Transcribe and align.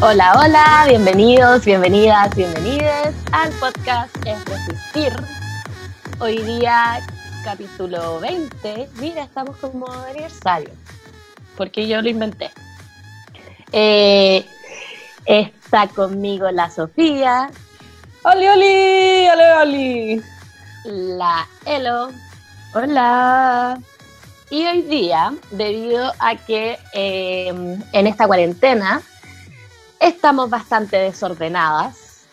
Hola, 0.00 0.32
hola, 0.38 0.84
bienvenidos, 0.88 1.64
bienvenidas, 1.64 2.32
bienvenides 2.36 3.16
al 3.32 3.50
podcast 3.54 4.14
Es 4.24 4.44
Resistir. 4.44 5.12
Hoy 6.20 6.38
día, 6.38 7.04
capítulo 7.42 8.20
20. 8.20 8.88
Mira, 9.00 9.24
estamos 9.24 9.56
como 9.56 9.90
aniversario, 9.90 10.70
porque 11.56 11.88
yo 11.88 12.00
lo 12.00 12.08
inventé. 12.08 12.48
Eh, 13.72 14.46
está 15.26 15.88
conmigo 15.88 16.48
la 16.52 16.70
Sofía. 16.70 17.50
¡Oli, 18.22 18.46
oli! 18.46 19.28
¡Oli, 19.28 19.42
oli! 19.62 20.22
La 20.84 21.48
Elo. 21.66 22.10
Hola. 22.72 23.80
Y 24.48 24.64
hoy 24.64 24.82
día, 24.82 25.34
debido 25.50 26.12
a 26.20 26.36
que 26.36 26.78
eh, 26.94 27.48
en 27.92 28.06
esta 28.06 28.28
cuarentena 28.28 29.02
estamos 30.00 30.50
bastante 30.50 30.96
desordenadas 30.96 32.26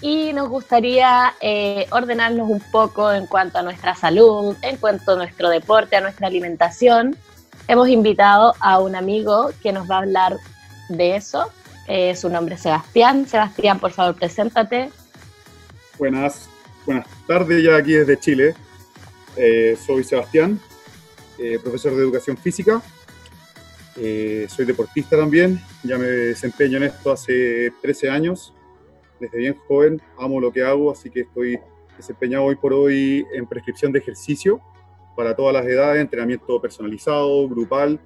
y 0.00 0.32
nos 0.32 0.48
gustaría 0.48 1.34
eh, 1.40 1.86
ordenarnos 1.90 2.48
un 2.50 2.60
poco 2.70 3.12
en 3.12 3.26
cuanto 3.26 3.58
a 3.58 3.62
nuestra 3.62 3.94
salud, 3.94 4.54
en 4.62 4.76
cuanto 4.76 5.12
a 5.12 5.16
nuestro 5.16 5.48
deporte, 5.48 5.96
a 5.96 6.00
nuestra 6.00 6.26
alimentación. 6.26 7.16
Hemos 7.68 7.88
invitado 7.88 8.54
a 8.60 8.78
un 8.78 8.94
amigo 8.94 9.50
que 9.62 9.72
nos 9.72 9.90
va 9.90 9.96
a 9.96 9.98
hablar 10.00 10.36
de 10.88 11.16
eso. 11.16 11.50
Eh, 11.88 12.14
su 12.14 12.28
nombre 12.28 12.56
es 12.56 12.62
Sebastián. 12.62 13.26
Sebastián, 13.26 13.78
por 13.78 13.92
favor, 13.92 14.14
preséntate. 14.14 14.90
Buenas, 15.98 16.48
buenas 16.84 17.06
tardes 17.26 17.62
ya 17.64 17.76
aquí 17.76 17.92
desde 17.92 18.18
Chile. 18.18 18.54
Eh, 19.36 19.78
soy 19.84 20.04
Sebastián, 20.04 20.60
profesor 21.62 21.94
de 21.94 22.02
educación 22.02 22.36
física 22.36 22.82
eh, 23.98 24.46
soy 24.48 24.64
deportista 24.66 25.16
también, 25.16 25.60
ya 25.82 25.96
me 25.96 26.06
desempeño 26.06 26.76
en 26.76 26.84
esto 26.84 27.12
hace 27.12 27.72
13 27.80 28.10
años, 28.10 28.54
desde 29.18 29.38
bien 29.38 29.56
joven, 29.66 30.00
amo 30.18 30.40
lo 30.40 30.52
que 30.52 30.62
hago, 30.62 30.90
así 30.90 31.08
que 31.10 31.20
estoy 31.20 31.58
desempeñado 31.96 32.44
hoy 32.44 32.56
por 32.56 32.74
hoy 32.74 33.26
en 33.32 33.46
prescripción 33.46 33.92
de 33.92 34.00
ejercicio 34.00 34.60
para 35.16 35.34
todas 35.34 35.54
las 35.54 35.64
edades, 35.64 36.00
entrenamiento 36.00 36.60
personalizado, 36.60 37.48
grupal, 37.48 37.98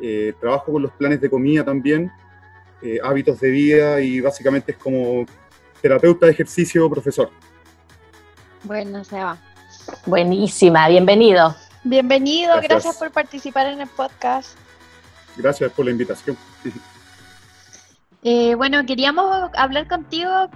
eh, 0.00 0.32
trabajo 0.40 0.72
con 0.72 0.82
los 0.82 0.92
planes 0.92 1.20
de 1.20 1.28
comida 1.28 1.64
también, 1.64 2.10
eh, 2.80 2.98
hábitos 3.02 3.38
de 3.40 3.50
vida 3.50 4.00
y 4.00 4.20
básicamente 4.20 4.72
es 4.72 4.78
como 4.78 5.26
terapeuta 5.82 6.26
de 6.26 6.32
ejercicio, 6.32 6.88
profesor. 6.88 7.30
Bueno, 8.64 9.04
se 9.04 9.16
va. 9.16 9.38
Buenísima, 10.06 10.88
bienvenido. 10.88 11.54
Bienvenido, 11.84 12.54
gracias 12.62 12.96
por 12.96 13.10
participar 13.10 13.66
en 13.66 13.82
el 13.82 13.88
podcast. 13.88 14.58
Gracias 15.40 15.72
por 15.72 15.84
la 15.84 15.90
invitación. 15.90 16.36
Eh, 18.22 18.54
bueno, 18.54 18.84
queríamos 18.84 19.50
hablar 19.56 19.88
contigo 19.88 20.50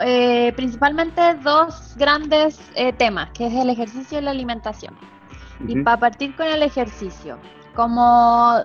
eh, 0.00 0.52
principalmente 0.56 1.20
dos 1.42 1.94
grandes 1.96 2.58
eh, 2.74 2.92
temas, 2.92 3.30
que 3.30 3.46
es 3.46 3.54
el 3.54 3.70
ejercicio 3.70 4.18
y 4.18 4.22
la 4.22 4.30
alimentación. 4.30 4.96
Y 5.68 5.82
para 5.82 5.98
partir 5.98 6.34
con 6.34 6.46
el 6.46 6.62
ejercicio, 6.62 7.38
como, 7.74 8.62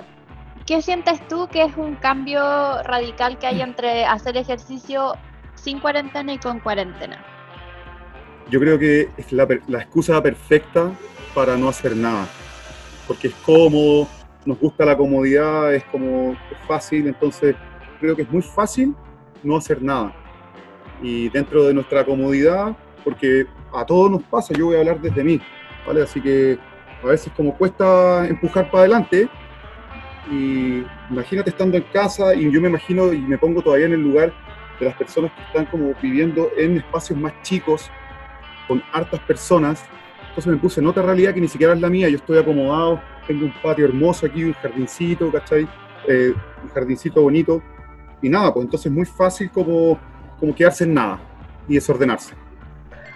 ¿qué 0.66 0.82
sientes 0.82 1.26
tú 1.28 1.48
que 1.48 1.64
es 1.64 1.78
un 1.78 1.96
cambio 1.96 2.42
radical 2.84 3.38
que 3.38 3.46
hay 3.46 3.62
entre 3.62 4.06
hacer 4.06 4.38
ejercicio 4.38 5.14
sin 5.54 5.80
cuarentena 5.80 6.34
y 6.34 6.40
con 6.40 6.60
cuarentena? 6.60 7.24
Yo 8.50 8.60
creo 8.60 8.80
que 8.80 9.10
es 9.18 9.32
la, 9.32 9.48
la 9.68 9.80
excusa 9.80 10.22
perfecta 10.22 10.92
para 11.36 11.58
no 11.58 11.70
hacer 11.70 11.96
nada, 11.96 12.28
porque 13.08 13.28
es 13.28 13.36
cómodo, 13.46 14.08
nos 14.46 14.60
gusta 14.60 14.86
la 14.86 14.98
comodidad, 14.98 15.74
es 15.74 15.84
como 15.86 16.36
fácil, 16.68 17.08
entonces 17.08 17.56
creo 18.00 18.16
que 18.16 18.24
es 18.24 18.32
muy 18.32 18.42
fácil 18.42 18.96
no 19.44 19.58
hacer 19.58 19.82
nada. 19.82 20.14
Y 21.02 21.30
dentro 21.30 21.66
de 21.66 21.74
nuestra 21.74 22.06
comodidad, 22.06 22.76
porque 23.04 23.46
a 23.74 23.86
todos 23.86 24.12
nos 24.12 24.24
pasa, 24.24 24.54
yo 24.54 24.68
voy 24.68 24.76
a 24.76 24.80
hablar 24.80 25.02
desde 25.02 25.24
mí, 25.24 25.42
¿vale? 25.86 26.04
Así 26.04 26.22
que 26.22 26.58
a 27.04 27.08
veces 27.08 27.32
como 27.36 27.56
cuesta 27.58 28.28
empujar 28.28 28.70
para 28.70 28.82
adelante, 28.82 29.30
y 30.32 30.84
imagínate 31.10 31.50
estando 31.50 31.78
en 31.78 31.84
casa 31.92 32.36
y 32.36 32.52
yo 32.52 32.62
me 32.62 32.70
imagino 32.70 33.12
y 33.12 33.20
me 33.20 33.38
pongo 33.38 33.62
todavía 33.62 33.88
en 33.88 33.94
el 33.94 34.04
lugar 34.04 34.32
de 34.80 34.86
las 34.86 34.96
personas 34.96 35.32
que 35.32 35.42
están 35.42 35.66
como 35.66 35.94
viviendo 36.02 36.50
en 36.58 36.78
espacios 36.78 37.18
más 37.20 37.34
chicos, 37.42 37.90
con 38.68 38.84
hartas 38.94 39.20
personas, 39.22 39.84
entonces 40.30 40.48
me 40.48 40.58
puse 40.60 40.80
en 40.80 40.88
otra 40.88 41.04
realidad 41.04 41.34
que 41.34 41.42
ni 41.42 41.48
siquiera 41.48 41.74
es 41.74 41.82
la 41.82 41.90
mía, 41.90 42.08
yo 42.08 42.18
estoy 42.18 42.38
acomodado, 42.38 43.02
tengo 43.30 43.46
un 43.46 43.54
patio 43.62 43.86
hermoso 43.86 44.26
aquí, 44.26 44.44
un 44.44 44.54
jardincito, 44.54 45.32
¿cachai? 45.32 45.68
Eh, 46.08 46.34
un 46.64 46.70
jardincito 46.70 47.22
bonito. 47.22 47.62
Y 48.24 48.28
nada, 48.28 48.52
pues 48.52 48.66
entonces 48.66 48.88
es 48.88 48.92
muy 48.92 49.06
fácil 49.06 49.52
como, 49.52 50.00
como 50.40 50.56
quedarse 50.56 50.84
en 50.86 50.96
nada 50.96 51.20
y 51.68 51.76
desordenarse. 51.76 52.34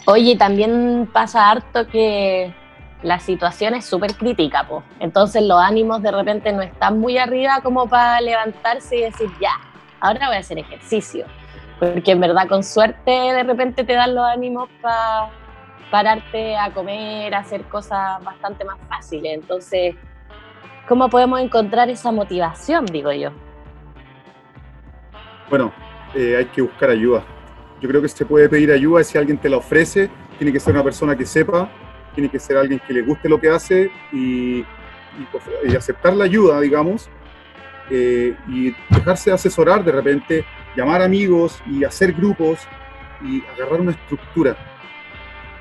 Oye, 0.06 0.38
también 0.38 1.10
pasa 1.12 1.50
harto 1.50 1.88
que 1.88 2.54
la 3.02 3.20
situación 3.20 3.74
es 3.74 3.86
súper 3.86 4.14
crítica, 4.14 4.68
pues. 4.70 4.84
Entonces 5.00 5.42
los 5.42 5.60
ánimos 5.60 6.04
de 6.04 6.12
repente 6.12 6.54
no 6.54 6.62
están 6.62 7.00
muy 7.00 7.18
arriba 7.18 7.62
como 7.64 7.90
para 7.90 8.22
levantarse 8.22 8.98
y 8.98 9.02
decir, 9.02 9.32
ya, 9.42 9.54
ahora 10.00 10.28
voy 10.28 10.36
a 10.36 10.40
hacer 10.42 10.60
ejercicio. 10.60 11.26
Porque 11.80 12.12
en 12.12 12.20
verdad 12.20 12.48
con 12.48 12.64
suerte 12.64 13.10
de 13.10 13.44
repente 13.44 13.84
te 13.84 13.94
dan 13.94 14.14
los 14.14 14.26
ánimos 14.26 14.70
para 14.80 15.32
pararte 15.94 16.58
a 16.58 16.74
comer, 16.74 17.36
a 17.36 17.42
hacer 17.42 17.66
cosas 17.66 18.20
bastante 18.24 18.66
más 18.66 18.80
fáciles. 18.90 19.32
Entonces, 19.36 19.94
¿cómo 20.88 21.08
podemos 21.08 21.40
encontrar 21.40 21.88
esa 21.88 22.12
motivación, 22.12 22.88
digo 22.88 23.12
yo? 23.12 23.30
Bueno, 25.52 25.72
eh, 26.16 26.36
hay 26.36 26.46
que 26.46 26.64
buscar 26.64 26.90
ayuda. 26.90 27.24
Yo 27.80 27.88
creo 27.88 28.02
que 28.02 28.08
se 28.08 28.26
puede 28.26 28.50
pedir 28.50 28.72
ayuda 28.72 29.04
si 29.04 29.20
alguien 29.20 29.38
te 29.38 29.48
la 29.50 29.58
ofrece. 29.58 30.10
Tiene 30.40 30.52
que 30.52 30.60
ser 30.60 30.74
una 30.74 30.84
persona 30.84 31.16
que 31.16 31.28
sepa, 31.28 31.70
tiene 32.16 32.28
que 32.28 32.40
ser 32.40 32.58
alguien 32.58 32.82
que 32.88 32.92
le 32.92 33.04
guste 33.04 33.30
lo 33.30 33.40
que 33.40 33.52
hace 33.52 33.92
y, 34.12 34.66
aceptar 35.78 36.16
la 36.16 36.24
ayuda, 36.24 36.60
digamos, 36.60 37.08
eh, 37.92 38.36
y 38.48 38.76
dejarse 38.90 39.32
asesorar 39.32 39.84
de 39.84 39.92
repente, 39.92 40.44
llamar 40.76 41.04
amigos 41.04 41.62
y 41.68 41.84
hacer 41.84 42.14
grupos 42.14 42.62
y 43.22 43.44
agarrar 43.56 43.82
una 43.82 43.92
estructura 43.92 44.58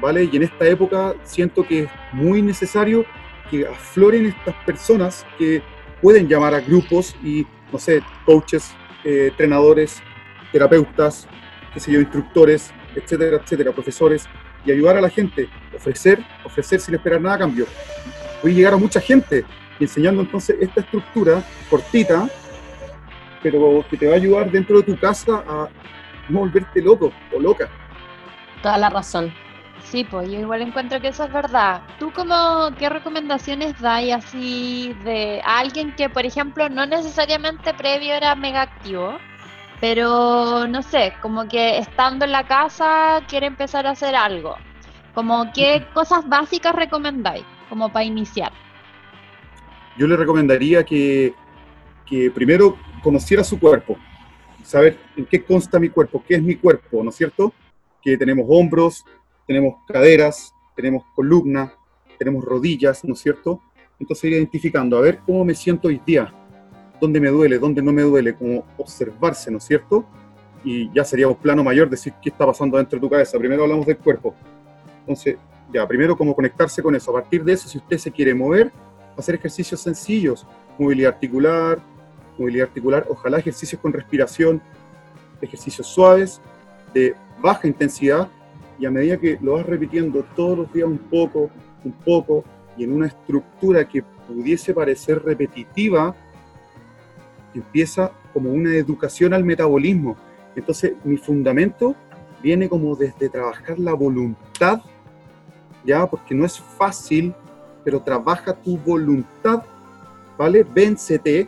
¿vale? 0.02 0.28
Y 0.30 0.36
en 0.36 0.42
esta 0.42 0.66
época 0.66 1.14
siento 1.22 1.64
que 1.66 1.84
es 1.84 1.90
muy 2.12 2.42
necesario 2.42 3.06
que 3.50 3.66
afloren 3.66 4.26
estas 4.26 4.54
personas 4.66 5.24
que 5.38 5.62
pueden 6.02 6.28
llamar 6.28 6.54
a 6.54 6.60
grupos 6.60 7.14
y, 7.22 7.46
no 7.72 7.78
sé, 7.78 8.02
coaches, 8.26 8.74
eh, 9.04 9.28
entrenadores, 9.30 10.02
terapeutas, 10.50 11.28
qué 11.72 11.78
sé 11.78 11.92
yo, 11.92 12.00
instructores, 12.00 12.72
etcétera, 12.96 13.36
etcétera, 13.36 13.70
profesores, 13.72 14.28
y 14.66 14.72
ayudar 14.72 14.96
a 14.96 15.00
la 15.00 15.08
gente, 15.08 15.48
ofrecer, 15.74 16.24
ofrecer 16.44 16.80
sin 16.80 16.94
esperar 16.94 17.20
nada 17.20 17.36
a 17.36 17.38
cambio. 17.38 17.66
Voy 18.42 18.52
a 18.52 18.54
llegar 18.54 18.74
a 18.74 18.76
mucha 18.76 19.00
gente 19.00 19.44
enseñando 19.78 20.22
entonces 20.22 20.56
esta 20.60 20.80
estructura 20.80 21.44
cortita, 21.70 22.28
pero 23.42 23.84
que 23.88 23.96
te 23.96 24.06
va 24.06 24.14
a 24.14 24.16
ayudar 24.16 24.50
dentro 24.50 24.78
de 24.78 24.82
tu 24.82 24.98
casa 24.98 25.44
a 25.48 25.68
no 26.28 26.40
volverte 26.40 26.82
loco 26.82 27.12
o 27.32 27.40
loca. 27.40 27.68
Toda 28.62 28.78
la 28.78 28.90
razón. 28.90 29.32
Sí, 29.84 30.04
pues 30.04 30.30
yo 30.30 30.38
igual 30.38 30.62
encuentro 30.62 31.00
que 31.00 31.08
eso 31.08 31.24
es 31.24 31.32
verdad. 31.32 31.82
¿Tú 31.98 32.12
como 32.12 32.70
qué 32.78 32.88
recomendaciones 32.88 33.78
das 33.80 34.04
así 34.12 34.94
de 35.04 35.42
alguien 35.44 35.94
que, 35.96 36.08
por 36.08 36.24
ejemplo, 36.24 36.68
no 36.68 36.86
necesariamente 36.86 37.74
previo 37.74 38.14
era 38.14 38.34
mega 38.34 38.62
activo, 38.62 39.18
pero 39.80 40.66
no 40.66 40.82
sé, 40.82 41.12
como 41.20 41.46
que 41.46 41.78
estando 41.78 42.24
en 42.24 42.32
la 42.32 42.46
casa 42.46 43.20
quiere 43.28 43.46
empezar 43.46 43.86
a 43.86 43.90
hacer 43.90 44.14
algo? 44.14 44.56
Como 45.14 45.52
qué 45.52 45.86
cosas 45.92 46.26
básicas 46.26 46.74
recomendáis 46.74 47.44
como 47.68 47.92
para 47.92 48.04
iniciar? 48.04 48.52
Yo 49.98 50.06
le 50.06 50.16
recomendaría 50.16 50.84
que, 50.84 51.34
que 52.06 52.30
primero 52.30 52.78
conociera 53.02 53.44
su 53.44 53.58
cuerpo, 53.58 53.98
saber 54.62 54.96
en 55.16 55.26
qué 55.26 55.44
consta 55.44 55.78
mi 55.78 55.90
cuerpo, 55.90 56.24
qué 56.26 56.36
es 56.36 56.42
mi 56.42 56.54
cuerpo, 56.56 57.02
¿no 57.02 57.10
es 57.10 57.16
cierto? 57.16 57.52
Que 58.00 58.16
tenemos 58.16 58.46
hombros, 58.48 59.04
tenemos 59.52 59.74
caderas, 59.86 60.54
tenemos 60.74 61.04
columna, 61.14 61.74
tenemos 62.18 62.42
rodillas, 62.42 63.04
¿no 63.04 63.12
es 63.12 63.20
cierto? 63.20 63.60
Entonces 64.00 64.24
ir 64.24 64.32
identificando, 64.32 64.96
a 64.96 65.02
ver 65.02 65.18
cómo 65.26 65.44
me 65.44 65.54
siento 65.54 65.88
hoy 65.88 66.00
día, 66.06 66.32
dónde 66.98 67.20
me 67.20 67.28
duele, 67.28 67.58
dónde 67.58 67.82
no 67.82 67.92
me 67.92 68.00
duele, 68.00 68.34
como 68.34 68.64
observarse, 68.78 69.50
¿no 69.50 69.58
es 69.58 69.64
cierto? 69.64 70.06
Y 70.64 70.90
ya 70.94 71.04
sería 71.04 71.28
un 71.28 71.34
plano 71.34 71.62
mayor 71.62 71.90
decir 71.90 72.14
qué 72.22 72.30
está 72.30 72.46
pasando 72.46 72.78
dentro 72.78 72.96
de 72.96 73.00
tu 73.02 73.10
cabeza. 73.10 73.38
Primero 73.38 73.64
hablamos 73.64 73.84
del 73.84 73.98
cuerpo. 73.98 74.34
Entonces, 75.00 75.36
ya, 75.70 75.86
primero 75.86 76.16
como 76.16 76.34
conectarse 76.34 76.82
con 76.82 76.94
eso. 76.94 77.10
A 77.10 77.20
partir 77.20 77.44
de 77.44 77.52
eso, 77.52 77.68
si 77.68 77.76
usted 77.76 77.98
se 77.98 78.10
quiere 78.10 78.34
mover, 78.34 78.72
hacer 79.18 79.34
ejercicios 79.34 79.82
sencillos, 79.82 80.46
movilidad 80.78 81.12
articular, 81.12 81.78
movilidad 82.38 82.68
articular, 82.68 83.06
ojalá 83.10 83.38
ejercicios 83.38 83.78
con 83.82 83.92
respiración, 83.92 84.62
ejercicios 85.42 85.86
suaves, 85.86 86.40
de 86.94 87.14
baja 87.42 87.68
intensidad, 87.68 88.28
y 88.82 88.86
a 88.86 88.90
medida 88.90 89.16
que 89.16 89.38
lo 89.40 89.52
vas 89.52 89.64
repitiendo 89.64 90.24
todos 90.34 90.58
los 90.58 90.72
días 90.72 90.88
un 90.88 90.98
poco, 90.98 91.48
un 91.84 91.92
poco, 91.92 92.42
y 92.76 92.82
en 92.82 92.92
una 92.92 93.06
estructura 93.06 93.86
que 93.86 94.02
pudiese 94.02 94.74
parecer 94.74 95.22
repetitiva, 95.22 96.16
empieza 97.54 98.10
como 98.32 98.50
una 98.50 98.74
educación 98.74 99.34
al 99.34 99.44
metabolismo. 99.44 100.16
Entonces, 100.56 100.94
mi 101.04 101.16
fundamento 101.16 101.94
viene 102.42 102.68
como 102.68 102.96
desde 102.96 103.28
trabajar 103.28 103.78
la 103.78 103.94
voluntad, 103.94 104.80
ya, 105.84 106.04
porque 106.04 106.34
no 106.34 106.44
es 106.44 106.58
fácil, 106.58 107.32
pero 107.84 108.00
trabaja 108.00 108.52
tu 108.52 108.76
voluntad, 108.78 109.62
¿vale? 110.36 110.64
Véncete 110.64 111.46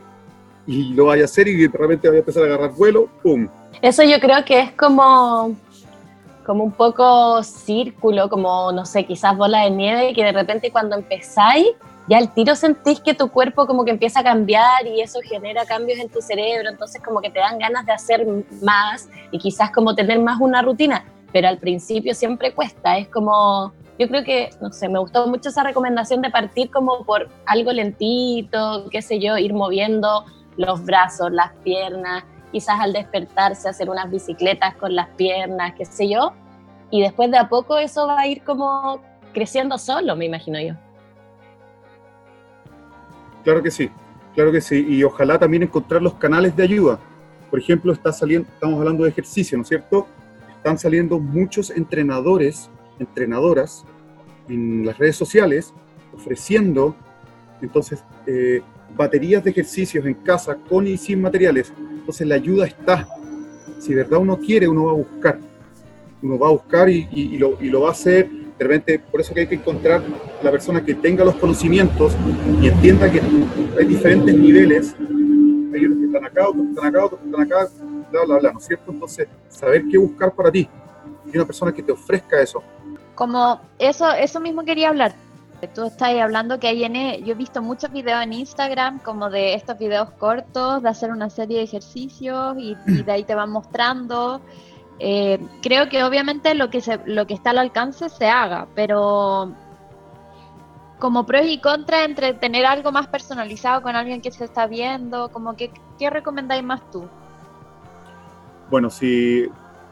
y 0.69 0.95
lo 0.95 1.07
vaya 1.07 1.23
a 1.23 1.25
hacer 1.25 1.49
y 1.49 1.67
realmente 1.67 2.07
vaya 2.07 2.19
a 2.19 2.21
empezar 2.21 2.45
a 2.45 2.47
agarrar 2.47 2.75
vuelo, 2.75 3.09
¡pum! 3.25 3.49
Eso 3.83 4.05
yo 4.05 4.21
creo 4.21 4.45
que 4.45 4.61
es 4.61 4.71
como, 4.73 5.57
como 6.45 6.65
un 6.65 6.73
poco 6.73 7.43
círculo, 7.43 8.29
como, 8.29 8.73
no 8.73 8.85
sé, 8.85 9.05
quizás 9.05 9.37
bola 9.37 9.65
de 9.65 9.71
nieve, 9.71 10.13
que 10.15 10.25
de 10.25 10.33
repente 10.33 10.71
cuando 10.71 10.97
empezáis, 10.97 11.69
ya 12.09 12.19
al 12.19 12.33
tiro 12.35 12.55
sentís 12.55 13.01
que 13.01 13.15
tu 13.15 13.31
cuerpo 13.31 13.67
como 13.67 13.85
que 13.85 13.91
empieza 13.91 14.21
a 14.21 14.25
cambiar 14.25 14.87
y 14.87 15.01
eso 15.01 15.21
genera 15.23 15.65
cambios 15.65 15.99
en 15.99 16.11
tu 16.11 16.21
cerebro, 16.21 16.69
entonces 16.69 17.03
como 17.03 17.21
que 17.21 17.31
te 17.31 17.39
dan 17.39 17.59
ganas 17.59 17.87
de 17.87 17.93
hacer 17.93 18.27
más 18.63 19.09
y 19.31 19.39
quizás 19.39 19.71
como 19.71 19.95
tener 19.95 20.21
más 20.21 20.39
una 20.41 20.61
rutina, 20.61 21.05
pero 21.33 21.49
al 21.49 21.59
principio 21.59 22.15
siempre 22.15 22.53
cuesta, 22.53 22.99
es 22.99 23.09
como, 23.09 23.73
yo 23.99 24.07
creo 24.09 24.23
que, 24.23 24.51
no 24.61 24.71
sé, 24.71 24.89
me 24.89 24.99
gustó 24.99 25.27
mucho 25.27 25.49
esa 25.49 25.63
recomendación 25.63 26.21
de 26.21 26.31
partir 26.31 26.71
como 26.71 27.05
por 27.05 27.31
algo 27.47 27.73
lentito, 27.73 28.89
qué 28.91 29.01
sé 29.01 29.19
yo, 29.19 29.39
ir 29.39 29.55
moviendo 29.55 30.25
los 30.57 30.85
brazos, 30.85 31.33
las 31.33 31.53
piernas, 31.65 32.25
quizás 32.55 32.79
al 32.79 32.93
despertarse 32.93 33.69
hacer 33.69 33.91
unas 33.91 34.09
bicicletas 34.09 34.77
con 34.77 34.95
las 34.95 35.09
piernas, 35.17 35.75
qué 35.77 35.85
sé 35.85 36.09
yo, 36.09 36.33
y 36.89 37.03
después 37.03 37.29
de 37.29 37.37
a 37.37 37.49
poco 37.49 37.79
eso 37.79 38.07
va 38.07 38.21
a 38.21 38.29
ir 38.29 38.45
como 38.45 39.01
creciendo 39.33 39.77
solo, 39.77 40.15
me 40.15 40.27
imagino 40.27 40.61
yo. 40.61 40.75
Claro 43.43 43.61
que 43.61 43.73
sí, 43.73 43.91
claro 44.37 44.53
que 44.53 44.61
sí, 44.61 44.87
y 44.89 45.03
ojalá 45.03 45.37
también 45.37 45.65
encontrar 45.65 46.01
los 46.01 46.15
canales 46.15 46.55
de 46.55 46.63
ayuda. 46.63 47.01
Por 47.51 47.59
ejemplo, 47.59 47.93
está 47.93 48.13
saliendo, 48.13 48.49
estamos 48.55 48.79
hablando 48.79 49.03
de 49.03 49.11
ejercicio, 49.11 49.59
¿no 49.59 49.63
es 49.63 49.69
cierto? 49.69 50.07
Están 50.57 50.79
saliendo 50.79 51.19
muchos 51.19 51.71
entrenadores, 51.71 52.71
entrenadoras 53.01 53.85
en 54.49 54.87
las 54.87 54.97
redes 54.97 55.17
sociales 55.17 55.75
ofreciendo 56.13 56.95
entonces 57.61 58.05
eh, 58.29 58.63
baterías 58.97 59.43
de 59.43 59.51
ejercicios 59.51 60.07
en 60.07 60.15
casa 60.15 60.55
con 60.55 60.87
y 60.87 60.97
sin 60.97 61.21
materiales. 61.21 61.73
Entonces 62.05 62.27
la 62.27 62.35
ayuda 62.35 62.67
está. 62.67 63.09
Si 63.79 63.95
de 63.95 64.03
verdad 64.03 64.19
uno 64.19 64.39
quiere, 64.39 64.69
uno 64.69 64.85
va 64.85 64.91
a 64.91 64.95
buscar. 64.95 65.39
Uno 66.23 66.39
va 66.39 66.49
a 66.49 66.51
buscar 66.51 66.87
y, 66.91 67.39
lo, 67.39 67.81
va 67.81 67.89
a 67.89 67.93
hacer. 67.93 68.29
De 68.29 68.63
repente, 68.63 68.99
por 68.99 69.23
eso 69.23 69.33
que 69.33 69.41
hay 69.41 69.47
que 69.47 69.55
encontrar 69.55 70.03
la 70.43 70.51
persona 70.51 70.85
que 70.85 70.97
tenga 70.97 71.25
los 71.25 71.35
conocimientos 71.37 72.15
y 72.61 72.69
entienda 72.69 73.11
que 73.11 73.23
hay 73.79 73.87
diferentes 73.87 74.37
niveles. 74.37 74.95
Hay 75.01 75.87
unos 75.87 75.99
que 75.99 76.05
están 76.05 76.25
acá, 76.27 76.47
otros 76.47 76.63
que 76.63 76.73
están 76.75 76.87
acá, 76.89 77.05
otros 77.07 77.21
que 77.21 77.27
están 77.27 77.43
acá, 77.43 77.69
bla, 78.13 78.25
bla, 78.27 78.39
bla, 78.39 78.53
¿no 78.53 78.59
es 78.59 78.67
cierto? 78.67 78.93
Entonces, 78.93 79.27
saber 79.49 79.85
qué 79.91 79.97
buscar 79.97 80.35
para 80.35 80.53
ti. 80.53 80.69
Y 81.33 81.37
una 81.39 81.47
persona 81.47 81.73
que 81.73 81.83
te 81.83 81.93
ofrezca 81.93 82.39
eso. 82.39 82.63
Como 83.15 83.63
eso, 83.79 84.13
eso 84.13 84.41
mismo 84.41 84.63
quería 84.63 84.91
hablar 84.91 85.15
Tú 85.69 85.85
estás 85.85 86.15
hablando 86.21 86.59
que 86.59 86.69
hay 86.69 86.85
en, 86.85 87.25
yo 87.25 87.33
he 87.33 87.35
visto 87.35 87.63
muchos 87.63 87.91
videos 87.93 88.23
en 88.23 88.33
Instagram 88.33 88.99
como 89.01 89.31
de 89.31 89.55
estos 89.55 89.79
videos 89.79 90.11
cortos, 90.11 90.83
de 90.83 90.89
hacer 90.89 91.11
una 91.11 91.31
serie 91.31 91.59
de 91.59 91.65
ejercicios 91.65 92.57
y, 92.59 92.75
de 92.87 93.13
ahí 93.13 93.25
te 93.25 93.35
van 93.35 93.51
mostrando. 93.51 94.41
Eh, 94.99 95.39
creo 95.63 95.89
que 95.89 96.05
obviamente 96.05 96.55
lo 96.55 96.71
que, 96.71 96.81
se, 96.81 97.01
lo 97.07 97.27
que 97.27 97.35
está 97.35 97.51
al 97.51 97.59
alcance 97.59 98.09
se 98.09 98.29
haga, 98.29 98.69
pero 98.75 99.53
como 100.99 101.27
pros 101.27 101.47
y 101.47 101.61
contras 101.61 102.07
entre 102.07 102.35
tener 102.35 102.65
algo 102.65 102.93
más 102.93 103.09
personalizado 103.09 103.83
con 103.83 103.97
alguien 103.97 104.21
que 104.21 104.31
se 104.31 104.45
está 104.45 104.67
viendo, 104.67 105.31
como 105.31 105.57
que, 105.57 105.71
¿qué 105.99 106.11
recomendáis 106.11 106.63
más 106.63 106.81
tú? 106.91 107.09
Bueno, 108.71 108.89
si, 108.89 109.47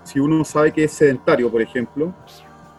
si 0.05 0.21
uno 0.21 0.45
sabe 0.45 0.73
que 0.73 0.85
es 0.85 0.93
sedentario, 0.93 1.51
por 1.51 1.61
ejemplo, 1.61 2.15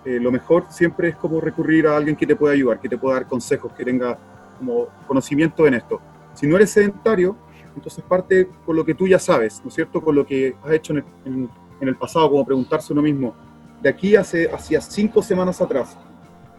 eh, 0.05 0.19
lo 0.19 0.31
mejor 0.31 0.65
siempre 0.69 1.09
es 1.09 1.15
como 1.15 1.39
recurrir 1.39 1.87
a 1.87 1.95
alguien 1.95 2.15
que 2.15 2.27
te 2.27 2.35
pueda 2.35 2.53
ayudar, 2.53 2.79
que 2.79 2.89
te 2.89 2.97
pueda 2.97 3.15
dar 3.15 3.27
consejos, 3.27 3.71
que 3.73 3.85
tenga 3.85 4.17
como 4.57 4.87
conocimiento 5.07 5.65
en 5.65 5.75
esto. 5.75 6.01
Si 6.33 6.45
no 6.45 6.57
eres 6.57 6.71
sedentario, 6.71 7.37
entonces 7.75 8.03
parte 8.03 8.49
con 8.65 8.75
lo 8.75 8.83
que 8.83 8.93
tú 8.93 9.07
ya 9.07 9.19
sabes, 9.19 9.61
¿no 9.63 9.69
es 9.69 9.75
cierto? 9.75 10.01
Con 10.01 10.15
lo 10.15 10.25
que 10.25 10.55
has 10.63 10.71
hecho 10.71 10.93
en 10.93 11.49
el, 11.81 11.95
pasado, 11.95 12.29
como 12.29 12.45
preguntarse 12.45 12.93
uno 12.93 13.01
mismo, 13.01 13.33
de 13.81 13.89
aquí 13.89 14.15
hace, 14.15 14.49
hacia 14.51 14.79
cinco 14.81 15.21
semanas 15.21 15.61
atrás, 15.61 15.97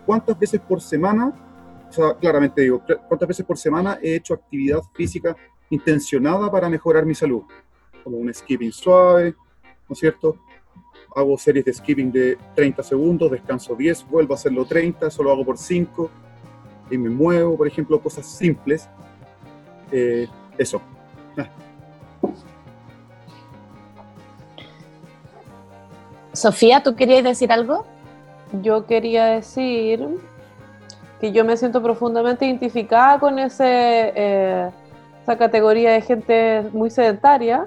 ¿cuántas 0.05 0.39
veces 0.39 0.61
por 0.61 0.81
semana, 0.81 1.33
o 1.89 1.93
sea, 1.93 2.15
claramente 2.15 2.63
digo, 2.63 2.83
cuántas 3.09 3.29
veces 3.29 3.47
por 3.47 3.57
semana 3.57 3.99
he 4.03 4.17
hecho 4.17 4.35
actividad 4.35 4.81
física 4.95 5.37
intencionada 5.71 6.51
para 6.51 6.69
mejorar 6.69 7.07
mi 7.07 7.15
salud? 7.15 7.43
Como 8.03 8.19
un 8.19 8.33
skipping 8.33 8.73
suave, 8.73 9.35
¿no 9.89 9.93
es 9.93 9.99
cierto? 9.99 10.37
Hago 11.15 11.39
series 11.39 11.65
de 11.65 11.73
skipping 11.73 12.11
de 12.11 12.39
30 12.55 12.83
segundos, 12.83 13.31
descanso 13.31 13.75
10, 13.75 14.09
vuelvo 14.09 14.35
a 14.35 14.37
hacerlo 14.37 14.65
30, 14.65 15.11
solo 15.11 15.31
hago 15.31 15.45
por 15.45 15.57
5 15.57 16.11
y 16.91 16.99
me 16.99 17.09
muevo, 17.09 17.57
por 17.57 17.67
ejemplo, 17.67 18.01
cosas 18.01 18.27
simples. 18.27 18.89
Eh, 19.93 20.27
eso. 20.59 20.81
Ah. 21.39 21.49
Sofía, 26.33 26.83
¿tú 26.83 26.97
querías 26.97 27.23
decir 27.23 27.53
algo? 27.53 27.87
Yo 28.63 28.87
quería 28.87 29.27
decir 29.27 30.05
que 31.21 31.33
yo 31.33 31.45
me 31.45 31.57
siento 31.57 31.83
profundamente 31.83 32.45
identificada 32.45 33.21
con 33.21 33.39
ese, 33.39 33.65
eh, 34.15 34.71
esa 35.23 35.39
categoría 35.39 35.93
de 35.93 36.01
gente 36.01 36.69
muy 36.73 36.91
sedentaria, 36.91 37.67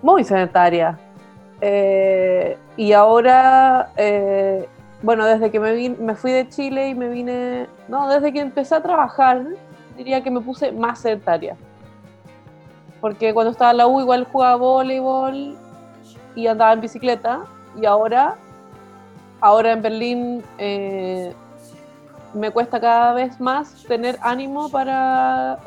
muy 0.00 0.24
sedentaria, 0.24 0.98
eh, 1.64 2.58
y 2.76 2.92
ahora, 2.92 3.92
eh, 3.96 4.68
bueno, 5.00 5.24
desde 5.24 5.52
que 5.52 5.60
me, 5.60 5.90
me 5.90 6.16
fui 6.16 6.32
de 6.32 6.48
Chile 6.48 6.88
y 6.88 6.94
me 6.96 7.08
vine, 7.08 7.68
no, 7.86 8.08
desde 8.08 8.32
que 8.32 8.40
empecé 8.40 8.74
a 8.74 8.82
trabajar, 8.82 9.46
diría 9.96 10.24
que 10.24 10.30
me 10.32 10.40
puse 10.40 10.72
más 10.72 10.98
sedentaria. 10.98 11.56
Porque 13.00 13.32
cuando 13.32 13.52
estaba 13.52 13.70
en 13.70 13.76
la 13.76 13.86
U 13.86 14.00
igual 14.00 14.26
jugaba 14.30 14.56
voleibol 14.56 15.56
y 16.34 16.46
andaba 16.48 16.72
en 16.72 16.80
bicicleta. 16.80 17.44
Y 17.80 17.86
ahora, 17.86 18.36
ahora 19.40 19.72
en 19.72 19.82
Berlín 19.82 20.44
eh, 20.58 21.32
me 22.34 22.50
cuesta 22.50 22.80
cada 22.80 23.12
vez 23.12 23.40
más 23.40 23.84
tener 23.84 24.18
ánimo 24.20 24.68
para 24.68 25.60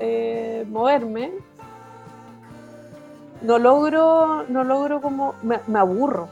moverme 0.68 1.32
no 3.42 3.58
logro, 3.60 4.44
no 4.48 4.64
logro 4.64 5.02
como, 5.02 5.36
me, 5.44 5.60
aburro, 5.78 6.28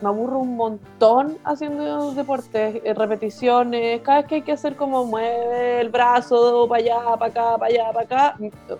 me 0.00 0.08
aburro 0.08 0.38
un 0.38 0.56
montón 0.56 1.38
haciendo 1.44 2.12
deportes, 2.12 2.80
eh, 2.84 2.94
repeticiones, 2.94 4.00
cada 4.02 4.18
vez 4.18 4.26
que 4.26 4.34
hay 4.36 4.42
que 4.42 4.52
hacer 4.52 4.76
como 4.76 5.04
mueve 5.04 5.80
el 5.80 5.88
brazo 5.88 6.66
para 6.68 6.82
allá, 6.82 7.16
para 7.18 7.26
acá, 7.26 7.58
para 7.58 7.66
allá, 7.66 7.92
para 7.92 8.04
acá, 8.04 8.36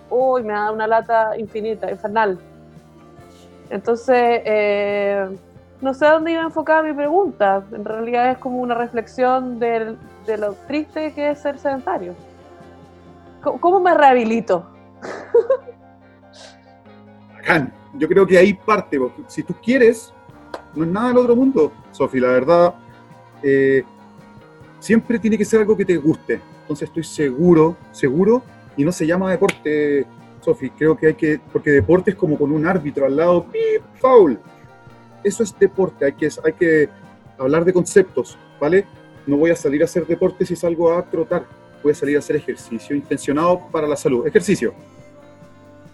uy, 0.09 0.43
me 0.43 0.53
da 0.53 0.71
una 0.71 0.87
lata 0.87 1.37
infinita, 1.37 1.89
infernal. 1.89 2.39
Entonces, 3.69 4.41
eh, 4.45 5.27
no 5.81 5.93
sé 5.93 6.05
a 6.05 6.13
dónde 6.13 6.31
iba 6.31 6.41
enfocada 6.41 6.83
mi 6.83 6.93
pregunta, 6.93 7.63
en 7.71 7.85
realidad 7.85 8.31
es 8.31 8.37
como 8.37 8.59
una 8.59 8.75
reflexión 8.75 9.59
de 9.59 9.97
lo 10.37 10.53
triste 10.67 11.13
que 11.13 11.31
es 11.31 11.39
ser 11.39 11.59
sedentario. 11.59 12.15
¿Cómo, 13.41 13.79
me 13.79 13.93
rehabilito? 13.93 14.65
Yo 17.93 18.07
creo 18.07 18.27
que 18.27 18.37
ahí 18.37 18.53
parte, 18.53 18.99
porque 18.99 19.23
si 19.27 19.43
tú 19.43 19.55
quieres, 19.63 20.13
no 20.75 20.83
es 20.83 20.89
nada 20.89 21.09
del 21.09 21.17
otro 21.17 21.35
mundo, 21.35 21.71
Sofi, 21.91 22.19
la 22.19 22.29
verdad, 22.29 22.75
eh, 23.41 23.83
siempre 24.79 25.19
tiene 25.19 25.37
que 25.37 25.45
ser 25.45 25.61
algo 25.61 25.75
que 25.75 25.85
te 25.85 25.97
guste. 25.97 26.39
Entonces 26.61 26.89
estoy 26.89 27.03
seguro, 27.03 27.77
seguro, 27.91 28.43
y 28.75 28.83
no 28.83 28.91
se 28.91 29.07
llama 29.07 29.31
deporte, 29.31 30.05
Sofi, 30.41 30.69
creo 30.71 30.97
que 30.97 31.07
hay 31.07 31.13
que, 31.15 31.39
porque 31.51 31.71
deporte 31.71 32.11
es 32.11 32.17
como 32.17 32.37
con 32.37 32.51
un 32.51 32.65
árbitro 32.65 33.05
al 33.05 33.15
lado, 33.15 33.45
¡pip! 33.45 33.81
foul. 33.99 34.37
Eso 35.23 35.43
es 35.43 35.57
deporte, 35.57 36.05
hay 36.05 36.13
que, 36.13 36.29
hay 36.43 36.53
que 36.53 36.89
hablar 37.37 37.65
de 37.65 37.73
conceptos, 37.73 38.37
¿vale? 38.59 38.85
No 39.25 39.37
voy 39.37 39.51
a 39.51 39.55
salir 39.55 39.81
a 39.81 39.85
hacer 39.85 40.05
deporte 40.05 40.45
si 40.45 40.55
salgo 40.55 40.93
a 40.93 41.03
trotar, 41.03 41.45
voy 41.81 41.91
a 41.91 41.95
salir 41.95 42.15
a 42.17 42.19
hacer 42.19 42.35
ejercicio 42.35 42.95
intencionado 42.95 43.67
para 43.71 43.87
la 43.87 43.95
salud. 43.95 44.25
Ejercicio, 44.27 44.73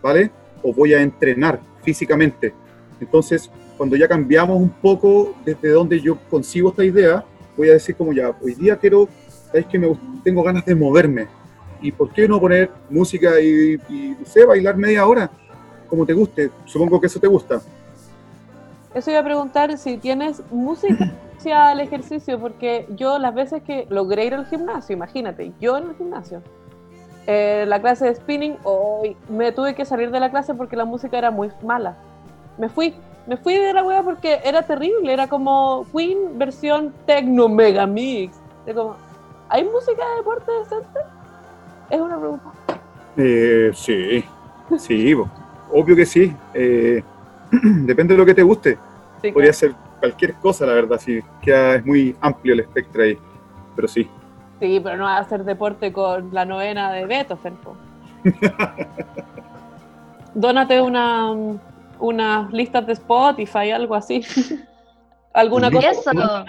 ¿vale? 0.01 0.31
O 0.63 0.73
voy 0.73 0.93
a 0.93 1.01
entrenar 1.01 1.59
físicamente. 1.83 2.53
Entonces, 2.99 3.49
cuando 3.77 3.95
ya 3.95 4.07
cambiamos 4.07 4.57
un 4.57 4.69
poco 4.69 5.35
desde 5.45 5.69
donde 5.69 5.99
yo 5.99 6.17
consigo 6.29 6.69
esta 6.69 6.83
idea, 6.83 7.23
voy 7.57 7.69
a 7.69 7.73
decir 7.73 7.95
como 7.95 8.13
ya, 8.13 8.31
hoy 8.41 8.55
día 8.55 8.77
quiero, 8.77 9.07
sabéis 9.47 9.67
que 9.67 9.77
me, 9.77 9.95
tengo 10.23 10.41
ganas 10.43 10.65
de 10.65 10.73
moverme. 10.75 11.27
¿Y 11.81 11.91
por 11.91 12.11
qué 12.13 12.27
no 12.27 12.39
poner 12.39 12.71
música 12.89 13.39
y, 13.41 13.77
y 13.89 14.15
no 14.19 14.25
sé, 14.25 14.45
bailar 14.45 14.77
media 14.77 15.05
hora? 15.05 15.29
Como 15.87 16.05
te 16.05 16.13
guste. 16.13 16.49
Supongo 16.65 16.99
que 16.99 17.07
eso 17.07 17.19
te 17.19 17.27
gusta. 17.27 17.61
Eso 18.93 19.11
iba 19.11 19.19
a 19.19 19.23
preguntar 19.23 19.77
si 19.77 19.97
tienes 19.97 20.41
música 20.49 21.11
al 21.51 21.79
ejercicio, 21.79 22.39
porque 22.39 22.87
yo 22.95 23.19
las 23.19 23.33
veces 23.33 23.63
que 23.63 23.85
logré 23.89 24.25
ir 24.25 24.33
al 24.33 24.45
gimnasio, 24.45 24.93
imagínate, 24.93 25.51
yo 25.59 25.77
en 25.77 25.89
el 25.89 25.95
gimnasio, 25.95 26.41
eh, 27.27 27.65
la 27.67 27.81
clase 27.81 28.05
de 28.05 28.15
spinning, 28.15 28.57
hoy 28.63 29.15
me 29.29 29.51
tuve 29.51 29.75
que 29.75 29.85
salir 29.85 30.11
de 30.11 30.19
la 30.19 30.29
clase 30.29 30.53
porque 30.53 30.75
la 30.75 30.85
música 30.85 31.17
era 31.17 31.31
muy 31.31 31.49
mala. 31.63 31.95
Me 32.57 32.69
fui, 32.69 32.93
me 33.27 33.37
fui 33.37 33.55
de 33.55 33.73
la 33.73 33.83
wea 33.83 34.03
porque 34.03 34.39
era 34.43 34.63
terrible, 34.63 35.11
era 35.13 35.27
como 35.27 35.85
Queen 35.95 36.37
versión 36.37 36.93
Tecno 37.05 37.47
Mega 37.47 37.87
Mix. 37.87 38.35
como, 38.73 38.95
¿Hay 39.49 39.63
música 39.63 40.07
de 40.09 40.15
deporte 40.17 40.51
decente? 40.51 40.99
Es 41.89 42.01
una 42.01 42.17
pregunta. 42.17 42.51
Eh, 43.15 43.71
sí, 43.73 44.23
sí, 44.77 45.15
obvio 45.71 45.95
que 45.95 46.05
sí. 46.05 46.35
Eh, 46.53 47.03
depende 47.51 48.15
de 48.15 48.17
lo 48.17 48.25
que 48.25 48.33
te 48.33 48.43
guste. 48.43 48.77
Podría 49.33 49.53
ser 49.53 49.73
cualquier 49.99 50.33
cosa, 50.33 50.65
la 50.65 50.73
verdad, 50.73 50.99
sí, 50.99 51.21
que 51.41 51.75
es 51.75 51.85
muy 51.85 52.15
amplio 52.19 52.53
el 52.53 52.59
espectro 52.59 53.03
ahí, 53.03 53.17
pero 53.75 53.87
sí. 53.87 54.09
Sí, 54.63 54.79
pero 54.81 54.95
no 54.95 55.03
va 55.03 55.17
a 55.17 55.19
hacer 55.19 55.43
deporte 55.43 55.91
con 55.91 56.29
la 56.31 56.45
novena 56.45 56.89
de 56.93 57.05
Beethoven. 57.05 57.57
Dónate 60.33 60.79
una, 60.79 61.33
unas 61.99 62.53
listas 62.53 62.87
de 62.87 62.93
Spotify, 62.93 63.71
algo 63.71 63.93
así. 63.93 64.23
¿Alguna 65.33 65.69
cosa? 65.69 66.45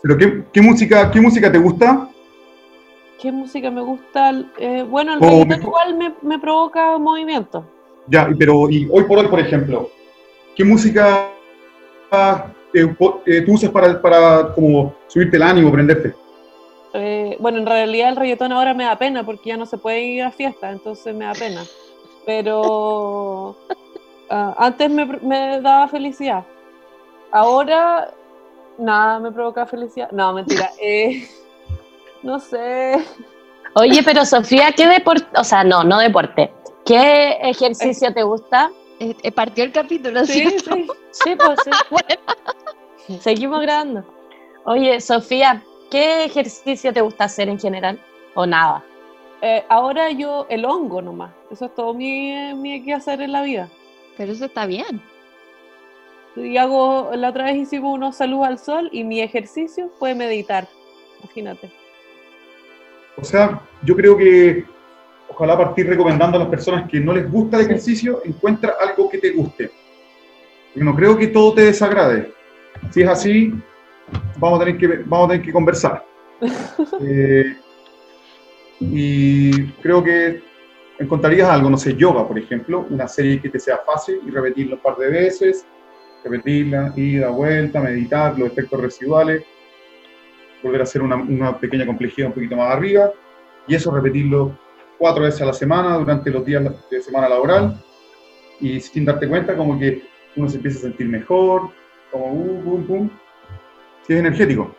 ¿Pero 0.00 0.16
qué, 0.50 0.62
música, 0.62 1.10
qué 1.10 1.20
música 1.20 1.52
te 1.52 1.58
gusta? 1.58 2.08
¿Qué 3.20 3.30
música 3.30 3.70
me 3.70 3.82
gusta? 3.82 4.32
Eh, 4.58 4.86
bueno, 4.88 5.12
el 5.12 5.18
oh, 5.20 5.44
igual 5.54 5.98
me, 5.98 6.14
me, 6.22 6.38
provoca 6.38 6.96
movimiento. 6.96 7.66
Ya, 8.06 8.30
pero 8.38 8.70
y 8.70 8.88
hoy 8.90 9.04
por 9.04 9.18
hoy, 9.18 9.28
por 9.28 9.40
ejemplo, 9.40 9.90
¿qué 10.56 10.64
música 10.64 11.28
eh, 12.72 12.96
eh, 13.26 13.42
tú 13.42 13.52
usas 13.52 13.68
para, 13.68 14.00
para 14.00 14.54
como 14.54 14.94
subirte 15.06 15.36
el 15.36 15.42
ánimo, 15.42 15.70
prenderte? 15.70 16.22
Eh, 17.32 17.36
bueno, 17.40 17.58
en 17.58 17.66
realidad 17.66 18.10
el 18.10 18.16
reggaetón 18.16 18.52
ahora 18.52 18.74
me 18.74 18.84
da 18.84 18.96
pena 18.96 19.24
porque 19.24 19.50
ya 19.50 19.56
no 19.56 19.66
se 19.66 19.78
puede 19.78 20.00
ir 20.00 20.22
a 20.22 20.30
fiestas, 20.30 20.72
entonces 20.72 21.14
me 21.14 21.24
da 21.24 21.32
pena. 21.32 21.64
Pero 22.26 23.56
ah, 24.30 24.54
antes 24.58 24.90
me, 24.90 25.06
me, 25.06 25.60
daba 25.60 25.88
felicidad. 25.88 26.44
Ahora 27.30 28.12
nada 28.78 29.18
me 29.18 29.32
provoca 29.32 29.66
felicidad. 29.66 30.10
No, 30.12 30.32
mentira. 30.34 30.70
no 32.22 32.38
sé. 32.38 33.02
Oye, 33.74 34.02
pero 34.04 34.24
Sofía, 34.26 34.72
¿qué 34.72 34.86
deporte? 34.86 35.26
O 35.36 35.44
sea, 35.44 35.64
no, 35.64 35.82
no 35.82 35.98
deporte. 35.98 36.52
¿Qué 36.84 37.38
ejercicio 37.42 38.12
te 38.12 38.22
gusta? 38.22 38.70
partió 39.34 39.64
el 39.64 39.72
capítulo, 39.72 40.24
sí, 40.24 40.48
Sí, 40.48 40.86
sí 41.10 41.36
pues 41.36 41.58
sí. 41.64 43.18
Seguimos 43.20 43.60
grabando. 43.62 44.04
Oye, 44.64 45.00
Sofía, 45.00 45.64
¿qué 45.92 46.24
ejercicio 46.24 46.90
te 46.90 47.02
gusta 47.02 47.24
hacer 47.24 47.50
en 47.50 47.60
general? 47.60 48.00
¿O 48.34 48.46
nada? 48.46 48.82
Eh, 49.42 49.62
ahora 49.68 50.10
yo 50.10 50.46
el 50.48 50.64
hongo 50.64 51.02
nomás. 51.02 51.32
Eso 51.50 51.66
es 51.66 51.74
todo 51.74 51.92
mi, 51.92 52.54
mi 52.54 52.82
que 52.82 52.94
hacer 52.94 53.20
en 53.20 53.32
la 53.32 53.42
vida. 53.42 53.68
Pero 54.16 54.32
eso 54.32 54.46
está 54.46 54.64
bien. 54.64 55.02
Y 56.34 56.56
hago, 56.56 57.10
la 57.14 57.28
otra 57.28 57.44
vez 57.44 57.56
hicimos 57.56 57.94
unos 57.94 58.16
saludos 58.16 58.46
al 58.46 58.58
sol 58.58 58.88
y 58.90 59.04
mi 59.04 59.20
ejercicio 59.20 59.90
fue 59.98 60.14
meditar. 60.14 60.66
Imagínate. 61.22 61.70
O 63.18 63.24
sea, 63.24 63.60
yo 63.82 63.94
creo 63.94 64.16
que 64.16 64.64
ojalá 65.28 65.58
partir 65.58 65.86
recomendando 65.86 66.38
a 66.38 66.40
las 66.40 66.48
personas 66.48 66.88
que 66.88 67.00
no 67.00 67.12
les 67.12 67.30
gusta 67.30 67.58
el 67.58 67.66
ejercicio, 67.66 68.22
encuentra 68.24 68.76
algo 68.80 69.10
que 69.10 69.18
te 69.18 69.32
guste. 69.32 69.70
Yo 70.74 70.84
no 70.84 70.96
creo 70.96 71.18
que 71.18 71.26
todo 71.26 71.52
te 71.52 71.66
desagrade. 71.66 72.32
Si 72.90 73.02
es 73.02 73.08
así, 73.08 73.52
vamos 74.38 74.60
a 74.60 74.64
tener 74.64 74.78
que, 74.78 74.88
vamos 75.06 75.26
a 75.26 75.32
tener 75.32 75.46
que 75.46 75.52
conversar. 75.52 76.04
Eh, 77.00 77.56
y 78.80 79.66
creo 79.74 80.02
que 80.02 80.42
encontrarías 80.98 81.48
algo, 81.48 81.70
no 81.70 81.76
sé, 81.76 81.94
yoga, 81.94 82.26
por 82.26 82.38
ejemplo, 82.38 82.86
una 82.90 83.06
serie 83.06 83.40
que 83.40 83.48
te 83.48 83.60
sea 83.60 83.78
fácil 83.86 84.20
y 84.26 84.30
repetirlo 84.30 84.76
un 84.76 84.82
par 84.82 84.96
de 84.96 85.08
veces, 85.08 85.66
repetirla, 86.24 86.92
ida, 86.96 87.28
vuelta, 87.28 87.80
meditar, 87.80 88.38
los 88.38 88.50
efectos 88.50 88.80
residuales, 88.80 89.44
volver 90.62 90.80
a 90.80 90.84
hacer 90.84 91.02
una, 91.02 91.16
una 91.16 91.58
pequeña 91.58 91.86
complejidad 91.86 92.28
un 92.28 92.34
poquito 92.34 92.56
más 92.56 92.74
arriba, 92.74 93.12
y 93.66 93.74
eso 93.74 93.90
repetirlo 93.90 94.58
cuatro 94.98 95.24
veces 95.24 95.42
a 95.42 95.46
la 95.46 95.52
semana 95.52 95.96
durante 95.96 96.30
los 96.30 96.44
días 96.44 96.64
de 96.90 97.02
semana 97.02 97.28
laboral, 97.28 97.80
y 98.60 98.80
sin 98.80 99.04
darte 99.04 99.28
cuenta 99.28 99.56
como 99.56 99.78
que 99.78 100.02
uno 100.36 100.48
se 100.48 100.56
empieza 100.56 100.78
a 100.78 100.82
sentir 100.82 101.08
mejor, 101.08 101.70
como 102.10 102.32
uh, 102.32 102.62
pum, 102.62 102.86
pum. 102.86 103.10
Es 104.08 104.18
energético. 104.18 104.74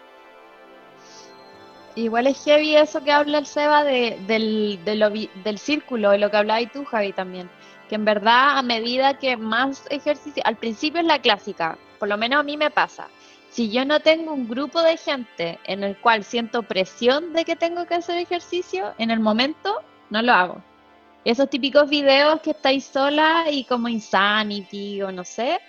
Igual 1.96 2.28
es 2.28 2.44
heavy 2.44 2.76
eso 2.76 3.04
que 3.04 3.12
habla 3.12 3.38
el 3.38 3.46
Seba 3.46 3.84
de, 3.84 4.18
del, 4.26 4.80
del 5.44 5.58
círculo, 5.60 6.10
de 6.10 6.18
lo 6.18 6.32
que 6.32 6.38
hablabas 6.38 6.72
tú, 6.72 6.84
Javi, 6.86 7.14
también. 7.14 7.50
Que 7.88 7.96
en 7.96 8.06
verdad, 8.06 8.58
a 8.58 8.64
medida 8.64 9.20
que 9.20 9.38
más 9.38 9.86
ejercicio, 9.92 10.42
al 10.46 10.56
principio 10.56 11.02
es 11.02 11.06
la 11.06 11.20
clásica, 11.20 11.78
por 12.00 12.10
lo 12.10 12.18
menos 12.18 12.40
a 12.40 12.44
mí 12.44 12.58
me 12.58 12.72
pasa. 12.72 13.08
Si 13.52 13.70
yo 13.70 13.86
no 13.86 14.00
tengo 14.00 14.34
un 14.34 14.50
grupo 14.50 14.82
de 14.82 14.98
gente 14.98 15.60
en 15.66 15.84
el 15.84 15.96
cual 15.98 16.24
siento 16.24 16.64
presión 16.64 17.34
de 17.34 17.46
que 17.46 17.56
tengo 17.56 17.86
que 17.86 17.94
hacer 17.94 18.18
ejercicio, 18.18 18.96
en 18.98 19.12
el 19.12 19.20
momento 19.20 19.84
no 20.10 20.24
lo 20.24 20.34
hago. 20.34 20.62
Esos 21.24 21.50
típicos 21.50 21.88
videos 21.88 22.42
que 22.42 22.52
estáis 22.52 22.84
sola 22.84 23.46
y 23.52 23.64
como 23.66 23.88
Insanity 23.88 25.04
o 25.04 25.12
no 25.12 25.24
sé, 25.24 25.60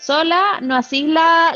sola 0.00 0.60
no 0.62 0.74
hacéis 0.76 1.08
la, 1.08 1.54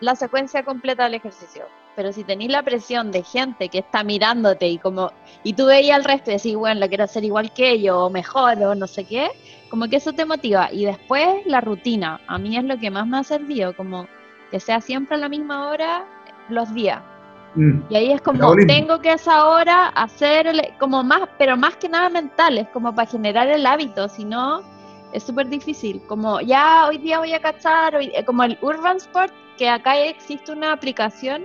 la, 0.00 0.16
secuencia 0.16 0.64
completa 0.64 1.04
del 1.04 1.14
ejercicio. 1.14 1.64
Pero 1.96 2.12
si 2.12 2.24
tenéis 2.24 2.50
la 2.50 2.62
presión 2.62 3.10
de 3.10 3.22
gente 3.22 3.68
que 3.68 3.78
está 3.78 4.04
mirándote 4.04 4.68
y 4.68 4.78
como 4.78 5.12
y 5.42 5.52
tú 5.54 5.66
veis 5.66 5.90
al 5.90 6.04
resto 6.04 6.30
y 6.30 6.34
decís, 6.34 6.56
bueno, 6.56 6.80
lo 6.80 6.88
quiero 6.88 7.04
hacer 7.04 7.24
igual 7.24 7.52
que 7.52 7.70
ellos, 7.72 7.96
o 7.96 8.10
mejor, 8.10 8.62
o 8.62 8.74
no 8.74 8.86
sé 8.86 9.04
qué, 9.04 9.30
como 9.68 9.88
que 9.88 9.96
eso 9.96 10.12
te 10.12 10.24
motiva. 10.24 10.70
Y 10.72 10.84
después 10.84 11.28
la 11.46 11.60
rutina, 11.60 12.20
a 12.26 12.38
mí 12.38 12.56
es 12.56 12.64
lo 12.64 12.78
que 12.78 12.90
más 12.90 13.06
me 13.06 13.18
ha 13.18 13.24
servido, 13.24 13.76
como 13.76 14.06
que 14.50 14.60
sea 14.60 14.80
siempre 14.80 15.16
a 15.16 15.18
la 15.18 15.28
misma 15.28 15.68
hora 15.68 16.04
los 16.48 16.72
días. 16.74 17.00
Mm. 17.54 17.80
Y 17.90 17.96
ahí 17.96 18.12
es 18.12 18.20
como, 18.22 18.54
tengo 18.66 19.00
que 19.00 19.10
a 19.10 19.14
esa 19.14 19.48
hora 19.48 19.88
hacer 19.88 20.52
como 20.78 21.02
más, 21.02 21.22
pero 21.38 21.56
más 21.56 21.76
que 21.76 21.88
nada 21.88 22.08
mental, 22.08 22.58
es 22.58 22.68
como 22.68 22.94
para 22.94 23.10
generar 23.10 23.48
el 23.48 23.66
hábito, 23.66 24.08
si 24.08 24.24
no, 24.24 24.62
es 25.12 25.22
súper 25.22 25.48
difícil. 25.48 26.00
Como 26.06 26.40
ya 26.40 26.86
hoy 26.88 26.98
día 26.98 27.18
voy 27.18 27.32
a 27.32 27.40
cachar, 27.40 27.96
hoy, 27.96 28.12
eh, 28.14 28.24
como 28.24 28.44
el 28.44 28.58
Urban 28.62 28.96
Sport, 28.96 29.32
que 29.56 29.68
acá 29.68 29.98
existe 29.98 30.52
una 30.52 30.72
aplicación 30.72 31.44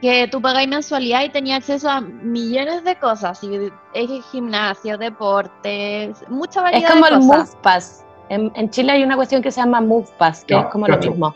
que 0.00 0.28
tú 0.28 0.40
pagáis 0.40 0.68
mensualidad 0.68 1.22
y 1.22 1.30
tenías 1.30 1.58
acceso 1.58 1.88
a 1.88 2.00
millones 2.00 2.84
de 2.84 2.96
cosas, 2.96 3.42
y 3.42 3.70
es 3.94 4.24
gimnasio, 4.30 4.98
deportes, 4.98 6.22
mucha 6.28 6.60
variedad. 6.60 6.90
Es 6.90 6.92
como 6.92 7.06
el 7.06 7.20
Move 7.20 7.48
Pass. 7.62 8.04
En, 8.28 8.70
Chile 8.70 8.92
hay 8.92 9.02
una 9.02 9.16
cuestión 9.16 9.40
que 9.40 9.50
se 9.50 9.60
llama 9.60 9.80
Move 9.80 10.08
Pass, 10.18 10.44
que 10.44 10.56
es 10.56 10.64
como 10.66 10.88
lo 10.88 10.98
mismo. 10.98 11.34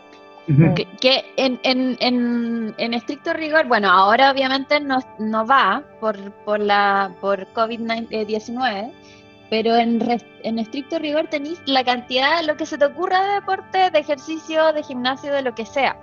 Que, 1.00 1.32
en, 1.36 1.60
en, 1.62 2.74
en, 2.78 2.94
estricto 2.94 3.34
rigor, 3.34 3.66
bueno, 3.68 3.90
ahora 3.90 4.30
obviamente 4.30 4.80
no, 4.80 4.98
no 5.18 5.46
va 5.46 5.82
por, 6.00 6.30
por, 6.44 6.58
la, 6.58 7.10
por 7.20 7.46
COVID-19, 7.52 8.92
pero 9.50 9.76
en, 9.76 10.00
en 10.42 10.58
estricto 10.58 10.98
rigor 10.98 11.28
tenéis 11.28 11.60
la 11.66 11.84
cantidad 11.84 12.40
de 12.40 12.46
lo 12.46 12.56
que 12.56 12.66
se 12.66 12.78
te 12.78 12.84
ocurra 12.84 13.22
de 13.24 13.34
deporte, 13.34 13.90
de 13.90 13.98
ejercicio, 13.98 14.72
de 14.72 14.82
gimnasio, 14.82 15.32
de 15.32 15.42
lo 15.42 15.54
que 15.54 15.64
sea. 15.64 15.96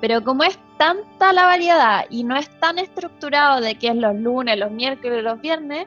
Pero 0.00 0.22
como 0.22 0.44
es 0.44 0.58
tanta 0.76 1.32
la 1.32 1.44
variedad 1.44 2.04
y 2.10 2.24
no 2.24 2.36
es 2.36 2.50
tan 2.60 2.78
estructurado 2.78 3.60
de 3.60 3.76
que 3.76 3.88
es 3.88 3.96
los 3.96 4.14
lunes, 4.16 4.58
los 4.58 4.70
miércoles, 4.70 5.22
los 5.22 5.40
viernes, 5.40 5.86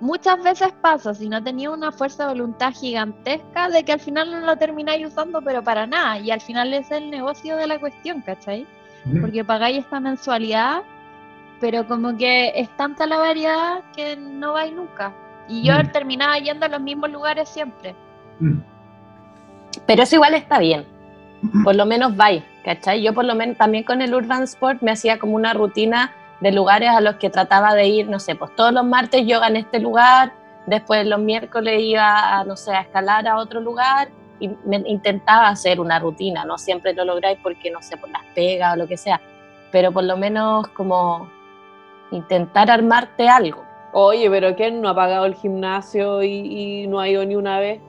muchas 0.00 0.42
veces 0.42 0.72
pasa, 0.80 1.14
si 1.14 1.28
no 1.28 1.42
tenía 1.42 1.70
una 1.70 1.92
fuerza 1.92 2.24
de 2.24 2.34
voluntad 2.34 2.72
gigantesca, 2.72 3.68
de 3.68 3.84
que 3.84 3.92
al 3.92 4.00
final 4.00 4.30
no 4.30 4.40
lo 4.40 4.56
termináis 4.56 5.06
usando, 5.06 5.40
pero 5.42 5.62
para 5.62 5.86
nada. 5.86 6.18
Y 6.18 6.30
al 6.30 6.40
final 6.40 6.74
es 6.74 6.90
el 6.90 7.10
negocio 7.10 7.56
de 7.56 7.66
la 7.66 7.78
cuestión, 7.78 8.20
¿cachai? 8.22 8.66
Porque 9.20 9.44
pagáis 9.44 9.78
esta 9.78 10.00
mensualidad, 10.00 10.82
pero 11.60 11.86
como 11.86 12.16
que 12.16 12.52
es 12.56 12.68
tanta 12.76 13.06
la 13.06 13.18
variedad 13.18 13.84
que 13.94 14.16
no 14.16 14.54
vais 14.54 14.72
nunca. 14.72 15.14
Y 15.48 15.62
yo 15.62 15.74
mm. 15.74 15.92
terminaba 15.92 16.38
yendo 16.38 16.66
a 16.66 16.68
los 16.68 16.80
mismos 16.80 17.10
lugares 17.10 17.48
siempre. 17.48 17.94
Mm. 18.40 18.60
Pero 19.86 20.02
eso 20.02 20.16
igual 20.16 20.34
está 20.34 20.58
bien. 20.58 20.86
Por 21.62 21.76
lo 21.76 21.86
menos 21.86 22.16
vais, 22.16 22.42
¿cachai? 22.64 23.02
Yo 23.02 23.12
por 23.12 23.24
lo 23.24 23.34
menos 23.34 23.56
también 23.56 23.84
con 23.84 24.00
el 24.02 24.14
Urban 24.14 24.42
Sport 24.44 24.82
me 24.82 24.90
hacía 24.90 25.18
como 25.18 25.36
una 25.36 25.52
rutina 25.52 26.12
de 26.40 26.52
lugares 26.52 26.90
a 26.90 27.00
los 27.00 27.16
que 27.16 27.30
trataba 27.30 27.74
de 27.74 27.86
ir, 27.86 28.08
no 28.08 28.18
sé, 28.18 28.34
pues 28.34 28.54
todos 28.56 28.72
los 28.72 28.84
martes 28.84 29.26
yoga 29.26 29.48
en 29.48 29.56
este 29.56 29.78
lugar, 29.78 30.32
después 30.66 31.06
los 31.06 31.20
miércoles 31.20 31.80
iba 31.80 32.38
a, 32.38 32.44
no 32.44 32.56
sé, 32.56 32.72
a 32.72 32.80
escalar 32.80 33.26
a 33.26 33.38
otro 33.38 33.60
lugar 33.60 34.08
y 34.38 34.48
me 34.64 34.76
intentaba 34.86 35.48
hacer 35.48 35.80
una 35.80 35.98
rutina, 35.98 36.44
no 36.44 36.58
siempre 36.58 36.92
lo 36.92 37.04
lográis 37.04 37.38
porque, 37.42 37.70
no 37.70 37.80
sé, 37.80 37.96
por 37.96 38.10
las 38.10 38.22
pegas 38.34 38.74
o 38.74 38.76
lo 38.76 38.86
que 38.86 38.96
sea, 38.96 39.20
pero 39.72 39.92
por 39.92 40.04
lo 40.04 40.16
menos 40.16 40.68
como 40.68 41.30
intentar 42.10 42.70
armarte 42.70 43.28
algo. 43.28 43.65
Oye, 43.98 44.28
pero 44.28 44.54
¿quién 44.54 44.82
no 44.82 44.90
ha 44.90 44.94
pagado 44.94 45.24
el 45.24 45.34
gimnasio 45.34 46.22
y, 46.22 46.86
no 46.86 47.00
ha 47.00 47.08
ido 47.08 47.24
ni 47.24 47.34
una 47.34 47.58
vez? 47.60 47.80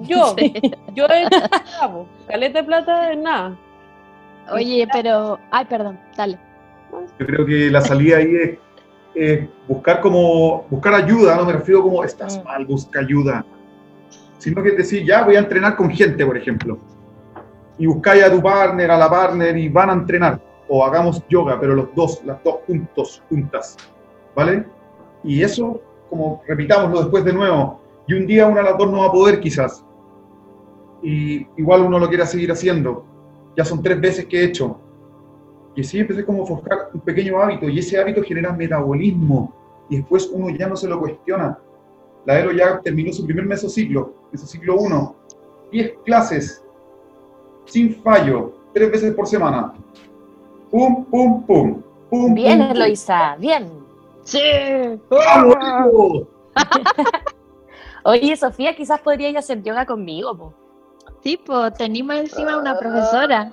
Yo, 0.00 0.34
yo 0.92 1.06
he 1.06 1.22
hecho 1.22 2.06
caleta 2.26 2.58
de 2.58 2.64
plata 2.64 3.12
en 3.12 3.22
nada. 3.22 3.56
Oye, 4.50 4.88
pero, 4.92 5.38
ay, 5.52 5.64
perdón, 5.66 6.00
dale. 6.16 6.36
Yo 7.16 7.26
creo 7.26 7.46
que 7.46 7.70
la 7.70 7.80
salida 7.80 8.16
ahí 8.16 8.58
es, 9.14 9.48
buscar 9.68 10.00
como, 10.00 10.66
buscar 10.68 10.94
ayuda, 10.94 11.36
no 11.36 11.44
me 11.44 11.52
refiero 11.52 11.84
como 11.84 12.02
estás 12.02 12.38
mm. 12.38 12.44
mal, 12.44 12.66
busca 12.66 12.98
ayuda, 12.98 13.44
sino 14.38 14.64
que 14.64 14.72
decir, 14.72 15.04
ya 15.04 15.22
voy 15.22 15.36
a 15.36 15.38
entrenar 15.38 15.76
con 15.76 15.92
gente, 15.92 16.26
por 16.26 16.36
ejemplo, 16.36 16.76
y 17.78 17.86
buscáis 17.86 18.24
a 18.24 18.32
tu 18.32 18.42
partner, 18.42 18.90
a 18.90 18.98
la 18.98 19.08
partner 19.08 19.56
y 19.56 19.68
van 19.68 19.90
a 19.90 19.92
entrenar, 19.92 20.40
o 20.66 20.84
hagamos 20.84 21.22
yoga, 21.28 21.60
pero 21.60 21.76
los 21.76 21.94
dos, 21.94 22.20
las 22.24 22.42
dos 22.42 22.56
juntos, 22.66 23.22
juntas, 23.28 23.76
¿vale? 24.34 24.81
Y 25.24 25.42
eso, 25.42 25.80
como 26.10 26.42
repitámoslo 26.46 27.00
después 27.00 27.24
de 27.24 27.32
nuevo, 27.32 27.80
y 28.06 28.14
un 28.14 28.26
día 28.26 28.46
una 28.46 28.60
de 28.60 28.70
las 28.70 28.78
dos 28.78 28.90
no 28.90 28.98
va 28.98 29.06
a 29.06 29.12
poder 29.12 29.40
quizás, 29.40 29.84
y 31.02 31.46
igual 31.56 31.82
uno 31.82 31.98
lo 31.98 32.08
quiere 32.08 32.26
seguir 32.26 32.50
haciendo, 32.52 33.04
ya 33.56 33.64
son 33.64 33.82
tres 33.82 34.00
veces 34.00 34.26
que 34.26 34.40
he 34.40 34.44
hecho, 34.44 34.78
y 35.74 35.80
así 35.80 35.98
empecé 35.98 36.24
como 36.24 36.44
a 36.44 36.48
buscar 36.48 36.90
un 36.92 37.00
pequeño 37.00 37.40
hábito 37.40 37.68
y 37.68 37.78
ese 37.78 37.98
hábito 37.98 38.22
genera 38.22 38.52
metabolismo 38.52 39.52
y 39.88 39.96
después 39.96 40.30
uno 40.32 40.54
ya 40.54 40.68
no 40.68 40.76
se 40.76 40.88
lo 40.88 41.00
cuestiona. 41.00 41.58
La 42.26 42.40
Elo 42.40 42.52
ya 42.52 42.80
terminó 42.80 43.12
su 43.12 43.24
primer 43.24 43.46
mesociclo, 43.46 44.14
mesociclo 44.30 44.76
1, 44.76 45.16
10 45.72 45.92
clases, 46.04 46.62
sin 47.64 47.94
fallo, 48.02 48.52
tres 48.72 48.90
veces 48.92 49.14
por 49.14 49.26
semana. 49.26 49.72
Pum, 50.70 51.04
pum, 51.06 51.44
pum. 51.44 51.82
pum 52.08 52.34
bien, 52.34 52.60
Eloisa, 52.60 53.36
bien. 53.36 53.81
Sí. 54.24 54.40
Oye, 58.04 58.36
Sofía, 58.36 58.74
quizás 58.74 59.00
podría 59.00 59.38
hacer 59.38 59.62
yoga 59.62 59.86
conmigo, 59.86 60.36
po. 60.36 60.54
Sí, 61.22 61.36
pues 61.36 61.74
tenemos 61.74 62.16
encima 62.16 62.56
una 62.56 62.76
profesora. 62.76 63.52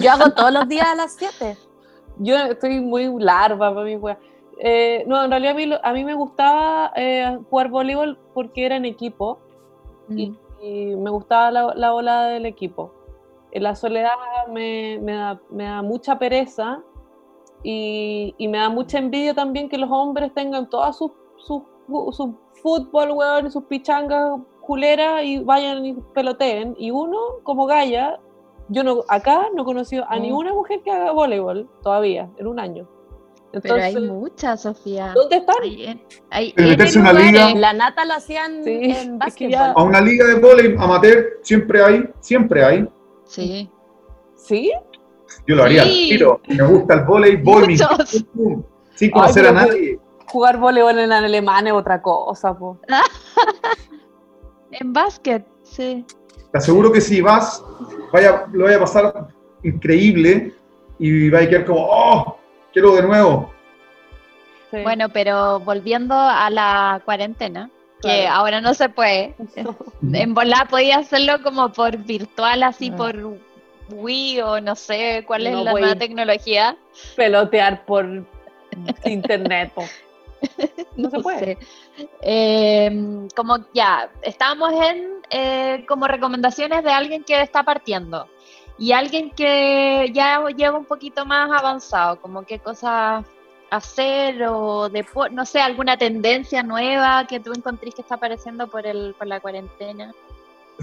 Yo 0.00 0.12
hago 0.12 0.30
todos 0.32 0.52
los 0.52 0.66
días 0.68 0.86
a 0.86 0.94
las 0.94 1.12
7. 1.14 1.56
Yo 2.18 2.36
estoy 2.36 2.80
muy 2.80 3.10
larva 3.18 3.74
para 3.74 3.84
mi 3.84 3.98
juega. 3.98 4.18
Eh, 4.58 5.04
no, 5.06 5.22
en 5.24 5.30
realidad 5.30 5.52
a 5.52 5.56
mí, 5.56 5.70
a 5.82 5.92
mí 5.92 6.04
me 6.04 6.14
gustaba 6.14 6.92
eh, 6.96 7.38
jugar 7.48 7.68
voleibol 7.68 8.18
porque 8.34 8.66
era 8.66 8.76
en 8.76 8.84
equipo 8.84 9.38
y, 10.08 10.30
mm. 10.30 11.02
me 11.02 11.10
gustaba 11.10 11.50
la, 11.50 11.74
la 11.74 11.94
ola 11.94 12.24
del 12.24 12.46
equipo. 12.46 12.92
En 13.52 13.62
la 13.62 13.74
soledad 13.74 14.12
me, 14.50 14.98
me, 15.00 15.14
da, 15.14 15.40
me 15.50 15.64
da, 15.64 15.82
mucha 15.82 16.18
pereza 16.18 16.82
y, 17.62 18.34
y, 18.38 18.48
me 18.48 18.58
da 18.58 18.68
mucha 18.68 18.98
envidia 18.98 19.34
también 19.34 19.68
que 19.68 19.78
los 19.78 19.90
hombres 19.90 20.32
tengan 20.34 20.68
todas 20.70 20.96
sus 20.96 21.12
su, 21.46 21.64
su, 22.12 22.38
fútbol, 22.62 23.10
weón, 23.12 23.50
sus 23.50 23.64
pichangas 23.64 24.38
y 25.24 25.38
vayan 25.40 25.84
y 25.84 25.94
peloteen. 26.14 26.76
Y 26.78 26.90
uno, 26.90 27.18
como 27.42 27.66
Gaia, 27.66 28.20
yo 28.68 28.84
no, 28.84 29.02
acá 29.08 29.46
no 29.54 29.62
he 29.62 29.64
conocido 29.64 30.04
a 30.08 30.16
mm. 30.16 30.22
ninguna 30.22 30.52
mujer 30.52 30.80
que 30.84 30.90
haga 30.92 31.10
voleibol 31.10 31.68
todavía, 31.82 32.30
en 32.38 32.46
un 32.46 32.60
año. 32.60 32.88
Pero 33.52 33.74
hay 33.74 33.96
muchas, 33.96 34.62
Sofía. 34.62 35.12
¿Dónde 35.12 35.38
están? 35.38 35.56
Hay, 36.30 36.54
una 36.96 37.12
liga. 37.12 37.52
La 37.56 37.72
nata 37.72 38.04
lo 38.04 38.14
hacían 38.14 38.62
en 38.64 39.18
básquetbol. 39.18 39.72
A 39.74 39.82
una 39.82 40.00
liga 40.00 40.24
de 40.24 40.34
voleibol 40.34 40.84
amateur 40.84 41.40
siempre 41.42 41.82
hay, 41.82 42.08
siempre 42.20 42.64
hay. 42.64 42.88
Sí. 43.24 43.68
¿Sí? 44.36 44.72
Yo 45.46 45.56
lo 45.56 45.64
haría, 45.64 45.84
tiro. 45.84 46.40
Me 46.48 46.62
gusta 46.62 46.94
el 46.94 47.04
voleibol, 47.04 47.76
sin 48.94 49.10
conocer 49.10 49.46
a 49.46 49.52
nadie. 49.52 49.98
Jugar 50.26 50.58
voleibol 50.58 50.98
en 50.98 51.12
alemán 51.12 51.66
es 51.66 51.72
otra 51.72 52.00
cosa, 52.00 52.56
po. 52.56 52.78
En 54.72 54.92
básquet, 54.92 55.44
sí. 55.64 56.04
Te 56.52 56.58
aseguro 56.58 56.92
que 56.92 57.00
si 57.00 57.20
vas, 57.20 57.62
vaya, 58.12 58.46
lo 58.52 58.64
vaya 58.66 58.76
a 58.76 58.80
pasar 58.80 59.28
increíble 59.64 60.54
y 60.98 61.28
vaya 61.28 61.46
a 61.46 61.50
quedar 61.50 61.64
como, 61.64 61.86
¡oh! 61.88 62.38
Quiero 62.72 62.94
de 62.94 63.02
nuevo. 63.02 63.52
Bueno, 64.70 65.08
pero 65.08 65.58
volviendo 65.60 66.14
a 66.14 66.48
la 66.50 67.02
cuarentena, 67.04 67.70
que 68.00 68.28
ahora 68.28 68.60
no 68.60 68.74
se 68.74 68.88
puede. 68.88 69.34
en 70.12 70.34
volar 70.34 70.68
podía 70.68 70.98
hacerlo 70.98 71.42
como 71.42 71.72
por 71.72 71.96
virtual, 71.96 72.62
así 72.62 72.90
ah. 72.92 72.96
por 72.96 73.16
Wii 73.92 74.40
o 74.40 74.60
no 74.60 74.74
sé 74.74 75.24
cuál 75.26 75.46
es 75.46 75.54
la 75.54 75.72
nueva 75.72 75.94
tecnología. 75.94 76.76
Pelotear 77.16 77.84
por 77.84 78.24
internet. 79.04 79.72
no 80.96 81.10
se 81.10 81.20
puede. 81.20 81.58
Em, 82.22 83.28
como 83.36 83.58
ya, 83.74 84.10
estábamos 84.22 84.72
en 84.72 85.20
eh, 85.30 85.84
como 85.86 86.06
recomendaciones 86.06 86.82
de 86.82 86.90
alguien 86.90 87.24
que 87.24 87.40
está 87.40 87.62
partiendo 87.62 88.28
y 88.78 88.92
alguien 88.92 89.30
que 89.30 90.10
ya 90.12 90.42
lleva 90.56 90.78
un 90.78 90.86
poquito 90.86 91.26
más 91.26 91.50
avanzado, 91.50 92.20
como 92.20 92.42
qué 92.44 92.58
cosas 92.58 93.24
hacer 93.70 94.42
o 94.44 94.88
de, 94.88 95.06
no 95.30 95.46
sé, 95.46 95.60
alguna 95.60 95.96
tendencia 95.96 96.62
nueva 96.62 97.26
que 97.26 97.40
tú 97.40 97.52
encontrís 97.52 97.94
que 97.94 98.02
está 98.02 98.16
apareciendo 98.16 98.66
por, 98.66 98.86
el, 98.86 99.14
por 99.16 99.26
la 99.26 99.40
cuarentena. 99.40 100.12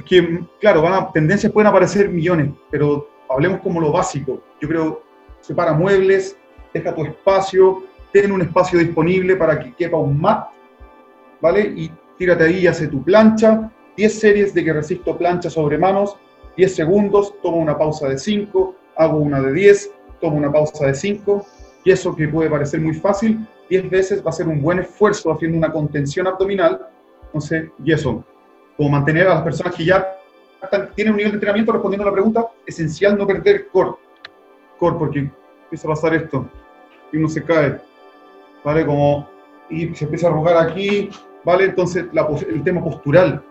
Que, 0.06 0.42
claro, 0.60 0.82
van 0.82 1.12
tendencias 1.12 1.52
pueden 1.52 1.68
aparecer 1.68 2.10
millones, 2.10 2.52
pero 2.70 3.08
hablemos 3.30 3.62
como 3.62 3.82
lo 3.82 3.92
básico. 3.92 4.42
Yo 4.62 4.68
creo, 4.68 5.04
separa 5.42 5.74
muebles, 5.74 6.38
deja 6.74 6.94
tu 6.94 7.04
espacio, 7.04 7.84
ten 8.12 8.32
un 8.32 8.42
espacio 8.42 8.80
disponible 8.80 9.36
para 9.36 9.60
que 9.60 9.74
quepa 9.74 9.98
un 9.98 10.20
mat, 10.20 10.48
¿vale? 11.42 11.62
Y 11.62 11.92
tírate 12.18 12.46
ahí 12.46 12.60
y 12.60 12.68
hace 12.68 12.88
tu 12.88 13.04
plancha, 13.04 13.72
10 13.96 14.20
series 14.20 14.54
de 14.54 14.64
que 14.64 14.74
resisto 14.74 15.18
plancha 15.18 15.50
sobre 15.50 15.78
manos, 15.78 16.16
10 16.56 16.76
segundos, 16.76 17.34
tomo 17.42 17.58
una 17.58 17.78
pausa 17.78 18.08
de 18.10 18.18
5, 18.18 18.76
hago 18.96 19.18
una 19.18 19.42
de 19.42 19.54
10, 19.54 19.92
tomo 20.22 20.38
una 20.38 20.52
pausa 20.52 20.88
de 20.88 20.96
5, 20.96 21.46
y 21.84 21.92
eso 21.92 22.16
que 22.16 22.28
puede 22.28 22.50
parecer 22.50 22.82
muy 22.82 22.94
fácil, 22.94 23.48
10 23.70 23.90
veces 23.90 24.26
va 24.26 24.30
a 24.30 24.34
ser 24.34 24.48
un 24.48 24.62
buen 24.62 24.80
esfuerzo 24.80 25.32
haciendo 25.32 25.58
una 25.58 25.72
contención 25.72 26.28
abdominal, 26.28 26.88
entonces, 27.26 27.70
y 27.84 27.92
eso, 27.92 28.24
como 28.78 28.90
mantener 28.90 29.28
a 29.28 29.36
las 29.36 29.44
personas 29.44 29.76
que 29.76 29.84
ya 29.84 30.14
tienen 30.96 31.14
un 31.14 31.18
nivel 31.18 31.32
de 31.32 31.36
entrenamiento, 31.38 31.72
respondiendo 31.72 32.04
a 32.04 32.12
la 32.12 32.14
pregunta, 32.14 32.48
esencial 32.66 33.18
no 33.18 33.26
perder 33.26 33.68
core, 33.70 33.92
core, 34.78 34.96
porque 34.98 35.20
empieza 35.64 35.88
a 35.88 35.92
pasar 35.92 36.14
esto, 36.14 36.48
y 37.12 37.18
uno 37.18 37.28
se 37.28 37.44
cae, 37.44 37.80
¿vale? 38.64 38.86
Como, 38.86 39.28
y 39.70 39.94
se 39.96 40.06
empieza 40.06 40.28
a 40.28 40.32
arrugar 40.32 40.58
aquí, 40.58 41.10
¿vale? 41.44 41.66
Entonces, 41.66 42.06
el 42.48 42.64
tema 42.64 42.84
postural. 42.84 43.44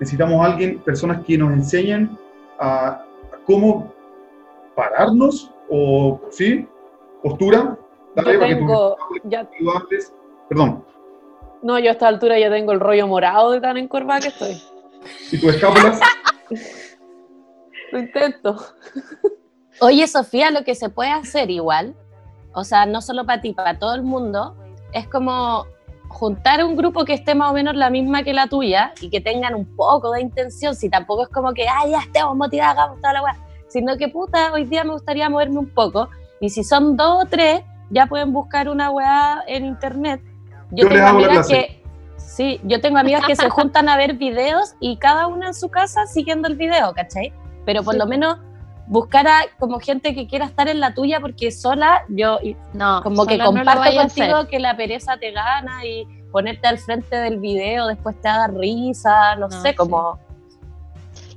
Necesitamos 0.00 0.44
a 0.44 0.52
alguien, 0.52 0.80
personas 0.80 1.24
que 1.24 1.38
nos 1.38 1.52
enseñen 1.52 2.18
a, 2.58 3.04
cómo 3.46 3.92
pararnos 4.74 5.52
o, 5.68 6.20
¿sí? 6.30 6.66
Postura. 7.22 7.78
Dale, 8.16 8.38
tengo, 8.38 8.96
ya... 9.24 9.48
Perdón. 10.48 10.84
No, 11.64 11.80
yo 11.80 11.88
a 11.88 11.92
esta 11.92 12.06
altura 12.06 12.38
ya 12.38 12.50
tengo 12.50 12.70
el 12.70 12.78
rollo 12.78 13.08
morado 13.08 13.50
de 13.50 13.60
tan 13.60 13.76
encorvada 13.76 14.20
que 14.20 14.28
estoy. 14.28 14.62
¿Y 15.32 15.40
tus 15.40 15.54
escápulas? 15.54 15.98
Lo 17.90 17.98
intento. 17.98 18.64
Oye, 19.80 20.06
Sofía, 20.06 20.52
lo 20.52 20.62
que 20.62 20.76
se 20.76 20.88
puede 20.88 21.10
hacer 21.10 21.50
igual 21.50 21.96
o 22.54 22.64
sea, 22.64 22.86
no 22.86 23.02
solo 23.02 23.26
para 23.26 23.40
ti, 23.40 23.52
para 23.52 23.78
todo 23.78 23.94
el 23.94 24.02
mundo, 24.02 24.56
es 24.92 25.08
como 25.08 25.66
juntar 26.08 26.64
un 26.64 26.76
grupo 26.76 27.04
que 27.04 27.12
esté 27.12 27.34
más 27.34 27.50
o 27.50 27.54
menos 27.54 27.74
la 27.74 27.90
misma 27.90 28.22
que 28.22 28.32
la 28.32 28.46
tuya 28.46 28.92
y 29.00 29.10
que 29.10 29.20
tengan 29.20 29.54
un 29.54 29.76
poco 29.76 30.12
de 30.12 30.20
intención, 30.20 30.74
si 30.76 30.88
tampoco 30.88 31.24
es 31.24 31.28
como 31.28 31.52
que, 31.52 31.66
ay, 31.68 31.90
ya 31.90 31.98
estemos 31.98 32.36
motivados, 32.36 32.78
hagamos 32.78 33.00
toda 33.00 33.14
la 33.14 33.22
weá, 33.22 33.36
sino 33.68 33.96
que 33.96 34.08
puta, 34.08 34.52
hoy 34.52 34.64
día 34.64 34.84
me 34.84 34.92
gustaría 34.92 35.28
moverme 35.28 35.58
un 35.58 35.74
poco, 35.74 36.08
y 36.40 36.48
si 36.48 36.62
son 36.62 36.96
dos 36.96 37.24
o 37.24 37.28
tres, 37.28 37.62
ya 37.90 38.06
pueden 38.06 38.32
buscar 38.32 38.68
una 38.68 38.90
weá 38.90 39.42
en 39.48 39.66
internet. 39.66 40.22
Yo, 40.76 40.88
tengo 40.88 41.06
amigas 41.06 41.48
que, 41.48 41.82
sí, 42.16 42.60
yo 42.64 42.80
tengo 42.80 42.98
amigas 42.98 43.24
que 43.26 43.36
se 43.36 43.48
juntan 43.48 43.88
a 43.88 43.96
ver 43.96 44.14
videos 44.14 44.74
y 44.80 44.96
cada 44.96 45.26
una 45.26 45.48
en 45.48 45.54
su 45.54 45.68
casa 45.68 46.06
siguiendo 46.06 46.48
el 46.48 46.56
video, 46.56 46.92
¿cachai? 46.92 47.32
Pero 47.64 47.82
por 47.82 47.96
lo 47.96 48.06
menos 48.06 48.38
buscar 48.86 49.26
a 49.26 49.40
como 49.58 49.80
gente 49.80 50.14
que 50.14 50.26
quiera 50.26 50.44
estar 50.44 50.68
en 50.68 50.80
la 50.80 50.92
tuya 50.94 51.20
porque 51.20 51.50
sola 51.50 52.04
yo 52.08 52.38
no, 52.74 53.02
como 53.02 53.24
que 53.24 53.38
comparto 53.38 53.94
contigo 53.96 54.46
que 54.46 54.58
la 54.58 54.76
pereza 54.76 55.16
te 55.16 55.30
gana 55.30 55.84
y 55.86 56.06
ponerte 56.30 56.66
al 56.66 56.78
frente 56.78 57.16
del 57.16 57.38
video 57.38 57.86
después 57.86 58.16
te 58.20 58.28
da 58.28 58.48
risa, 58.48 59.36
no, 59.36 59.50
sé, 59.50 59.74
como... 59.74 60.18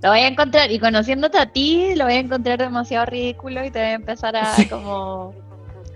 Lo 0.02 0.10
voy 0.10 0.20
a 0.20 0.28
encontrar, 0.28 0.72
y 0.72 0.80
conociéndote 0.80 1.40
a 1.40 1.52
ti, 1.52 1.96
lo 1.96 2.06
voy 2.06 2.14
a 2.14 2.20
encontrar 2.20 2.60
demasiado 2.60 3.06
ridículo 3.06 3.64
y 3.64 3.72
te 3.72 3.80
voy 3.80 3.88
a 3.90 3.94
empezar 3.94 4.36
a 4.36 4.54
como 4.70 5.34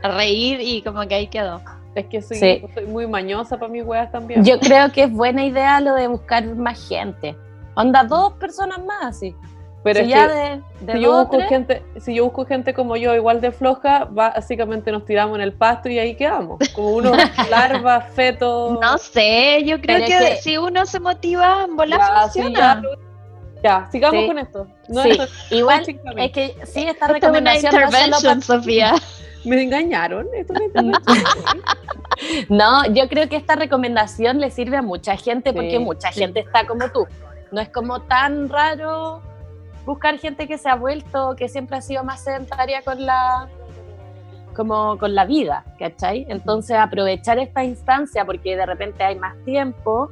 a 0.04 0.08
reír 0.08 0.60
y 0.62 0.82
como 0.82 1.02
que 1.08 1.16
ahí 1.16 1.28
quedó. 1.28 1.62
Es 1.96 2.06
que 2.06 2.22
soy, 2.22 2.38
Sí. 2.38 2.64
soy 2.74 2.86
muy 2.86 3.06
mañosa 3.08 3.58
para 3.58 3.72
mis 3.72 3.84
weas 3.84 4.12
también. 4.12 4.44
Yo 4.46 4.60
creo 4.60 4.92
que 4.92 5.04
es 5.04 5.12
buena 5.12 5.44
idea 5.46 5.80
lo 5.82 5.94
de 5.96 6.08
buscar 6.08 6.46
más 6.56 6.88
gente. 6.88 7.36
Onda, 7.76 8.04
dos 8.04 8.34
personas 8.34 8.80
más, 8.86 9.04
así. 9.18 9.36
Pero 9.84 10.00
si 10.02 10.06
es 10.06 10.10
ya 10.12 10.28
que 10.28 10.34
de, 10.34 10.62
de 10.82 10.94
si 10.94 11.00
yo, 11.02 11.12
busco 11.18 11.38
tres, 11.38 11.50
gente, 11.50 11.84
si 12.00 12.14
yo 12.14 12.24
busco 12.26 12.46
gente 12.46 12.74
como 12.74 12.96
yo, 12.98 13.16
igual 13.16 13.42
de 13.42 13.52
floja, 13.52 14.06
básicamente 14.12 14.92
nos 14.92 15.06
tiramos 15.06 15.36
en 15.36 15.42
el 15.42 15.54
pasto 15.54 15.90
y 15.90 15.98
ahí 15.98 16.16
quedamos. 16.16 16.60
Como 16.74 16.92
unos 16.92 17.18
larvas, 17.50 18.06
fetos. 18.14 18.80
No 18.80 18.98
sé, 19.00 19.64
yo 19.66 19.82
creo 19.82 19.98
que, 20.00 20.06
que- 20.06 20.36
si 20.42 20.58
uno 20.58 20.86
se 20.86 21.00
motiva, 21.00 21.66
en 21.68 21.76
volar 21.76 22.00
Ya, 22.00 22.30
sí, 22.30 22.42
funciona. 22.44 22.82
ya, 22.84 22.90
ya, 23.64 23.90
sigamos 23.92 24.22
Sí. 24.22 24.28
con 24.28 24.38
esto. 24.40 24.68
No, 24.88 25.02
Sí, 25.04 25.10
es 25.10 25.52
igual 25.52 25.82
es 26.18 26.32
que 26.32 26.56
sí, 26.66 26.84
esta 26.88 26.92
Esto 26.92 27.06
es 27.06 27.10
una 27.10 27.14
recomendación 27.14 27.74
no 27.74 27.80
es 27.80 27.92
solo 27.92 28.06
intervention, 28.06 28.40
pa- 28.40 28.46
Sofía. 28.46 28.94
Me 29.46 29.62
engañaron. 29.62 30.28
Esto 30.34 30.54
es 30.54 30.60
una 30.60 30.66
intervención. 30.66 31.62
No, 32.50 32.86
yo 32.94 33.10
creo 33.10 33.28
que 33.28 33.36
esta 33.36 33.56
recomendación 33.56 34.40
le 34.40 34.52
sirve 34.52 34.78
a 34.78 34.84
mucha 34.84 35.18
gente 35.18 35.50
Sí, 35.50 35.56
porque 35.56 35.80
mucha 35.80 36.12
sí. 36.12 36.20
gente 36.20 36.42
está 36.42 36.68
como 36.68 36.88
tú. 36.90 37.08
No 37.52 37.60
es 37.60 37.70
como 37.70 38.02
tan 38.02 38.48
raro 38.48 39.22
buscar 39.86 40.20
gente 40.20 40.48
que 40.48 40.58
se 40.60 40.70
ha 40.70 40.76
vuelto, 40.76 41.36
que 41.36 41.50
siempre 41.50 41.78
ha 41.78 41.82
sido 41.82 42.04
más 42.04 42.24
sedentaria 42.24 42.84
con 42.84 43.06
la 43.06 43.50
como 44.56 44.98
con 44.98 45.16
la 45.16 45.26
vida, 45.26 45.66
¿cachai? 45.80 46.26
Entonces 46.30 46.78
aprovechar 46.78 47.40
esta 47.40 47.64
instancia 47.64 48.26
porque 48.26 48.56
de 48.56 48.66
repente 48.66 49.04
hay 49.04 49.16
más 49.16 49.36
tiempo, 49.46 50.12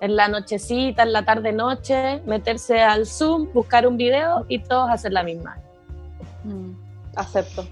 en 0.00 0.14
la 0.14 0.28
nochecita, 0.28 1.02
en 1.02 1.12
la 1.12 1.24
tarde 1.24 1.52
noche, 1.52 2.22
meterse 2.26 2.80
al 2.80 3.06
Zoom, 3.06 3.52
buscar 3.52 3.86
un 3.86 3.96
video 3.96 4.44
y 4.48 4.60
todos 4.60 4.90
hacer 4.90 5.12
la 5.12 5.22
misma. 5.22 5.58
Mm. 6.44 6.72
Acepto. 7.16 7.66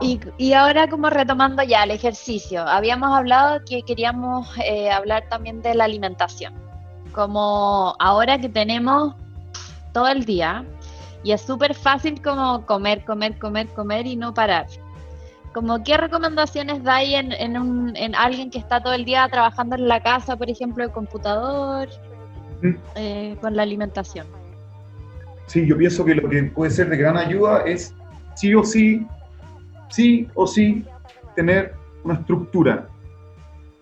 Y, 0.00 0.18
y 0.38 0.54
ahora 0.54 0.88
como 0.88 1.10
retomando 1.10 1.62
ya 1.62 1.84
el 1.84 1.90
ejercicio, 1.90 2.66
habíamos 2.66 3.12
hablado 3.16 3.60
que 3.68 3.82
queríamos 3.82 4.48
eh, 4.64 4.90
hablar 4.90 5.24
también 5.28 5.60
de 5.60 5.74
la 5.74 5.84
alimentación. 5.84 6.54
Como 7.12 7.94
ahora 7.98 8.38
que 8.38 8.48
tenemos 8.48 9.14
todo 9.92 10.08
el 10.08 10.24
día 10.24 10.64
y 11.22 11.32
es 11.32 11.42
súper 11.42 11.74
fácil 11.74 12.22
como 12.22 12.64
comer, 12.64 13.04
comer, 13.04 13.38
comer, 13.38 13.68
comer 13.68 14.06
y 14.06 14.16
no 14.16 14.32
parar. 14.32 14.66
Como 15.52 15.82
qué 15.82 15.96
recomendaciones 15.96 16.82
dais 16.82 17.12
en, 17.12 17.32
en, 17.32 17.58
un- 17.58 17.94
en 17.96 18.14
alguien 18.14 18.50
que 18.50 18.58
está 18.58 18.80
todo 18.80 18.94
el 18.94 19.04
día 19.04 19.28
trabajando 19.28 19.74
en 19.76 19.88
la 19.88 20.00
casa, 20.00 20.36
por 20.36 20.48
ejemplo, 20.48 20.84
el 20.84 20.90
computador, 20.92 21.88
Mm. 22.62 22.74
eh, 22.94 23.36
con 23.40 23.56
la 23.56 23.62
alimentación? 23.62 24.26
Sí, 25.46 25.66
yo 25.66 25.76
pienso 25.78 26.04
que 26.04 26.14
lo 26.14 26.28
que 26.28 26.42
puede 26.44 26.70
ser 26.70 26.90
de 26.90 26.96
gran 26.98 27.16
ayuda 27.16 27.62
es 27.64 27.94
sí 28.34 28.54
o 28.54 28.62
sí, 28.62 29.06
sí 29.90 30.28
o 30.34 30.46
sí, 30.46 30.84
tener 31.36 31.74
una 32.02 32.14
estructura. 32.14 32.88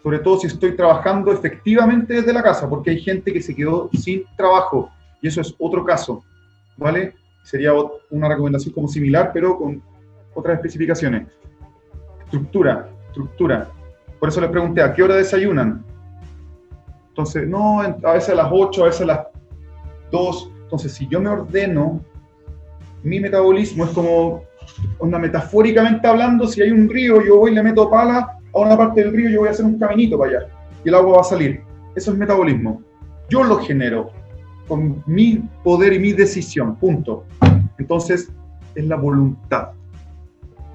Sobre 0.02 0.18
todo 0.18 0.38
si 0.38 0.46
estoy 0.46 0.74
trabajando 0.74 1.32
efectivamente 1.32 2.14
desde 2.14 2.32
la 2.32 2.42
casa, 2.42 2.68
porque 2.68 2.90
hay 2.90 3.00
gente 3.00 3.32
que 3.32 3.42
se 3.42 3.54
quedó 3.54 3.90
sin 3.92 4.24
trabajo 4.36 4.90
y 5.20 5.28
eso 5.28 5.40
es 5.40 5.54
otro 5.58 5.84
caso, 5.84 6.24
¿vale? 6.76 7.14
Sería 7.42 7.72
una 8.10 8.28
recomendación 8.28 8.74
como 8.74 8.88
similar, 8.88 9.30
pero 9.32 9.56
con 9.56 9.82
otras 10.34 10.56
especificaciones. 10.56 11.26
Estructura, 12.24 12.88
estructura. 13.08 13.70
Por 14.18 14.28
eso 14.28 14.40
les 14.40 14.50
pregunté, 14.50 14.82
¿a 14.82 14.92
qué 14.92 15.02
hora 15.02 15.16
desayunan? 15.16 15.84
Entonces, 17.08 17.48
no, 17.48 17.80
a 17.80 18.12
veces 18.12 18.30
a 18.30 18.34
las 18.34 18.48
8, 18.50 18.82
a 18.82 18.86
veces 18.86 19.00
a 19.02 19.06
las 19.06 19.26
2. 20.12 20.52
Entonces, 20.62 20.92
si 20.92 21.08
yo 21.08 21.20
me 21.20 21.30
ordeno, 21.30 22.00
mi 23.02 23.18
metabolismo 23.18 23.84
es 23.84 23.90
como, 23.90 24.44
onda, 24.98 25.18
metafóricamente 25.18 26.06
hablando, 26.06 26.46
si 26.46 26.62
hay 26.62 26.70
un 26.70 26.88
río, 26.88 27.22
yo 27.24 27.38
voy 27.38 27.52
y 27.52 27.54
le 27.54 27.62
meto 27.62 27.90
pala 27.90 28.38
a 28.54 28.58
una 28.58 28.76
parte 28.76 29.02
del 29.02 29.12
río, 29.12 29.30
yo 29.30 29.40
voy 29.40 29.48
a 29.48 29.52
hacer 29.52 29.64
un 29.64 29.78
caminito 29.78 30.18
para 30.18 30.30
allá 30.30 30.48
y 30.84 30.88
el 30.88 30.94
agua 30.94 31.16
va 31.16 31.20
a 31.20 31.24
salir. 31.24 31.60
Eso 31.94 32.12
es 32.12 32.18
metabolismo. 32.18 32.82
Yo 33.28 33.44
lo 33.44 33.58
genero 33.58 34.10
con 34.66 35.02
mi 35.06 35.42
poder 35.64 35.92
y 35.94 35.98
mi 35.98 36.12
decisión, 36.12 36.76
punto. 36.76 37.24
Entonces, 37.78 38.30
es 38.74 38.86
la 38.86 38.96
voluntad. 38.96 39.70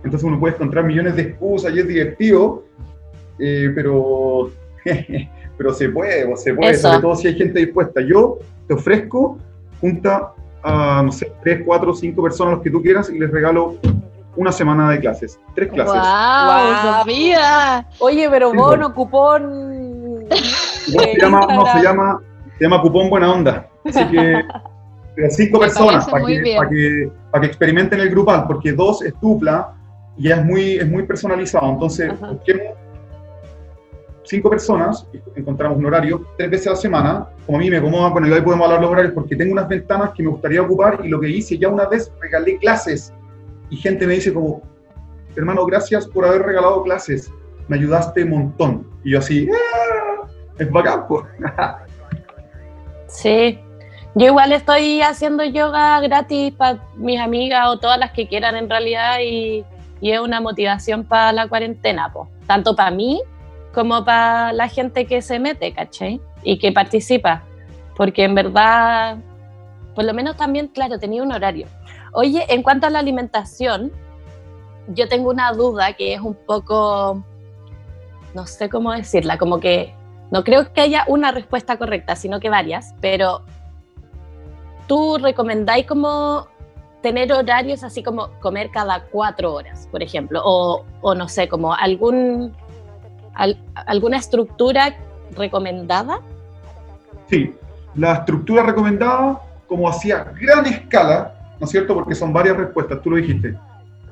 Entonces 0.03 0.27
uno 0.27 0.39
puede 0.39 0.55
encontrar 0.55 0.83
millones 0.83 1.15
de 1.15 1.21
excusas 1.21 1.73
y 1.73 1.79
es 1.79 1.87
divertido, 1.87 2.65
eh, 3.39 3.71
pero, 3.73 4.51
pero 5.57 5.73
se 5.73 5.89
puede, 5.89 6.25
o 6.31 6.35
se 6.35 6.53
puede, 6.53 6.71
Eso. 6.71 6.89
sobre 6.89 7.01
todo 7.01 7.15
si 7.15 7.27
hay 7.27 7.35
gente 7.35 7.59
dispuesta. 7.59 8.01
Yo 8.01 8.39
te 8.67 8.73
ofrezco, 8.73 9.37
junta 9.79 10.33
a, 10.63 11.01
no 11.03 11.11
sé, 11.11 11.31
tres, 11.43 11.61
cuatro, 11.65 11.93
cinco 11.93 12.23
personas, 12.23 12.55
los 12.55 12.63
que 12.63 12.69
tú 12.69 12.81
quieras, 12.81 13.09
y 13.09 13.19
les 13.19 13.31
regalo 13.31 13.75
una 14.35 14.51
semana 14.51 14.89
de 14.89 14.99
clases. 14.99 15.39
Tres 15.53 15.71
clases. 15.71 16.01
¡Wow. 16.01 16.99
Sofía! 16.99 17.85
Oye, 17.99 18.29
pero 18.29 18.51
Sí, 18.51 18.57
bono, 18.57 18.93
cupón. 18.93 20.25
Igual 20.87 21.07
eh, 21.07 21.13
se, 21.13 21.21
llama, 21.21 21.47
no, 21.47 21.65
se, 21.65 21.81
llama, 21.81 22.19
se 22.57 22.63
llama 22.63 22.81
cupón 22.81 23.09
buena 23.09 23.31
onda. 23.31 23.67
Así 23.85 24.05
que 24.07 24.43
pero 25.15 25.29
cinco 25.31 25.59
Me 25.59 25.65
personas 25.65 26.09
para 26.09 26.25
que, 26.25 26.55
para, 26.57 26.69
que, 26.69 27.11
para 27.31 27.41
que 27.41 27.47
experimenten 27.47 27.99
el 27.99 28.09
grupal, 28.09 28.45
porque 28.47 28.71
dos 28.71 29.03
es 29.03 29.13
dupla 29.21 29.73
y 30.17 30.29
ya 30.29 30.37
es 30.37 30.45
muy, 30.45 30.77
es 30.77 30.89
muy 30.89 31.03
personalizado. 31.03 31.69
Entonces, 31.69 32.11
Ajá. 32.11 32.31
busquemos 32.31 32.63
cinco 34.23 34.49
personas, 34.49 35.07
encontramos 35.35 35.77
un 35.77 35.85
horario, 35.85 36.25
tres 36.37 36.49
veces 36.49 36.67
a 36.67 36.69
la 36.71 36.75
semana. 36.75 37.27
Como 37.45 37.57
a 37.57 37.61
mí 37.61 37.69
me 37.69 37.77
acomoda, 37.77 38.09
bueno, 38.09 38.27
y 38.27 38.33
ahí 38.33 38.41
podemos 38.41 38.65
hablar 38.65 38.81
los 38.81 38.91
horarios 38.91 39.13
porque 39.13 39.35
tengo 39.35 39.53
unas 39.53 39.67
ventanas 39.67 40.11
que 40.15 40.23
me 40.23 40.29
gustaría 40.29 40.61
ocupar 40.61 40.99
y 41.03 41.09
lo 41.09 41.19
que 41.19 41.29
hice 41.29 41.57
ya 41.57 41.67
una 41.69 41.85
vez, 41.87 42.11
regalé 42.21 42.57
clases. 42.57 43.13
Y 43.69 43.77
gente 43.77 44.07
me 44.07 44.13
dice 44.13 44.33
como, 44.33 44.61
hermano, 45.35 45.65
gracias 45.65 46.07
por 46.07 46.25
haber 46.25 46.43
regalado 46.43 46.83
clases, 46.83 47.31
me 47.67 47.77
ayudaste 47.77 48.23
un 48.23 48.29
montón. 48.29 48.87
Y 49.03 49.11
yo 49.11 49.19
así, 49.19 49.47
"Ah, 49.51 50.27
es 50.57 50.71
bacán, 50.71 51.07
pues". 51.07 51.25
Sí. 53.07 53.59
Yo 54.15 54.27
igual 54.27 54.51
estoy 54.51 55.01
haciendo 55.01 55.43
yoga 55.43 55.99
gratis 55.99 56.53
para 56.53 56.79
mis 56.95 57.19
amigas 57.19 57.67
o 57.67 57.79
todas 57.79 57.97
las 57.97 58.11
que 58.11 58.27
quieran 58.27 58.55
en 58.55 58.69
realidad 58.69 59.17
y, 59.23 59.65
y 60.01 60.11
es 60.11 60.19
una 60.19 60.39
motivación 60.39 61.03
para 61.03 61.31
la 61.31 61.47
cuarentena, 61.47 62.13
po. 62.13 62.29
tanto 62.45 62.75
para 62.75 62.91
mí 62.91 63.21
como 63.73 64.05
para 64.05 64.53
la 64.53 64.67
gente 64.67 65.05
que 65.05 65.21
se 65.21 65.39
mete, 65.39 65.73
¿cachai? 65.73 66.21
Y 66.43 66.59
que 66.59 66.71
participa, 66.71 67.43
porque 67.95 68.23
en 68.23 68.35
verdad, 68.35 69.17
por 69.95 70.05
lo 70.05 70.13
menos 70.13 70.37
también, 70.37 70.67
claro, 70.67 70.99
tenía 70.99 71.23
un 71.23 71.31
horario. 71.31 71.67
Oye, 72.13 72.45
en 72.49 72.61
cuanto 72.61 72.87
a 72.87 72.89
la 72.89 72.99
alimentación, 72.99 73.91
yo 74.89 75.07
tengo 75.07 75.29
una 75.29 75.51
duda 75.53 75.93
que 75.93 76.13
es 76.13 76.21
un 76.21 76.35
poco, 76.35 77.23
no 78.35 78.45
sé 78.45 78.69
cómo 78.69 78.91
decirla, 78.91 79.37
como 79.37 79.59
que 79.59 79.93
no 80.29 80.43
creo 80.43 80.71
que 80.73 80.81
haya 80.81 81.05
una 81.07 81.31
respuesta 81.31 81.77
correcta, 81.77 82.15
sino 82.15 82.39
que 82.39 82.49
varias, 82.49 82.93
pero 83.01 83.41
tú 84.87 85.17
recomendáis 85.17 85.87
como 85.87 86.47
tener 87.01 87.31
horarios 87.33 87.83
así 87.83 88.01
como 88.01 88.29
comer 88.39 88.69
cada 88.71 89.03
cuatro 89.05 89.53
horas, 89.53 89.87
por 89.91 90.01
ejemplo, 90.01 90.41
o, 90.43 90.85
o 91.01 91.15
no 91.15 91.27
sé, 91.27 91.47
como 91.47 91.73
algún, 91.73 92.55
al- 93.33 93.57
alguna 93.75 94.17
estructura 94.17 94.95
recomendada. 95.35 96.19
Sí, 97.29 97.53
la 97.95 98.13
estructura 98.13 98.63
recomendada, 98.63 99.41
como 99.67 99.87
hacía 99.89 100.23
gran 100.39 100.65
escala, 100.65 101.55
¿no 101.59 101.65
es 101.65 101.71
cierto? 101.71 101.93
Porque 101.93 102.15
son 102.15 102.33
varias 102.33 102.57
respuestas, 102.57 103.01
tú 103.01 103.11
lo 103.11 103.17
dijiste. 103.17 103.57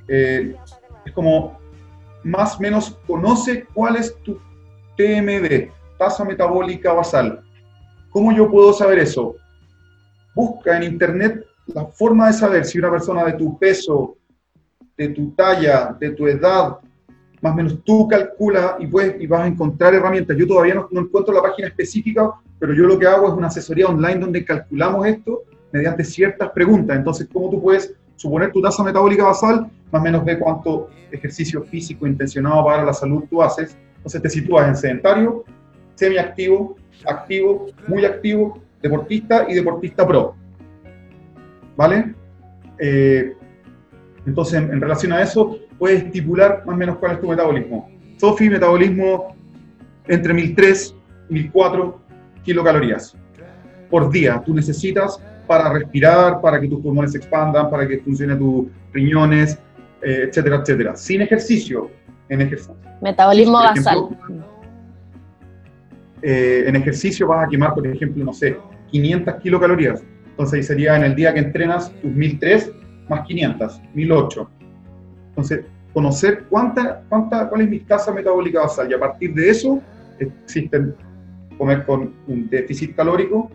Eh, 0.07 0.55
es 1.05 1.11
como, 1.13 1.59
más 2.23 2.57
o 2.57 2.59
menos, 2.59 2.97
conoce 3.07 3.65
cuál 3.73 3.95
es 3.95 4.15
tu 4.23 4.39
TMB, 4.97 5.69
tasa 5.97 6.23
metabólica 6.23 6.93
basal. 6.93 7.41
¿Cómo 8.09 8.31
yo 8.31 8.49
puedo 8.49 8.73
saber 8.73 8.99
eso? 8.99 9.35
Busca 10.35 10.77
en 10.77 10.83
internet 10.83 11.45
la 11.67 11.85
forma 11.85 12.27
de 12.27 12.33
saber 12.33 12.65
si 12.65 12.77
una 12.79 12.91
persona 12.91 13.23
de 13.25 13.33
tu 13.33 13.57
peso, 13.57 14.17
de 14.97 15.09
tu 15.09 15.31
talla, 15.31 15.95
de 15.99 16.11
tu 16.11 16.27
edad, 16.27 16.77
más 17.41 17.53
o 17.53 17.55
menos 17.55 17.83
tú 17.83 18.07
calcula 18.07 18.77
y, 18.79 18.87
puedes, 18.87 19.19
y 19.19 19.25
vas 19.25 19.41
a 19.41 19.47
encontrar 19.47 19.95
herramientas. 19.95 20.37
Yo 20.37 20.47
todavía 20.47 20.75
no, 20.75 20.87
encuentro 20.91 21.33
la 21.33 21.41
página 21.41 21.67
específica, 21.69 22.31
pero 22.59 22.73
yo 22.73 22.85
lo 22.85 22.99
que 22.99 23.07
hago 23.07 23.27
es 23.27 23.33
una 23.33 23.47
asesoría 23.47 23.87
online 23.87 24.19
donde 24.19 24.45
calculamos 24.45 25.07
esto 25.07 25.43
mediante 25.71 26.03
ciertas 26.03 26.51
preguntas. 26.51 26.95
Entonces, 26.95 27.27
¿cómo 27.33 27.49
tú 27.49 27.61
puedes 27.61 27.95
suponer 28.15 28.51
tu 28.51 28.61
tasa 28.61 28.83
metabólica 28.83 29.23
basal? 29.23 29.71
Más 29.91 30.01
o 30.01 30.03
menos 30.03 30.23
ve 30.23 30.37
cuánto 30.37 30.89
ejercicio 31.11 31.63
físico 31.63 32.05
intencionado 32.05 32.63
para 32.63 32.83
la 32.83 32.93
salud 32.93 33.23
tú 33.29 33.41
haces. 33.41 33.75
Entonces 33.97 34.21
te 34.21 34.29
sitúas 34.29 34.67
en 34.67 34.75
sedentario, 34.75 35.43
semiactivo, 35.95 36.75
activo, 37.05 37.67
muy 37.87 38.05
activo, 38.05 38.59
deportista 38.83 39.47
y 39.49 39.55
deportista 39.55 40.07
pro. 40.07 40.35
¿Vale? 41.75 42.13
Eh, 42.77 43.33
entonces, 44.27 44.61
en, 44.61 44.71
en 44.71 44.81
relación 44.81 45.13
a 45.13 45.21
eso, 45.23 45.57
puedes 45.81 46.03
estipular 46.03 46.61
más 46.63 46.75
o 46.75 46.77
menos 46.77 46.97
cuál 46.99 47.13
es 47.13 47.21
tu 47.21 47.27
metabolismo. 47.27 47.89
Sofi, 48.17 48.47
metabolismo 48.51 49.35
entre 50.07 50.31
1003 50.31 50.95
y 51.27 51.33
1004 51.33 51.99
kilocalorías 52.43 53.17
por 53.89 54.11
día. 54.11 54.43
Tú 54.45 54.53
necesitas 54.53 55.19
para 55.47 55.73
respirar, 55.73 56.39
para 56.39 56.61
que 56.61 56.67
tus 56.67 56.81
pulmones 56.81 57.13
se 57.13 57.17
expandan, 57.17 57.67
para 57.71 57.87
que 57.87 57.97
funcionen 57.97 58.37
tus 58.37 58.67
riñones, 58.93 59.57
eh, 60.03 60.27
etcétera, 60.27 60.57
etcétera. 60.57 60.95
Sin 60.95 61.23
ejercicio, 61.23 61.89
en 62.29 62.41
ejercicio. 62.41 62.75
Metabolismo 63.01 63.57
Por 63.57 63.75
basal. 63.75 63.97
ejemplo, 63.97 64.45
eh, 66.21 66.63
en 66.67 66.75
ejercicio 66.75 67.25
vas 67.27 67.47
a 67.47 67.49
quemar, 67.49 67.73
por 67.73 67.87
ejemplo, 67.87 68.23
no 68.23 68.33
sé, 68.33 68.55
500 68.91 69.33
kilocalorías. 69.41 70.03
Entonces 70.29 70.59
ahí 70.59 70.63
sería 70.63 70.95
en 70.95 71.05
el 71.05 71.15
día 71.15 71.33
que 71.33 71.39
entrenas 71.39 71.91
tus 72.03 72.11
1003 72.11 72.71
más 73.09 73.25
500, 73.25 73.81
1008. 73.95 74.60
Entonces, 75.31 75.65
conocer 75.93 76.45
cuánta, 76.49 77.03
cuánta, 77.09 77.49
cuál 77.49 77.61
es 77.61 77.69
mi 77.69 77.79
tasa 77.79 78.13
metabólica 78.13 78.61
basal 78.61 78.89
y 78.89 78.93
a 78.93 78.99
partir 78.99 79.33
de 79.33 79.49
eso 79.49 79.81
existen 80.19 80.95
comer 81.57 81.85
con 81.85 82.13
un 82.27 82.49
déficit 82.49 82.95
calórico, 82.95 83.49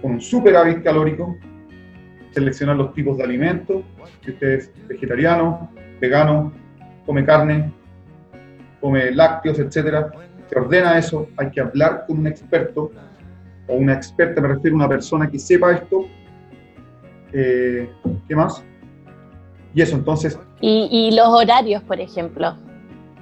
con 0.00 0.12
un 0.12 0.20
superávit 0.20 0.82
calórico, 0.82 1.36
seleccionar 2.32 2.76
los 2.76 2.92
tipos 2.94 3.16
de 3.16 3.24
alimentos, 3.24 3.82
si 4.24 4.30
usted 4.32 4.48
es 4.54 4.70
vegetariano, 4.88 5.70
vegano, 6.00 6.52
come 7.04 7.24
carne, 7.24 7.72
come 8.80 9.10
lácteos, 9.10 9.58
etcétera, 9.58 10.10
se 10.48 10.58
ordena 10.58 10.98
eso, 10.98 11.28
hay 11.36 11.50
que 11.50 11.60
hablar 11.60 12.04
con 12.06 12.18
un 12.18 12.26
experto 12.26 12.92
o 13.68 13.74
una 13.74 13.94
experta, 13.94 14.40
me 14.40 14.48
refiero 14.48 14.76
a 14.76 14.78
una 14.80 14.88
persona 14.88 15.30
que 15.30 15.38
sepa 15.38 15.72
esto. 15.72 16.06
Eh, 17.32 17.90
¿Qué 18.28 18.36
más? 18.36 18.62
Y 19.76 19.82
eso, 19.82 19.94
entonces, 19.94 20.38
Y, 20.62 20.88
y 20.90 21.14
los 21.14 21.28
horarios, 21.28 21.82
por 21.82 22.00
ejemplo. 22.00 22.56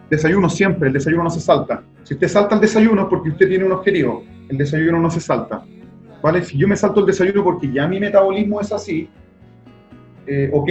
desayuno 0.09 0.49
siempre, 0.49 0.87
el 0.87 0.95
desayuno 0.95 1.25
no 1.25 1.31
se 1.31 1.41
salta. 1.41 1.83
Si 2.05 2.15
usted 2.15 2.29
salta 2.29 2.55
el 2.55 2.61
desayuno 2.61 3.03
es 3.03 3.09
porque 3.09 3.31
usted 3.31 3.49
tiene 3.49 3.65
un 3.65 3.73
objetivo, 3.73 4.23
el 4.49 4.57
desayuno 4.57 5.01
no 5.01 5.11
se 5.11 5.19
salta. 5.21 5.65
¿Vale? 6.23 6.45
Si 6.45 6.57
yo 6.57 6.69
me 6.69 6.77
salto 6.77 7.01
el 7.01 7.07
desayuno 7.07 7.43
porque 7.43 7.71
ya 7.73 7.89
mi 7.89 7.99
metabolismo 7.99 8.61
es 8.61 8.73
así, 8.73 9.09
eh, 10.29 10.49
ok, 10.55 10.71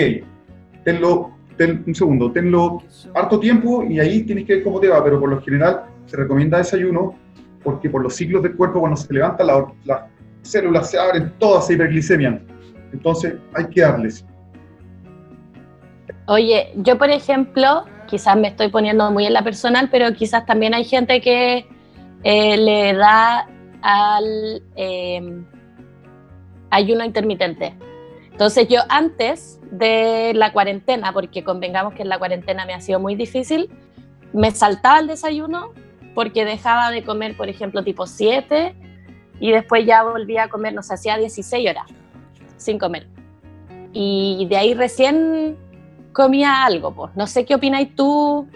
tenlo, 0.85 1.31
ten, 1.57 1.83
un 1.85 1.93
segundo, 1.93 2.31
tenlo 2.31 2.81
harto 3.13 3.37
tiempo 3.39 3.83
y 3.83 3.99
ahí 3.99 4.23
tienes 4.23 4.45
que 4.45 4.55
ver 4.55 4.63
cómo 4.63 4.79
te 4.79 4.87
va, 4.87 5.03
pero 5.03 5.19
por 5.19 5.29
lo 5.29 5.41
general 5.41 5.83
se 6.05 6.15
recomienda 6.15 6.59
desayuno 6.59 7.13
porque 7.61 7.89
por 7.89 8.01
los 8.01 8.15
ciclos 8.15 8.41
del 8.41 8.55
cuerpo 8.55 8.79
cuando 8.79 8.95
se 8.97 9.13
levanta 9.13 9.43
la- 9.43 9.67
las 9.83 10.03
células 10.43 10.89
se 10.89 10.97
abren, 10.97 11.33
todas 11.39 11.67
se 11.67 11.73
hiperglicemian. 11.73 12.41
Entonces 12.93 13.35
hay 13.53 13.65
que 13.67 13.81
darles. 13.81 14.25
Oye, 16.27 16.71
yo 16.77 16.97
por 16.97 17.09
ejemplo, 17.09 17.85
quizás 18.07 18.37
me 18.37 18.47
estoy 18.47 18.69
poniendo 18.69 19.11
muy 19.11 19.25
en 19.25 19.33
la 19.33 19.43
personal, 19.43 19.89
pero 19.91 20.13
quizás 20.13 20.45
también 20.45 20.73
hay 20.73 20.85
gente 20.85 21.19
que 21.19 21.67
eh, 22.23 22.57
le 22.57 22.93
da 22.93 23.47
al 23.81 24.63
eh, 24.75 25.43
ayuno 26.69 27.03
intermitente. 27.03 27.75
Entonces 28.31 28.67
yo 28.67 28.79
antes 28.89 29.59
de 29.69 30.33
la 30.33 30.53
cuarentena, 30.53 31.11
porque 31.11 31.43
convengamos 31.43 31.93
que 31.93 32.03
en 32.03 32.09
la 32.09 32.17
cuarentena 32.17 32.65
me 32.65 32.73
ha 32.73 32.79
sido 32.79 32.99
muy 32.99 33.15
difícil, 33.15 33.69
me 34.31 34.51
saltaba 34.51 34.99
el 34.99 35.07
desayuno 35.07 35.71
porque 36.15 36.45
dejaba 36.45 36.89
de 36.91 37.03
comer, 37.03 37.35
por 37.35 37.49
ejemplo, 37.49 37.83
tipo 37.83 38.07
7 38.07 38.75
y 39.39 39.51
después 39.51 39.85
ya 39.85 40.03
volvía 40.03 40.43
a 40.43 40.47
comer, 40.49 40.73
no 40.73 40.81
sé, 40.81 40.93
hacía 40.93 41.17
16 41.17 41.69
horas 41.69 41.85
sin 42.57 42.79
comer. 42.79 43.07
Y 43.91 44.47
de 44.49 44.57
ahí 44.57 44.73
recién 44.73 45.57
comía 46.13 46.63
algo, 46.63 46.93
pues. 46.93 47.11
No 47.15 47.27
sé 47.27 47.45
qué 47.45 47.55
opináis 47.55 47.95
tú 47.95 48.47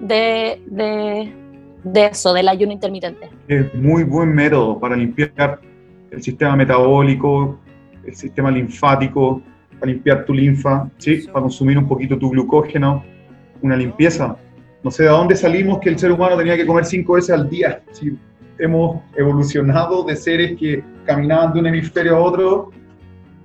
de, 0.00 0.62
de, 0.66 1.32
de 1.82 2.06
eso, 2.06 2.32
del 2.32 2.48
ayuno 2.48 2.72
intermitente. 2.72 3.30
Es 3.48 3.74
muy 3.74 4.04
buen 4.04 4.34
método 4.34 4.78
para 4.78 4.94
limpiar 4.94 5.60
el 6.10 6.22
sistema 6.22 6.54
metabólico, 6.54 7.58
el 8.04 8.14
sistema 8.14 8.50
linfático, 8.50 9.42
para 9.78 9.92
limpiar 9.92 10.24
tu 10.24 10.34
linfa, 10.34 10.88
¿sí? 10.98 11.26
para 11.26 11.42
consumir 11.42 11.78
un 11.78 11.88
poquito 11.88 12.18
tu 12.18 12.30
glucógeno, 12.30 13.02
una 13.62 13.76
limpieza. 13.76 14.36
No 14.82 14.90
sé 14.90 15.04
de 15.04 15.08
dónde 15.08 15.34
salimos 15.36 15.78
que 15.80 15.88
el 15.88 15.98
ser 15.98 16.12
humano 16.12 16.36
tenía 16.36 16.56
que 16.56 16.66
comer 16.66 16.84
cinco 16.84 17.14
veces 17.14 17.30
al 17.30 17.48
día. 17.48 17.82
Si 17.92 18.16
hemos 18.58 19.02
evolucionado 19.16 20.04
de 20.04 20.16
seres 20.16 20.58
que 20.58 20.82
caminaban 21.04 21.52
de 21.52 21.60
un 21.60 21.66
hemisferio 21.66 22.16
a 22.16 22.20
otro, 22.20 22.70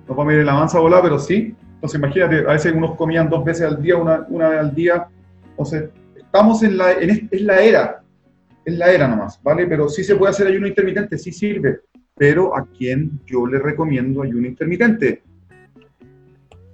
no 0.08 0.14
para 0.14 0.28
medir 0.28 0.44
la 0.44 0.52
avanza 0.52 0.78
volar, 0.78 1.02
pero 1.02 1.18
sí. 1.18 1.54
Entonces 1.84 1.98
imagínate, 2.00 2.38
a 2.48 2.52
veces 2.54 2.72
unos 2.72 2.96
comían 2.96 3.28
dos 3.28 3.44
veces 3.44 3.66
al 3.66 3.82
día, 3.82 3.98
una, 3.98 4.24
una 4.30 4.48
vez 4.48 4.58
al 4.60 4.74
día. 4.74 5.06
Entonces, 5.50 5.90
estamos 6.16 6.62
en 6.62 6.78
la, 6.78 6.92
en, 6.92 7.10
es- 7.30 7.42
la 7.42 7.60
era, 7.60 8.02
es 8.64 8.78
la 8.78 8.90
era 8.90 9.06
nomás, 9.06 9.38
¿vale? 9.42 9.66
Pero 9.66 9.90
sí 9.90 10.02
se 10.02 10.16
puede 10.16 10.30
hacer 10.30 10.46
ayuno 10.46 10.66
intermitente, 10.66 11.18
sí 11.18 11.30
sirve. 11.30 11.80
Pero 12.16 12.56
¿a 12.56 12.66
quién 12.66 13.20
yo 13.26 13.46
le 13.46 13.58
recomiendo 13.58 14.22
ayuno 14.22 14.48
intermitente? 14.48 15.22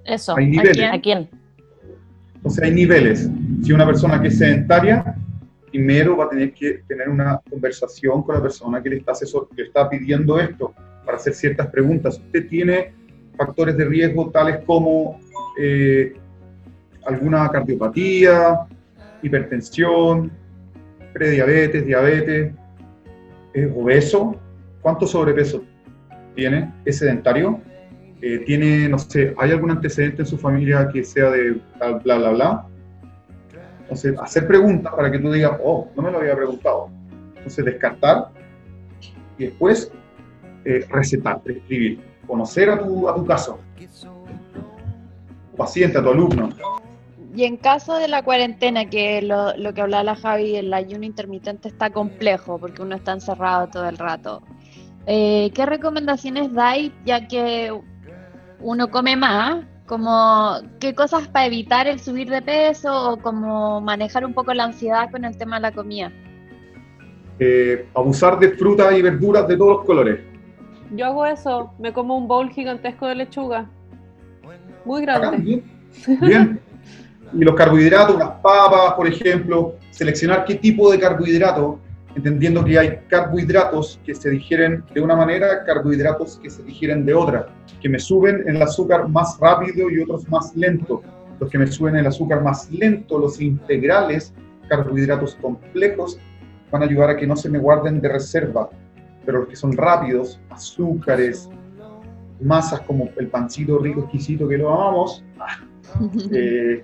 Eso. 0.05 0.37
Hay 0.37 0.45
¿A 0.45 0.49
niveles. 0.49 0.77
quién? 0.77 0.91
¿A 0.93 1.01
quién? 1.01 1.29
Entonces 2.35 2.63
hay 2.63 2.71
niveles. 2.71 3.29
Si 3.63 3.73
una 3.73 3.85
persona 3.85 4.21
que 4.21 4.29
es 4.29 4.37
sedentaria, 4.37 5.13
primero 5.71 6.15
va 6.15 6.23
a 6.23 6.29
tener 6.29 6.53
que 6.53 6.83
tener 6.87 7.09
una 7.09 7.37
conversación 7.49 8.23
con 8.23 8.35
la 8.35 8.41
persona 8.41 8.81
que 8.81 8.89
le 8.91 8.95
está, 8.99 9.11
asesor, 9.11 9.49
que 9.53 9.63
está 9.63 9.89
pidiendo 9.89 10.39
esto 10.39 10.73
para 11.05 11.17
hacer 11.17 11.33
ciertas 11.33 11.67
preguntas. 11.67 12.17
Usted 12.17 12.47
tiene 12.47 13.00
factores 13.45 13.75
de 13.75 13.85
riesgo 13.85 14.29
tales 14.29 14.59
como 14.65 15.19
eh, 15.57 16.13
alguna 17.05 17.49
cardiopatía, 17.49 18.59
hipertensión, 19.23 20.31
prediabetes, 21.13 21.85
diabetes, 21.85 22.53
es 23.53 23.71
obeso, 23.75 24.35
¿cuánto 24.81 25.07
sobrepeso 25.07 25.63
tiene? 26.35 26.71
¿Es 26.85 26.99
sedentario? 26.99 27.59
Eh, 28.21 28.43
¿Tiene, 28.45 28.87
no 28.87 28.99
sé, 28.99 29.33
hay 29.37 29.51
algún 29.51 29.71
antecedente 29.71 30.21
en 30.21 30.27
su 30.27 30.37
familia 30.37 30.87
que 30.93 31.03
sea 31.03 31.31
de 31.31 31.59
bla, 31.77 31.91
bla, 32.03 32.17
bla, 32.17 32.29
bla? 32.31 32.67
Entonces, 33.81 34.15
hacer 34.21 34.47
preguntas 34.47 34.93
para 34.95 35.11
que 35.11 35.17
tú 35.17 35.31
digas, 35.31 35.53
oh, 35.63 35.89
no 35.95 36.03
me 36.03 36.11
lo 36.11 36.19
había 36.19 36.35
preguntado. 36.35 36.89
Entonces, 37.37 37.65
descartar 37.65 38.27
y 39.39 39.45
después 39.45 39.91
eh, 40.63 40.85
recetar, 40.91 41.41
prescribir, 41.41 42.10
conocer 42.31 42.69
a 42.69 42.79
tu, 42.79 43.09
a 43.09 43.13
tu 43.13 43.25
caso, 43.25 43.59
tu 45.51 45.57
paciente, 45.57 45.97
a 45.97 46.01
tu 46.01 46.11
alumno. 46.11 46.47
Y 47.35 47.43
en 47.43 47.57
caso 47.57 47.95
de 47.95 48.07
la 48.07 48.23
cuarentena, 48.23 48.89
que 48.89 49.21
lo, 49.21 49.53
lo 49.57 49.73
que 49.73 49.81
hablaba 49.81 50.03
la 50.03 50.15
Javi, 50.15 50.55
el 50.55 50.73
ayuno 50.73 51.03
intermitente 51.03 51.67
está 51.67 51.89
complejo 51.89 52.57
porque 52.57 52.81
uno 52.81 52.95
está 52.95 53.11
encerrado 53.11 53.67
todo 53.67 53.89
el 53.89 53.97
rato. 53.97 54.41
Eh, 55.07 55.51
¿Qué 55.53 55.65
recomendaciones 55.65 56.53
dais 56.53 56.93
ya 57.03 57.27
que 57.27 57.77
uno 58.61 58.89
come 58.89 59.17
más? 59.17 59.65
Como, 59.85 60.53
¿Qué 60.79 60.95
cosas 60.95 61.27
para 61.27 61.47
evitar 61.47 61.85
el 61.85 61.99
subir 61.99 62.29
de 62.29 62.41
peso 62.41 63.11
o 63.11 63.17
como 63.17 63.81
manejar 63.81 64.25
un 64.25 64.33
poco 64.33 64.53
la 64.53 64.63
ansiedad 64.63 65.11
con 65.11 65.25
el 65.25 65.35
tema 65.35 65.57
de 65.57 65.63
la 65.63 65.71
comida? 65.73 66.13
Eh, 67.39 67.89
abusar 67.93 68.39
de 68.39 68.51
frutas 68.51 68.97
y 68.97 69.01
verduras 69.01 69.45
de 69.49 69.57
todos 69.57 69.77
los 69.77 69.85
colores. 69.85 70.30
Yo 70.91 71.05
hago 71.05 71.25
eso, 71.25 71.73
me 71.79 71.93
como 71.93 72.17
un 72.17 72.27
bowl 72.27 72.49
gigantesco 72.49 73.07
de 73.07 73.15
lechuga. 73.15 73.69
Muy 74.85 75.01
grande. 75.01 75.37
bien. 75.37 75.63
Bien. 76.21 76.59
Y 77.33 77.43
los 77.45 77.55
carbohidratos, 77.55 78.17
las 78.17 78.31
papas, 78.41 78.93
por 78.95 79.07
ejemplo, 79.07 79.75
seleccionar 79.91 80.43
qué 80.43 80.55
tipo 80.55 80.91
de 80.91 80.99
carbohidrato, 80.99 81.79
entendiendo 82.13 82.65
que 82.65 82.77
hay 82.77 82.99
carbohidratos 83.07 84.01
que 84.05 84.13
se 84.13 84.29
digieren 84.29 84.83
de 84.93 84.99
una 84.99 85.15
manera, 85.15 85.63
carbohidratos 85.63 86.39
que 86.43 86.49
se 86.49 86.61
digieren 86.63 87.05
de 87.05 87.13
otra, 87.13 87.47
que 87.81 87.87
me 87.87 87.99
suben 87.99 88.43
el 88.47 88.61
azúcar 88.61 89.07
más 89.07 89.37
rápido 89.39 89.89
y 89.89 90.01
otros 90.01 90.27
más 90.27 90.53
lento. 90.55 91.01
Los 91.39 91.49
que 91.49 91.57
me 91.57 91.67
suben 91.67 91.95
el 91.95 92.05
azúcar 92.05 92.43
más 92.43 92.69
lento, 92.69 93.17
los 93.17 93.39
integrales, 93.39 94.33
carbohidratos 94.67 95.35
complejos, 95.35 96.19
van 96.69 96.83
a 96.83 96.85
ayudar 96.85 97.11
a 97.11 97.17
que 97.17 97.27
no 97.27 97.37
se 97.37 97.49
me 97.49 97.59
guarden 97.59 98.01
de 98.01 98.09
reserva. 98.09 98.69
Pero 99.25 99.39
los 99.39 99.47
que 99.49 99.55
son 99.55 99.73
rápidos, 99.73 100.39
azúcares, 100.49 101.49
masas 102.41 102.81
como 102.81 103.09
el 103.17 103.27
pancito 103.27 103.77
rico, 103.77 104.01
exquisito 104.01 104.47
que 104.47 104.57
lo 104.57 104.73
amamos, 104.73 105.23
eh, 106.33 106.83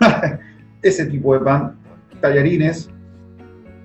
ese 0.82 1.06
tipo 1.06 1.34
de 1.34 1.40
pan, 1.40 1.76
tallarines, 2.20 2.90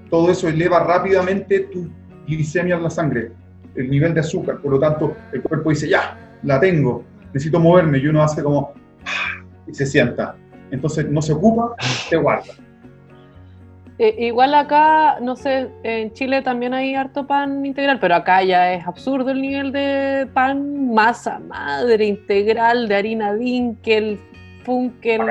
todo 0.10 0.32
eso 0.32 0.48
eleva 0.48 0.80
rápidamente 0.84 1.62
tu 1.72 1.90
glicemia 2.28 2.76
en 2.76 2.84
la 2.84 2.90
sangre, 2.90 3.32
el 3.76 3.90
nivel 3.90 4.14
de 4.14 4.20
azúcar. 4.20 4.60
Por 4.60 4.74
lo 4.74 4.80
tanto, 4.80 5.16
el 5.32 5.42
cuerpo 5.42 5.70
dice, 5.70 5.90
ya, 5.90 6.18
la 6.44 6.60
tengo, 6.60 7.04
necesito 7.34 7.60
moverme. 7.60 7.98
Y 7.98 8.08
uno 8.08 8.22
hace 8.22 8.44
como, 8.44 8.74
y 9.66 9.74
se 9.74 9.86
sienta. 9.86 10.36
Entonces 10.72 11.10
no 11.10 11.22
se 11.22 11.34
ocupa, 11.34 11.76
se 12.10 12.18
guarda. 12.18 12.54
Eh, 14.00 14.16
igual 14.26 14.56
acá, 14.56 15.20
no 15.22 15.36
sé, 15.36 15.70
en 15.84 16.12
Chile 16.14 16.42
también 16.42 16.74
hay 16.74 16.96
harto 16.96 17.28
pan 17.28 17.64
integral, 17.66 18.00
pero 18.00 18.16
acá 18.16 18.44
ya 18.44 18.74
es 18.74 18.86
absurdo 18.88 19.30
el 19.30 19.42
nivel 19.42 19.72
de 19.72 20.28
pan 20.34 20.92
masa 20.94 21.40
madre 21.40 22.06
integral 22.06 22.88
de 22.88 22.96
harina 22.96 23.34
dinkel, 23.36 24.20
funkel, 24.64 25.22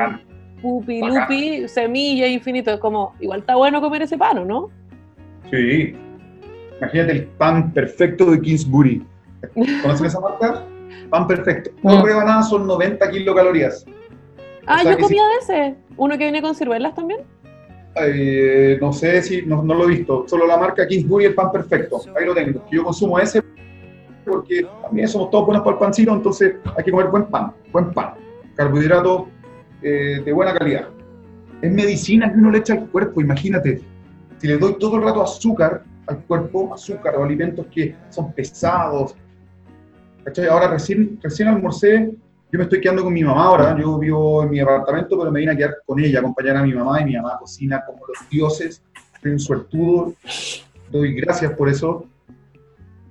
pupi, 0.61 1.01
lupi, 1.01 1.66
semilla 1.68 2.29
infinito. 2.29 2.70
Es 2.72 2.79
como, 2.79 3.14
igual 3.18 3.40
está 3.40 3.57
bueno 3.57 3.81
comer 3.81 4.03
ese 4.03 4.16
pan, 4.16 4.38
¿o 4.38 4.44
no? 4.44 4.70
Sí. 5.51 5.94
Imagínate 6.79 7.12
el 7.12 7.25
pan 7.27 7.72
perfecto 7.72 8.31
de 8.31 8.40
Kingsbury. 8.40 9.05
¿Conocen 9.83 10.07
esa 10.07 10.20
marca? 10.20 10.64
Pan 11.11 11.27
perfecto. 11.27 11.70
Dos 11.83 11.98
Mm. 12.01 12.05
rebanadas 12.07 12.48
son 12.48 12.66
90 12.66 13.11
kilocalorías. 13.11 13.85
Ah, 14.66 14.79
sea 14.83 14.92
yo 14.92 14.98
comía 14.98 15.22
de 15.27 15.35
ese. 15.40 15.75
Uno 15.96 16.12
que 16.16 16.25
viene 16.25 16.40
con 16.40 16.55
ciruelas 16.55 16.94
también. 16.94 17.20
Eh, 17.95 18.79
no 18.81 18.93
sé 18.93 19.21
si, 19.23 19.43
no, 19.43 19.63
no, 19.63 19.75
lo 19.75 19.85
he 19.85 19.89
visto, 19.89 20.25
solo 20.27 20.47
la 20.47 20.57
marca 20.57 20.87
Kingsbury, 20.87 21.27
el 21.27 21.35
pan 21.35 21.53
perfecto, 21.53 22.01
ahí 22.17 22.25
lo 22.25 22.35
tengo. 22.35 22.65
Yo 22.71 22.85
consumo 22.85 23.19
ese 23.19 23.43
porque 24.25 24.67
también 24.83 25.09
somos 25.09 25.31
todos 25.31 25.47
buenos 25.47 25.65
para 25.65 25.75
el 25.75 25.81
pancito, 25.81 26.13
entonces 26.13 26.55
hay 26.77 26.85
que 26.85 26.91
comer 26.91 27.09
buen 27.09 27.25
pan, 27.27 27.53
buen 27.73 27.93
pan, 27.93 28.15
carbohidratos 28.55 29.25
eh, 29.83 30.23
de 30.25 30.33
buena 30.33 30.55
calidad. 30.55 30.89
Es 31.61 31.73
medicina 31.73 32.33
que 32.33 32.39
uno 32.39 32.51
le 32.51 32.59
echa 32.59 32.75
al 32.75 32.89
cuerpo, 32.89 33.21
imagínate, 33.21 33.83
si 34.39 34.47
le 34.49 34.59
doy 34.59 34.77
todo 34.79 34.97
el 34.97 35.03
rato 35.03 35.23
azúcar 35.23 35.85
al 36.07 36.19
cuerpo, 36.25 36.73
azúcar 36.75 37.17
o 37.17 37.25
alimentos 37.25 37.67
que 37.67 37.95
son 38.11 38.33
pesados, 38.33 39.15
¿cachai? 40.25 40.47
Ahora 40.47 40.69
recién, 40.69 41.19
recién 41.23 41.49
almorcé 41.49 42.13
yo 42.53 42.59
me 42.59 42.65
estoy 42.65 42.83
quedando 42.83 43.03
con 43.03 43.15
mi 43.15 43.25
mamá 43.25 43.45
ahora, 43.45 43.79
yo 43.81 43.99
vivo 43.99 44.43
en 44.43 44.51
mi 44.51 44.61
apartamento, 44.61 45.19
pero 45.19 45.33
me 45.33 45.41
vine 45.41 45.53
a 45.53 45.57
quedar 45.57 45.77
con 45.87 45.99
ella, 45.99 46.19
acompañar 46.19 46.59
a 46.59 46.62
mi 46.62 46.75
mamá, 46.75 47.01
y 47.01 47.07
mi 47.07 47.17
mamá 47.17 47.38
cocina 47.38 47.83
como 47.87 48.01
los 48.07 48.29
dioses, 48.29 48.83
soy 49.23 49.33
un 49.33 49.38
suertudo, 49.38 50.12
doy 50.91 51.15
gracias 51.15 51.55
por 51.55 51.71
eso. 51.71 52.05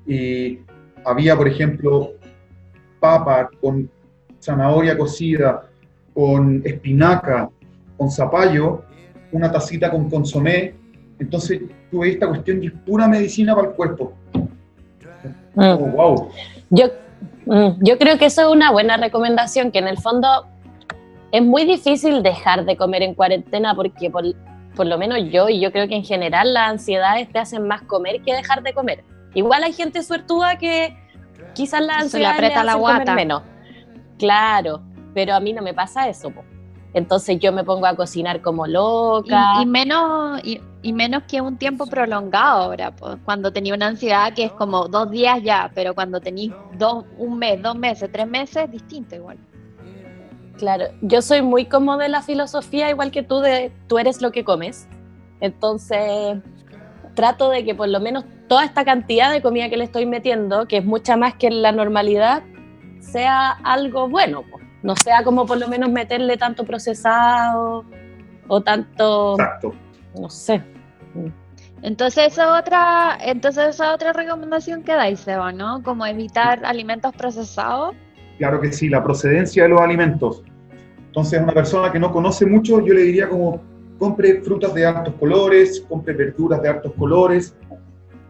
Y 0.06 0.60
había, 1.04 1.36
por 1.36 1.48
ejemplo, 1.48 2.12
papa 3.00 3.50
con 3.60 3.90
zanahoria 4.40 4.96
cocida, 4.96 5.68
con 6.14 6.62
espinaca, 6.64 7.50
con 7.98 8.12
zapallo, 8.12 8.84
una 9.32 9.52
tacita 9.52 9.90
con 9.90 10.08
consomé. 10.08 10.76
Entonces 11.18 11.62
tuve 11.90 12.12
esta 12.12 12.28
cuestión 12.28 12.64
y 12.64 12.68
es 12.68 12.74
pura 12.86 13.08
medicina 13.08 13.56
para 13.56 13.70
el 13.70 13.74
cuerpo. 13.74 14.14
Mm. 15.56 15.62
Oh, 15.62 15.78
wow. 15.78 16.32
Yo 16.70 16.86
yo 17.46 17.98
creo 17.98 18.18
que 18.18 18.26
eso 18.26 18.42
es 18.42 18.48
una 18.48 18.72
buena 18.72 18.98
recomendación, 18.98 19.72
que 19.72 19.80
en 19.80 19.88
el 19.88 19.98
fondo 19.98 20.48
es 21.32 21.42
muy 21.42 21.66
difícil 21.66 22.24
dejar 22.24 22.66
de 22.66 22.78
comer 22.78 23.04
en 23.04 23.14
cuarentena 23.14 23.76
porque 23.76 24.10
por, 24.10 24.26
por, 24.76 24.86
lo 24.86 24.98
menos 24.98 25.20
yo 25.32 25.50
y 25.50 25.60
yo 25.60 25.72
creo 25.72 25.88
que 25.88 25.96
en 25.96 26.04
general 26.04 26.54
las 26.54 26.72
ansiedades 26.72 27.32
te 27.32 27.40
hacen 27.40 27.68
más 27.68 27.82
comer 27.84 28.22
que 28.22 28.34
dejar 28.34 28.64
de 28.64 28.74
comer. 28.74 29.04
Igual 29.34 29.64
hay 29.64 29.74
gente 29.74 30.04
suertuda 30.04 30.58
que 30.58 30.98
quizás 31.54 31.82
la 31.82 32.00
ansiedad 32.00 32.32
le 32.32 32.36
aprieta 32.36 32.64
la 32.64 32.76
guata. 32.76 33.16
menos. 33.16 33.44
Claro, 34.18 34.82
pero 35.14 35.34
a 35.34 35.40
mí 35.40 35.54
no 35.54 35.62
me 35.62 35.74
pasa 35.74 36.08
eso. 36.10 36.32
Entonces 36.94 37.40
yo 37.40 37.52
me 37.54 37.64
pongo 37.64 37.86
a 37.86 37.96
cocinar 37.96 38.42
como 38.42 38.68
loca. 38.68 39.62
Y, 39.62 39.66
menos, 39.66 40.42
y, 40.82 40.94
menos 40.94 41.24
que 41.24 41.42
un 41.42 41.58
tiempo 41.58 41.86
prolongado 41.86 42.64
ahora, 42.64 42.92
pues, 42.92 43.18
cuando 43.26 43.52
tenía 43.52 43.74
una 43.74 43.88
ansiedad 43.88 44.34
que 44.34 44.46
es 44.46 44.52
como 44.52 44.88
dos 44.88 45.12
días 45.12 45.42
ya, 45.44 45.72
pero 45.74 45.94
cuando 45.94 46.20
tenéis 46.20 46.52
dos, 46.78 47.06
un 47.18 47.38
mes, 47.38 47.62
dos 47.62 47.76
meses, 47.76 48.10
tres 48.12 48.28
meses, 48.28 48.70
distinto 48.72 49.16
igual. 49.16 49.38
Claro, 50.58 50.86
yo 51.02 51.22
soy 51.22 51.42
muy 51.42 51.66
como 51.66 51.98
de 51.98 52.10
la 52.10 52.22
filosofía, 52.22 52.90
igual 52.90 53.12
que 53.12 53.24
tú, 53.24 53.40
de 53.40 53.72
tú 53.88 53.98
eres 53.98 54.22
lo 54.22 54.32
que 54.32 54.44
comes. 54.44 54.88
Entonces, 55.40 56.38
trato 57.16 57.50
de 57.50 57.66
que 57.66 57.74
por 57.74 57.90
lo 57.90 58.00
menos 58.00 58.26
toda 58.48 58.66
esta 58.66 58.86
cantidad 58.86 59.32
de 59.32 59.42
comida 59.42 59.70
que 59.70 59.78
le 59.78 59.86
estoy 59.86 60.06
metiendo, 60.06 60.68
que 60.68 60.78
es 60.78 60.86
mucha 60.86 61.18
más 61.18 61.36
que 61.36 61.50
la 61.50 61.72
normalidad, 61.72 62.44
sea 63.00 63.52
algo 63.64 64.08
bueno. 64.08 64.44
Pues 64.50 64.64
no 64.84 64.96
sea 64.96 65.24
como 65.24 65.46
por 65.46 65.58
lo 65.58 65.68
menos 65.68 65.90
meterle 65.90 66.38
tanto 66.38 66.64
procesado 66.64 67.86
o 68.48 68.62
tanto... 68.62 69.34
Exacto. 69.34 69.74
No 70.20 70.30
sé. 70.30 70.62
Entonces 71.82 72.34
esa 72.34 72.60
otra, 72.60 73.18
entonces 73.22 73.76
esa 73.76 73.94
otra 73.94 74.14
recomendación 74.14 74.84
que 74.84 74.94
dais, 74.94 75.20
Seba, 75.20 75.52
¿no? 75.52 75.82
Como 75.84 76.06
evitar 76.06 76.64
alimentos 76.66 77.14
procesados. 77.16 77.96
Claro 78.38 78.62
que 78.62 78.72
sí, 78.72 78.90
la 78.90 79.04
procedencia 79.04 79.64
de 79.64 79.70
los 79.70 79.82
alimentos. 79.82 80.44
Entonces, 81.12 81.42
una 81.42 81.54
persona 81.54 81.92
que 81.92 82.00
no 82.00 82.12
conoce 82.12 82.46
mucho, 82.46 82.80
yo 82.86 82.94
le 82.94 83.02
diría 83.02 83.28
como 83.28 83.62
compre 84.00 84.42
frutas 84.42 84.74
de 84.74 84.86
altos 84.86 85.14
colores, 85.16 85.86
compre 85.88 86.14
verduras 86.14 86.62
de 86.62 86.70
altos 86.70 86.94
colores, 86.98 87.56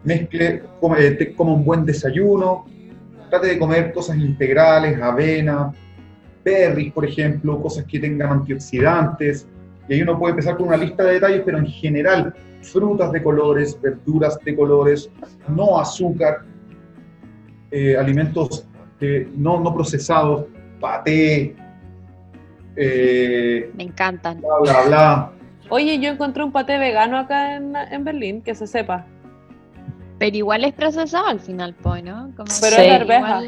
mezcle, 0.04 0.62
come, 0.80 1.34
coma 1.36 1.52
un 1.52 1.64
buen 1.64 1.86
desayuno, 1.86 2.66
trate 3.30 3.46
de 3.46 3.58
comer 3.58 3.92
cosas 3.92 4.16
integrales, 4.18 5.00
avena, 5.00 5.72
berries, 6.44 6.92
por 6.92 7.06
ejemplo, 7.06 7.62
cosas 7.62 7.84
que 7.84 7.98
tengan 8.00 8.32
antioxidantes. 8.32 9.46
Y 9.88 9.94
ahí 9.94 10.02
uno 10.02 10.18
puede 10.18 10.30
empezar 10.30 10.56
con 10.56 10.68
una 10.68 10.76
lista 10.76 11.04
de 11.04 11.14
detalles, 11.14 11.42
pero 11.44 11.58
en 11.58 11.66
general, 11.66 12.34
frutas 12.62 13.12
de 13.12 13.22
colores, 13.22 13.78
verduras 13.80 14.38
de 14.44 14.56
colores, 14.56 15.10
no 15.48 15.78
azúcar, 15.78 16.44
eh, 17.70 17.96
alimentos 17.96 18.66
no, 19.36 19.60
no 19.60 19.74
procesados, 19.74 20.46
paté. 20.80 21.56
Eh, 22.76 23.70
Me 23.74 23.84
encantan. 23.84 24.40
Bla, 24.40 24.58
bla, 24.60 24.82
bla. 24.86 25.32
Oye, 25.68 25.98
yo 25.98 26.10
encontré 26.10 26.44
un 26.44 26.52
paté 26.52 26.78
vegano 26.78 27.18
acá 27.18 27.56
en, 27.56 27.74
en 27.76 28.04
Berlín, 28.04 28.42
que 28.42 28.54
se 28.54 28.66
sepa. 28.66 29.06
Pero 30.18 30.36
igual 30.36 30.64
es 30.64 30.72
procesado 30.72 31.26
al 31.26 31.40
final, 31.40 31.74
pues, 31.82 32.04
¿no? 32.04 32.30
Como 32.36 32.48
Pero 32.60 32.76
es 32.76 32.92
arveja. 32.92 33.42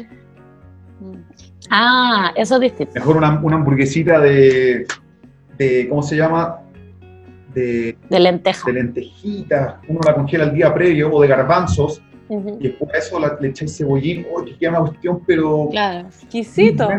Ah, 1.69 2.31
eso 2.35 2.55
es 2.55 2.61
distinto. 2.61 2.93
Mejor 2.95 3.17
una, 3.17 3.27
hamburguesita 3.27 4.19
de, 4.19 4.85
de, 5.57 5.87
¿cómo 5.89 6.03
se 6.03 6.15
llama? 6.15 6.61
De, 7.53 7.97
de 8.09 8.19
lenteja. 8.19 8.67
De 8.67 8.73
lentejita. 8.73 9.81
Uno 9.87 9.99
la 10.05 10.13
congela 10.13 10.45
el 10.45 10.53
día 10.53 10.73
previo 10.73 11.11
o 11.11 11.21
de 11.21 11.27
garbanzos. 11.27 12.01
Y 12.29 12.67
después 12.69 12.91
a 12.93 12.97
eso 12.97 13.19
le 13.39 13.47
echáis 13.49 13.77
cebollín. 13.77 14.25
¡Uy, 14.35 14.45
que 14.45 14.57
queda 14.57 14.71
una 14.71 14.79
cuestión, 14.81 15.21
pero. 15.25 15.69
Claro. 15.69 16.07
Exquisito. 16.07 16.89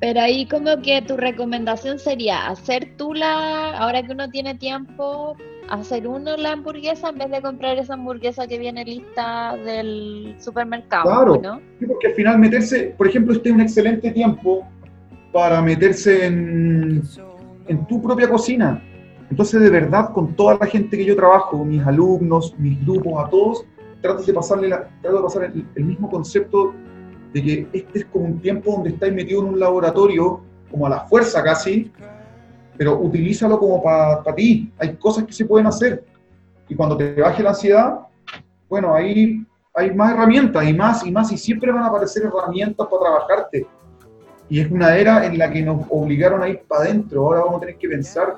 Pero 0.00 0.20
ahí 0.20 0.46
como 0.46 0.80
que 0.80 1.02
tu 1.02 1.16
recomendación 1.16 1.98
sería 1.98 2.46
hacer 2.46 2.92
tú 2.96 3.14
la, 3.14 3.76
ahora 3.76 4.00
que 4.04 4.12
uno 4.12 4.30
tiene 4.30 4.54
tiempo, 4.54 5.36
hacer 5.68 6.06
uno 6.06 6.36
la 6.36 6.52
hamburguesa 6.52 7.08
en 7.08 7.18
vez 7.18 7.30
de 7.32 7.42
comprar 7.42 7.78
esa 7.78 7.94
hamburguesa 7.94 8.46
que 8.46 8.58
viene 8.58 8.84
lista 8.84 9.56
del 9.56 10.36
supermercado. 10.38 11.02
Claro, 11.02 11.40
¿no? 11.42 11.60
porque 11.88 12.08
al 12.08 12.14
final 12.14 12.38
meterse, 12.38 12.94
por 12.96 13.08
ejemplo, 13.08 13.34
este 13.34 13.48
es 13.48 13.54
un 13.56 13.60
excelente 13.60 14.12
tiempo 14.12 14.64
para 15.32 15.60
meterse 15.60 16.26
en, 16.26 17.02
en 17.68 17.86
tu 17.86 18.02
propia 18.02 18.28
cocina. 18.28 18.82
Entonces, 19.30 19.60
de 19.60 19.70
verdad, 19.70 20.12
con 20.12 20.34
toda 20.34 20.56
la 20.58 20.66
gente 20.66 20.96
que 20.96 21.04
yo 21.04 21.14
trabajo, 21.14 21.64
mis 21.64 21.86
alumnos, 21.86 22.54
mis 22.58 22.80
grupos, 22.84 23.24
a 23.24 23.28
todos, 23.28 23.64
trato 24.00 24.22
de 24.22 24.32
pasarle 24.32 24.68
la, 24.68 24.88
trato 25.02 25.18
de 25.18 25.22
pasar 25.22 25.44
el, 25.74 25.84
mismo 25.84 26.08
concepto 26.08 26.72
de 27.32 27.42
que 27.42 27.68
este 27.72 27.98
es 28.00 28.04
como 28.06 28.24
un 28.24 28.40
tiempo 28.40 28.72
donde 28.72 28.90
estáis 28.90 29.12
metido 29.12 29.42
en 29.42 29.48
un 29.48 29.60
laboratorio, 29.60 30.40
como 30.70 30.86
a 30.86 30.90
la 30.90 31.00
fuerza 31.00 31.42
casi, 31.42 31.92
pero 32.76 32.98
utilízalo 32.98 33.58
como 33.58 33.82
para 33.82 34.34
ti. 34.34 34.72
Hay 34.78 34.96
cosas 34.96 35.24
que 35.24 35.32
se 35.32 35.44
pueden 35.44 35.66
hacer. 35.66 36.04
Y 36.68 36.74
cuando 36.74 36.96
te 36.96 37.20
baje 37.20 37.42
la 37.42 37.50
ansiedad, 37.50 38.00
bueno, 38.68 38.94
ahí 38.94 39.44
hay 39.74 39.94
más 39.94 40.12
herramientas 40.12 40.66
y 40.66 40.72
más 40.72 41.06
y 41.06 41.10
más, 41.10 41.30
y 41.32 41.38
siempre 41.38 41.70
van 41.70 41.84
a 41.84 41.86
aparecer 41.88 42.24
herramientas 42.24 42.86
para 42.86 43.02
trabajarte. 43.02 43.66
Y 44.50 44.60
es 44.60 44.70
una 44.70 44.96
era 44.96 45.26
en 45.26 45.38
la 45.38 45.50
que 45.50 45.62
nos 45.62 45.86
obligaron 45.90 46.42
a 46.42 46.48
ir 46.48 46.60
para 46.66 46.84
adentro. 46.84 47.26
Ahora 47.26 47.40
vamos 47.40 47.56
a 47.56 47.60
tener 47.60 47.76
que 47.76 47.88
pensar 47.88 48.36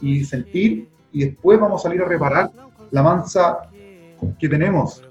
y 0.00 0.24
sentir, 0.24 0.88
y 1.12 1.24
después 1.24 1.58
vamos 1.60 1.80
a 1.80 1.88
salir 1.88 2.02
a 2.02 2.06
reparar 2.06 2.50
la 2.90 3.02
mansa 3.02 3.58
que 4.38 4.48
tenemos. 4.48 5.02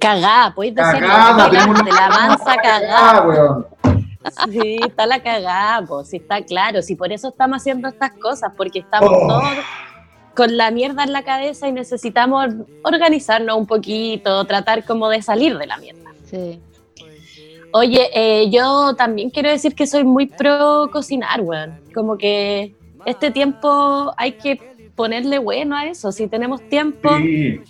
Cagada, 0.00 0.54
puedes 0.54 0.74
decir 0.74 1.00
cagada, 1.00 1.48
de 1.48 1.92
la 1.92 2.08
mansa 2.08 2.56
cagada. 2.56 3.66
Sí, 4.50 4.78
está 4.86 5.06
la 5.06 5.22
cagada, 5.22 5.86
pues, 5.86 6.08
sí 6.08 6.16
está 6.16 6.42
claro. 6.42 6.82
Sí, 6.82 6.94
por 6.94 7.12
eso 7.12 7.28
estamos 7.28 7.58
haciendo 7.58 7.88
estas 7.88 8.12
cosas, 8.12 8.52
porque 8.56 8.80
estamos 8.80 9.10
oh. 9.12 9.28
todos 9.28 9.54
con 10.34 10.56
la 10.56 10.70
mierda 10.70 11.04
en 11.04 11.12
la 11.12 11.22
cabeza 11.22 11.68
y 11.68 11.72
necesitamos 11.72 12.46
organizarnos 12.82 13.56
un 13.56 13.66
poquito, 13.66 14.44
tratar 14.46 14.84
como 14.84 15.08
de 15.08 15.22
salir 15.22 15.56
de 15.56 15.66
la 15.66 15.76
mierda. 15.78 16.10
Sí. 16.24 16.60
Oye, 17.76 18.08
eh, 18.14 18.50
yo 18.50 18.94
también 18.96 19.30
quiero 19.30 19.50
decir 19.50 19.74
que 19.74 19.86
soy 19.86 20.04
muy 20.04 20.26
pro 20.26 20.88
cocinar, 20.92 21.40
weón. 21.40 21.80
Como 21.92 22.16
que 22.16 22.74
este 23.04 23.30
tiempo 23.30 24.14
hay 24.16 24.32
que 24.32 24.60
ponerle 24.94 25.38
bueno 25.38 25.76
a 25.76 25.86
eso. 25.86 26.12
Si 26.12 26.28
tenemos 26.28 26.62
tiempo, 26.68 27.10
sí 27.18 27.60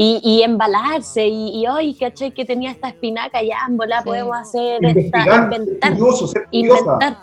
y, 0.00 0.42
embalarse 0.42 1.26
y, 1.26 1.66
hoy, 1.66 1.92
¿cachai? 1.94 2.30
Que 2.30 2.44
tenía 2.44 2.70
esta 2.70 2.88
espinaca, 2.88 3.42
ya, 3.42 3.56
la 3.68 4.02
podemos 4.04 4.36
hacer, 4.36 4.84
esta, 4.84 5.44
inventar. 5.44 5.96
inventar. 6.52 7.16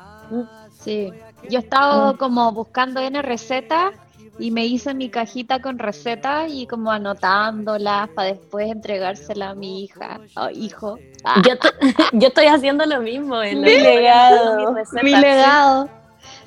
Sí, 0.71 1.09
yo 1.49 1.59
he 1.59 1.61
estado 1.61 2.09
ah. 2.09 2.15
como 2.17 2.51
buscando 2.51 2.99
N 2.99 3.21
recetas 3.21 3.93
y 4.37 4.51
me 4.51 4.65
hice 4.65 4.93
mi 4.93 5.09
cajita 5.09 5.61
con 5.61 5.79
recetas 5.79 6.51
y 6.51 6.67
como 6.67 6.91
anotándolas 6.91 8.09
para 8.09 8.29
después 8.29 8.69
entregársela 8.69 9.51
a 9.51 9.55
mi 9.55 9.83
hija 9.83 10.19
o 10.35 10.49
hijo. 10.49 10.97
Yo, 11.45 11.53
yo, 12.13 12.27
estoy 12.27 12.47
haciendo 12.47 12.85
lo 12.85 13.01
mismo, 13.01 13.41
en 13.41 13.61
mi 13.61 13.79
legado. 13.79 14.75
Mi, 15.01 15.15
legado. 15.15 15.89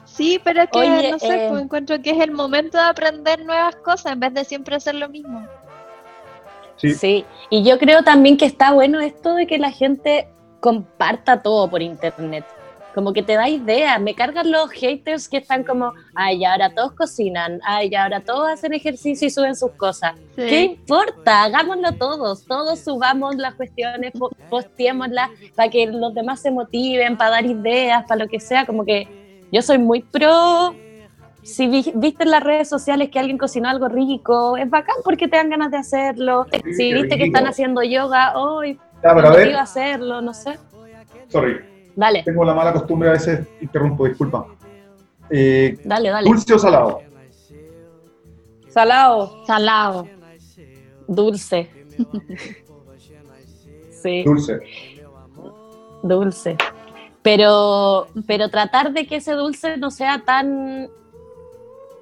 Sí, 0.05 0.41
pero 0.43 0.62
es 0.62 0.70
que 0.70 1.11
no 1.12 1.18
sé, 1.18 1.26
pues 1.26 1.61
eh, 1.61 1.62
encuentro 1.62 2.03
que 2.03 2.11
es 2.11 2.20
el 2.20 2.32
momento 2.32 2.76
de 2.76 2.84
aprender 2.84 3.45
nuevas 3.45 3.76
cosas 3.76 4.12
en 4.12 4.20
vez 4.20 4.34
de 4.34 4.45
siempre 4.45 4.76
hacer 4.76 4.95
lo 4.95 5.09
mismo. 5.09 5.47
Sí. 6.76 7.24
y 7.51 7.64
yo 7.64 7.76
creo 7.76 8.05
también 8.05 8.36
que 8.36 8.45
está 8.45 8.70
bueno 8.70 9.01
esto 9.01 9.34
de 9.34 9.49
que 9.49 9.59
la 9.59 9.72
gente 9.72 10.28
comparta 10.61 11.43
todo 11.43 11.68
por 11.68 11.82
internet. 11.82 12.45
Como 12.99 13.12
que 13.12 13.22
te 13.22 13.34
da 13.34 13.49
ideas. 13.49 14.01
Me 14.01 14.12
cargan 14.12 14.51
los 14.51 14.72
haters 14.72 15.28
que 15.28 15.36
están 15.36 15.62
como, 15.62 15.92
ay, 16.16 16.44
ahora 16.44 16.74
todos 16.74 16.94
cocinan, 16.94 17.61
ay, 17.62 17.94
ahora 17.94 18.18
todos 18.18 18.49
hacen 18.49 18.74
ejercicio 18.74 19.28
y 19.28 19.30
suben 19.30 19.55
sus 19.55 19.70
cosas. 19.74 20.18
¿Qué 20.34 20.62
importa? 20.62 21.44
Hagámoslo 21.44 21.92
todos, 21.92 22.44
todos 22.44 22.80
subamos 22.80 23.36
las 23.36 23.55
cuestiones, 23.55 24.12
posteémoslas 24.51 25.30
para 25.55 25.70
que 25.70 25.86
los 25.86 26.12
demás 26.12 26.42
se 26.42 26.51
motiven, 26.51 27.16
para 27.16 27.30
dar 27.30 27.46
ideas, 27.46 28.03
para 28.09 28.24
lo 28.24 28.28
que 28.28 28.40
sea. 28.40 28.66
Como 28.66 28.84
que 28.84 29.07
yo 29.53 29.62
soy 29.62 29.78
muy 29.78 30.03
pro. 30.03 30.74
Si 31.44 31.68
viste 31.68 32.24
en 32.24 32.32
las 32.32 32.42
redes 32.42 32.68
sociales 32.68 33.11
que 33.11 33.20
alguien 33.20 33.38
cocinó 33.38 33.68
algo 33.68 33.86
rico, 33.88 34.57
es 34.57 34.68
bacán 34.68 34.96
porque 35.05 35.28
te 35.28 35.36
dan 35.36 35.51
ganas 35.51 35.70
de 35.70 35.76
hacerlo. 35.76 36.46
si 36.76 36.92
viste 36.92 37.16
que 37.16 37.26
están 37.26 37.46
haciendo 37.46 37.80
yoga, 37.84 38.36
hoy, 38.36 38.76
oh, 39.05 39.09
a 39.09 39.62
hacerlo, 39.62 40.20
no 40.20 40.34
sé. 40.34 40.59
Sorry 41.28 41.78
Dale. 41.99 42.22
Tengo 42.22 42.44
la 42.44 42.55
mala 42.55 42.72
costumbre 42.72 43.09
a 43.09 43.12
veces, 43.12 43.44
interrumpo, 43.61 44.07
disculpa. 44.07 44.46
Eh, 45.28 45.80
dale, 45.84 46.11
dale. 46.11 46.30
¿Dulce 46.30 46.55
o 46.55 46.59
salado? 46.59 47.01
Salado. 48.68 49.44
Salado. 49.44 50.09
Dulce. 51.09 51.68
sí. 53.90 54.22
Dulce. 54.22 54.61
Dulce. 56.05 56.57
Pero, 57.22 58.07
pero 58.28 58.49
tratar 58.49 58.92
de 58.92 59.05
que 59.05 59.16
ese 59.16 59.32
dulce 59.32 59.76
no 59.76 59.90
sea 59.90 60.22
tan 60.24 60.88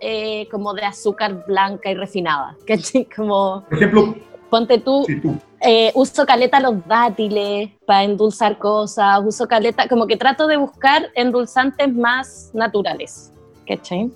eh, 0.02 0.46
como 0.50 0.74
de 0.74 0.84
azúcar 0.84 1.46
blanca 1.46 1.90
y 1.90 1.94
refinada. 1.94 2.54
Como, 3.16 3.64
Por 3.66 3.78
ejemplo, 3.78 4.14
ponte 4.50 4.78
tú, 4.78 5.06
tú. 5.22 5.38
Eh, 5.68 5.90
uso 5.96 6.24
caleta 6.24 6.60
los 6.60 6.86
dátiles 6.86 7.70
para 7.84 8.04
endulzar 8.04 8.56
cosas, 8.56 9.20
uso 9.24 9.48
caleta, 9.48 9.88
como 9.88 10.06
que 10.06 10.16
trato 10.16 10.46
de 10.46 10.56
buscar 10.56 11.10
endulzantes 11.16 11.92
más 11.92 12.52
naturales, 12.54 13.32
¿cachai? 13.66 14.08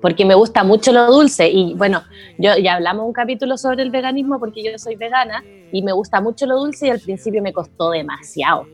Porque 0.00 0.24
me 0.24 0.36
gusta 0.36 0.62
mucho 0.62 0.92
lo 0.92 1.10
dulce 1.10 1.50
y 1.50 1.74
bueno, 1.74 2.04
yo 2.38 2.56
ya 2.56 2.74
hablamos 2.74 3.04
un 3.04 3.12
capítulo 3.12 3.58
sobre 3.58 3.82
el 3.82 3.90
veganismo 3.90 4.38
porque 4.38 4.62
yo 4.62 4.78
soy 4.78 4.94
vegana 4.94 5.42
y 5.72 5.82
me 5.82 5.90
gusta 5.90 6.20
mucho 6.20 6.46
lo 6.46 6.56
dulce 6.56 6.86
y 6.86 6.90
al 6.90 7.00
principio 7.00 7.42
me 7.42 7.52
costó 7.52 7.90
demasiado. 7.90 8.68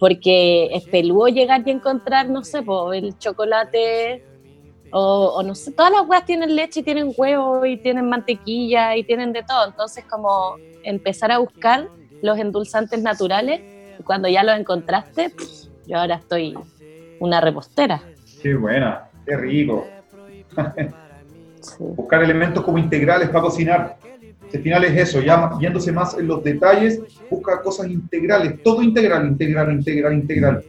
Porque 0.00 0.74
es 0.74 0.82
peludo 0.86 1.28
llegar 1.28 1.62
y 1.64 1.70
encontrar, 1.70 2.28
no 2.30 2.42
sé, 2.42 2.64
el 2.94 3.16
chocolate 3.18 4.24
o, 4.90 5.40
no 5.44 5.54
sé, 5.54 5.70
todas 5.70 5.92
las 5.92 6.02
huevas 6.02 6.26
tienen 6.26 6.56
leche 6.56 6.80
y 6.80 6.82
tienen 6.82 7.14
huevo 7.16 7.64
y 7.64 7.76
tienen 7.76 8.08
mantequilla 8.08 8.96
y 8.96 9.04
tienen 9.04 9.32
de 9.32 9.44
todo. 9.44 9.68
Entonces, 9.68 10.04
como 10.10 10.56
empezar 10.84 11.32
a 11.32 11.38
buscar 11.38 11.88
los 12.22 12.38
endulzantes 12.38 13.02
naturales, 13.02 13.60
y 13.98 14.02
cuando 14.02 14.28
ya 14.28 14.42
los 14.44 14.58
encontraste, 14.58 15.32
yo 15.86 15.98
ahora 15.98 16.16
estoy 16.16 16.56
una 17.20 17.40
repostera. 17.40 18.02
Qué 18.42 18.54
buena, 18.54 19.08
qué 19.26 19.36
rico. 19.36 19.86
Buscar 21.78 22.22
elementos 22.22 22.64
como 22.64 22.78
integrales 22.78 23.28
para 23.28 23.42
cocinar. 23.42 23.96
Al 24.52 24.60
final 24.60 24.84
es 24.84 25.08
eso, 25.08 25.22
ya 25.22 25.50
yéndose 25.58 25.92
más 25.92 26.18
en 26.18 26.28
los 26.28 26.44
detalles, 26.44 27.00
busca 27.30 27.62
cosas 27.62 27.88
integrales, 27.88 28.62
todo 28.62 28.82
integral, 28.82 29.26
integral, 29.26 29.72
integral, 29.72 30.12
integral. 30.12 30.64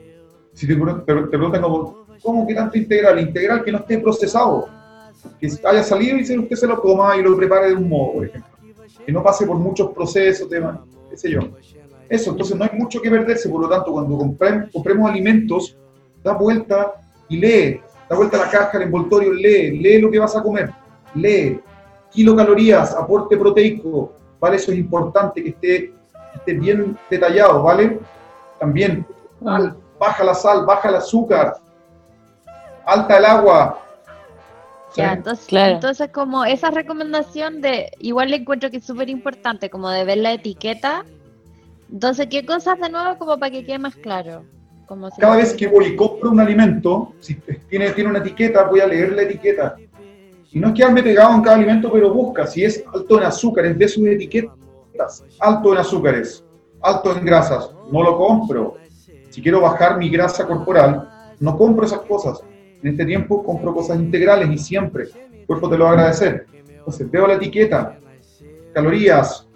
Si 0.53 0.65
te, 0.65 0.75
te 0.75 1.37
preguntan 1.37 1.61
como, 1.61 2.03
¿Cómo 2.23 2.47
que 2.47 2.55
tanto 2.55 2.77
integral? 2.77 3.19
Integral 3.19 3.63
que 3.63 3.71
no 3.71 3.79
esté 3.79 3.99
procesado. 3.99 4.69
Que 5.39 5.49
haya 5.65 5.83
salido 5.83 6.17
y 6.17 6.39
usted 6.39 6.55
se 6.55 6.67
lo 6.67 6.81
coma 6.81 7.17
y 7.17 7.21
lo 7.21 7.35
prepare 7.35 7.67
de 7.67 7.75
un 7.75 7.89
modo, 7.89 8.13
por 8.13 8.25
ejemplo. 8.25 8.52
Que 9.05 9.11
no 9.11 9.21
pase 9.23 9.45
por 9.45 9.57
muchos 9.57 9.91
procesos, 9.91 10.49
temas, 10.49 10.79
qué 11.09 11.17
sé 11.17 11.31
yo. 11.31 11.41
Eso, 12.09 12.31
entonces 12.31 12.55
no 12.55 12.63
hay 12.63 12.77
mucho 12.77 13.01
que 13.01 13.09
perderse, 13.09 13.49
por 13.49 13.61
lo 13.61 13.69
tanto, 13.69 13.91
cuando 13.91 14.17
compremos 14.17 15.09
alimentos, 15.09 15.77
da 16.23 16.33
vuelta 16.33 16.93
y 17.29 17.37
lee, 17.37 17.81
da 18.09 18.15
vuelta 18.15 18.37
la 18.37 18.49
caja, 18.49 18.77
el 18.77 18.83
envoltorio, 18.83 19.33
lee, 19.33 19.79
lee 19.79 19.99
lo 19.99 20.11
que 20.11 20.19
vas 20.19 20.35
a 20.35 20.43
comer, 20.43 20.69
lee, 21.15 21.59
kilocalorías, 22.11 22.93
aporte 22.93 23.35
proteico, 23.37 24.13
¿vale? 24.39 24.57
Eso 24.57 24.71
es 24.71 24.77
importante 24.77 25.43
que 25.43 25.49
esté, 25.49 25.93
esté 26.35 26.53
bien 26.53 26.97
detallado, 27.09 27.63
¿vale? 27.63 27.99
También, 28.59 29.05
baja 29.99 30.23
la 30.23 30.35
sal, 30.35 30.65
baja 30.65 30.89
el 30.89 30.95
azúcar, 30.95 31.57
alta 32.85 33.17
el 33.17 33.25
agua. 33.25 33.79
Ya, 34.95 35.13
entonces, 35.13 35.47
entonces 35.51 36.09
como 36.09 36.45
esa 36.45 36.69
recomendación 36.69 37.61
de, 37.61 37.91
igual 37.99 38.29
le 38.29 38.37
encuentro 38.37 38.69
que 38.69 38.77
es 38.77 38.85
súper 38.85 39.09
importante, 39.09 39.69
como 39.69 39.89
de 39.89 40.03
ver 40.03 40.17
la 40.19 40.33
etiqueta. 40.33 41.03
Entonces, 41.91 42.27
¿qué 42.29 42.45
cosas 42.45 42.79
de 42.79 42.89
nuevo 42.89 43.17
como 43.17 43.37
para 43.37 43.51
que 43.51 43.65
quede 43.65 43.79
más 43.79 43.95
claro? 43.95 44.43
Como 44.85 45.09
Cada 45.11 45.37
vez 45.37 45.53
que 45.53 45.67
voy 45.67 45.85
y 45.85 45.95
compro 45.95 46.31
un 46.31 46.39
alimento, 46.39 47.13
si 47.19 47.35
tiene, 47.69 47.91
tiene 47.91 48.09
una 48.09 48.19
etiqueta, 48.19 48.63
voy 48.63 48.81
a 48.81 48.87
leer 48.87 49.13
la 49.13 49.23
etiqueta. 49.23 49.75
Y 50.51 50.59
no 50.59 50.67
es 50.67 50.73
quedarme 50.73 51.01
pegado 51.01 51.33
en 51.33 51.41
cada 51.41 51.55
alimento, 51.55 51.91
pero 51.91 52.13
busca 52.13 52.45
si 52.45 52.63
es 52.63 52.83
alto 52.93 53.17
en 53.17 53.25
azúcares, 53.25 53.77
de 53.77 53.87
sus 53.87 54.05
etiquetas. 54.05 55.23
Alto 55.39 55.73
en 55.73 55.79
azúcares, 55.79 56.43
alto 56.81 57.15
en 57.17 57.25
grasas, 57.25 57.71
no 57.91 58.03
lo 58.03 58.17
compro. 58.17 58.77
Si 59.29 59.41
quiero 59.41 59.61
bajar 59.61 59.97
mi 59.97 60.09
grasa 60.09 60.45
corporal, 60.45 61.09
no 61.39 61.57
compro 61.57 61.87
esas 61.87 62.01
cosas 62.01 62.43
en 62.83 62.89
este 62.89 63.05
tiempo 63.05 63.43
compro 63.43 63.73
cosas 63.73 63.97
integrales 63.97 64.49
y 64.51 64.57
siempre 64.57 65.05
el 65.31 65.45
cuerpo 65.47 65.69
te 65.69 65.77
lo 65.77 65.85
va 65.85 65.91
a 65.91 65.93
agradecer. 65.93 66.45
Entonces 66.67 67.09
veo 67.09 67.25
la 67.25 67.35
etiqueta, 67.35 67.97
calorías, 68.73 69.47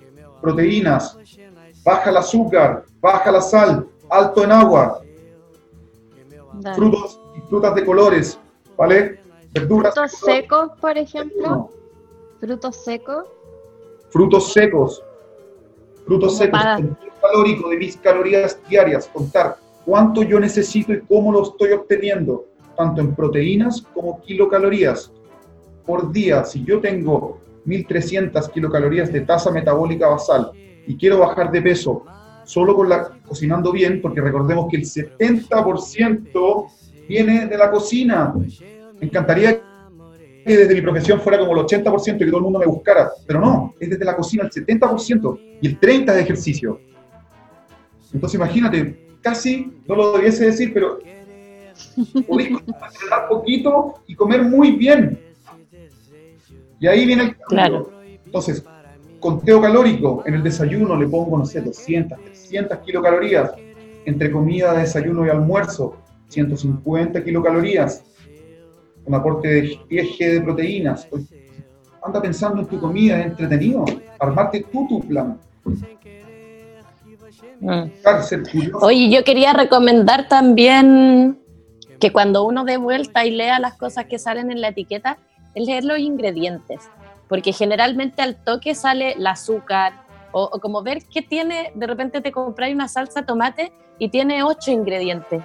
proteínas, 0.42 1.18
baja 1.84 2.10
el 2.10 2.18
azúcar, 2.18 2.86
baja 3.02 3.32
la 3.32 3.42
sal, 3.42 3.86
alto 4.10 4.46
en 4.46 4.52
agua, 4.54 5.02
frutos 6.74 7.20
y 7.36 7.42
frutas 7.42 7.76
de 7.76 7.86
colores, 7.86 8.40
¿vale? 8.78 9.20
Verduras. 9.52 9.94
Frutos 9.94 10.12
secos, 10.20 10.72
por 10.80 10.98
ejemplo. 10.98 11.70
Frutos 12.40 12.76
secos. 12.78 13.28
Frutos 14.10 14.54
secos. 14.54 15.04
Frutos 16.06 16.38
secos. 16.38 16.62
calórico 17.22 17.68
de 17.70 17.78
mis 17.78 17.98
calorías 17.98 18.58
diarias, 18.70 19.10
contar 19.12 19.58
cuánto 19.84 20.24
yo 20.24 20.40
necesito 20.40 20.94
y 20.94 21.02
cómo 21.02 21.34
lo 21.34 21.44
estoy 21.44 21.74
obteniendo 21.74 22.46
tanto 22.78 23.02
en 23.02 23.16
proteínas 23.16 23.82
como 23.94 24.22
kilocalorías 24.22 25.12
por 25.86 26.12
día. 26.12 26.44
Si 26.44 26.64
yo 26.64 26.80
tengo 26.80 27.42
1300 27.66 28.50
kilocalorías 28.50 29.12
de 29.12 29.22
tasa 29.22 29.52
metabólica 29.52 30.08
basal 30.08 30.52
y 30.86 30.96
quiero 30.96 31.20
bajar 31.20 31.52
de 31.52 31.62
peso 31.62 32.06
solo 32.46 32.76
con 32.76 32.88
la 32.88 33.10
cocinando 33.28 33.74
bien, 33.74 34.02
porque 34.02 34.22
recordemos 34.22 34.68
que 34.70 34.78
el 34.78 34.84
70% 34.84 36.68
viene 37.08 37.46
de 37.46 37.58
la 37.58 37.70
cocina. 37.70 38.34
Me 39.00 39.08
encantaría 39.08 39.62
que 40.46 40.58
desde 40.58 40.74
mi 40.74 40.82
profesión 40.82 41.20
fuera 41.20 41.40
como 41.40 41.52
el 41.52 41.66
80% 41.66 42.16
y 42.16 42.18
que 42.20 42.26
todo 42.28 42.38
el 42.38 42.44
mundo 42.44 42.60
me 42.60 42.66
buscara, 42.66 43.10
pero 43.26 43.42
no, 43.42 43.74
es 43.78 43.90
desde 43.90 44.06
la 44.06 44.16
cocina 44.16 44.44
el 44.44 44.50
70% 44.50 45.40
y 45.62 45.68
el 45.68 45.80
30% 45.80 46.14
de 46.14 46.22
ejercicio. 46.22 46.80
Entonces 48.14 48.36
imagínate, 48.36 49.18
casi, 49.22 49.82
no 49.86 49.96
lo 49.96 50.14
debiese 50.14 50.46
decir, 50.46 50.74
pero 50.74 51.00
Podéis 52.28 52.50
entrenar 52.50 53.28
poquito 53.30 53.96
y 54.08 54.16
comer 54.16 54.44
muy 54.44 54.72
bien. 54.72 55.20
Y 56.80 56.88
ahí 56.88 57.06
viene 57.06 57.24
el 57.24 57.30
cambio. 57.30 57.48
Claro. 57.48 57.92
Entonces, 58.26 58.64
conteo 59.20 59.62
calórico, 59.62 60.24
en 60.26 60.36
el 60.36 60.44
desayuno 60.44 60.96
le 60.96 61.08
pongo, 61.08 61.38
no 61.38 61.46
sé, 61.46 61.62
200, 61.62 62.20
300 62.20 62.78
kilocalorías. 62.80 63.52
Entre 64.06 64.32
comida, 64.32 64.74
desayuno 64.74 65.26
y 65.26 65.30
almuerzo, 65.30 65.98
150 66.30 67.24
kilocalorías. 67.24 68.04
Un 69.06 69.16
aporte 69.16 69.48
de 69.48 69.80
10 69.90 70.08
G 70.18 70.34
de 70.34 70.42
proteínas. 70.42 71.08
Anda 72.04 72.22
pensando 72.22 72.62
en 72.62 72.68
tu 72.68 72.80
comida, 72.80 73.20
es 73.20 73.28
entretenido. 73.28 73.86
Armarte 74.20 74.66
tú 74.72 74.88
tu 74.88 75.00
plan. 75.08 75.40
Mm. 77.60 77.84
Oye, 78.82 79.10
yo 79.10 79.24
quería 79.24 79.54
recomendar 79.54 80.28
también 80.28 81.40
que 82.00 82.12
cuando 82.12 82.44
uno 82.44 82.64
dé 82.64 82.78
vuelta 82.78 83.26
y 83.26 83.32
lea 83.32 83.60
las 83.60 83.76
cosas 83.76 84.06
que 84.06 84.20
salen 84.20 84.52
en 84.52 84.62
la 84.62 84.70
etiqueta, 84.70 85.18
es 85.56 85.66
leer 85.66 85.84
los 85.84 86.00
ingredientes, 86.00 86.90
porque 87.28 87.54
generalmente 87.54 88.22
al 88.22 88.36
toque 88.36 88.76
sale 88.76 89.14
el 89.14 89.26
azúcar, 89.26 89.94
o, 90.32 90.50
como 90.60 90.84
ver 90.84 91.00
qué 91.12 91.22
tiene, 91.22 91.72
de 91.74 91.88
repente 91.88 92.22
te 92.22 92.32
compras 92.32 92.72
una 92.72 92.88
salsa 92.88 93.26
tomate 93.26 93.72
y 93.98 94.10
tiene 94.10 94.44
ocho 94.44 94.72
ingredientes. 94.72 95.42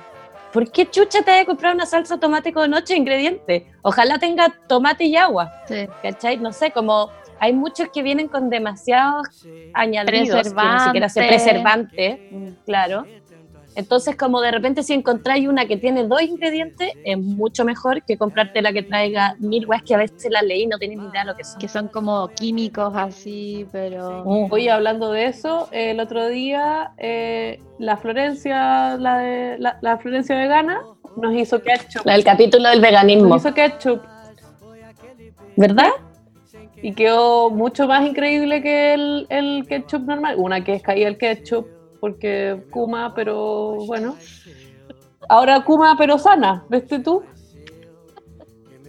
¿Por 0.53 0.71
qué 0.71 0.91
chucha 0.91 1.23
te 1.23 1.31
vas 1.31 1.41
a 1.41 1.45
comprar 1.47 1.75
una 1.75 1.87
salsa 1.87 2.19
tomate 2.19 2.53
con 2.53 2.75
ocho 2.75 2.93
ingredientes? 2.93 3.63
Ojalá 3.81 4.19
tenga 4.19 4.53
tomate 4.69 5.05
y 5.05 5.17
agua. 5.17 5.51
Sí. 5.67 5.89
¿Cachai? 6.03 6.37
No 6.37 6.53
sé, 6.53 6.73
como 6.73 7.09
hay 7.41 7.55
muchos 7.55 7.89
que 7.89 8.03
vienen 8.03 8.29
con 8.29 8.51
demasiados 8.51 9.47
añadidos, 9.73 10.53
que 10.53 10.55
ni 10.55 10.81
siquiera 10.81 11.09
se 11.09 11.27
preservante, 11.27 12.57
claro 12.67 13.07
Entonces, 13.75 14.16
como 14.16 14.41
de 14.41 14.51
repente 14.51 14.83
si 14.83 14.93
encontráis 14.93 15.49
una 15.49 15.66
que 15.66 15.77
tiene 15.77 16.05
dos 16.05 16.23
ingredientes, 16.23 16.93
es 17.05 17.18
mucho 17.18 17.64
mejor 17.64 18.03
que 18.03 18.18
comprarte 18.18 18.61
la 18.61 18.73
que 18.73 18.83
traiga 18.83 19.35
mil 19.39 19.66
weas 19.66 19.83
que 19.83 19.95
a 19.95 19.99
veces 19.99 20.31
la 20.31 20.43
leí 20.43 20.62
y 20.62 20.66
no 20.66 20.79
tenéis 20.79 21.01
ni 21.01 21.09
idea 21.09 21.23
de 21.23 21.27
lo 21.29 21.37
que 21.37 21.45
son. 21.45 21.59
Que 21.59 21.68
son 21.68 21.89
como 21.89 22.29
químicos 22.29 22.93
así, 22.95 23.66
pero... 23.73 24.23
Oye, 24.51 24.70
hablando 24.70 25.12
de 25.12 25.27
eso, 25.27 25.68
el 25.73 26.01
otro 26.01 26.29
día 26.29 26.93
eh, 26.99 27.61
la 27.79 27.97
Florencia, 27.97 28.97
la, 28.97 29.18
de, 29.18 29.59
la, 29.59 29.79
la 29.81 29.99
Florencia 29.99 30.37
vegana, 30.37 30.83
nos 31.16 31.35
hizo 31.35 31.62
ketchup. 31.62 32.05
La 32.05 32.14
del 32.14 32.25
capítulo 32.25 32.68
del 32.68 32.81
veganismo, 32.81 33.29
Nos 33.29 33.43
hizo 33.43 33.55
ketchup 33.55 34.03
¿verdad? 35.57 35.91
y 36.83 36.95
quedó 36.95 37.51
mucho 37.51 37.87
más 37.87 38.05
increíble 38.07 38.61
que 38.61 38.95
el, 38.95 39.27
el 39.31 39.66
ketchup 39.68 40.03
normal. 40.03 40.35
Una 40.37 40.64
que 40.64 40.75
es 40.75 40.83
caía 40.83 41.09
el 41.09 41.16
ketchup 41.16 41.66
porque 42.03 42.61
Kuma, 42.73 43.15
pero 43.15 43.77
bueno. 43.87 44.17
Ahora 45.29 45.63
Kuma, 45.63 45.95
pero 45.97 46.19
sana, 46.19 46.65
¿viste 46.69 46.99
tú? 46.99 47.23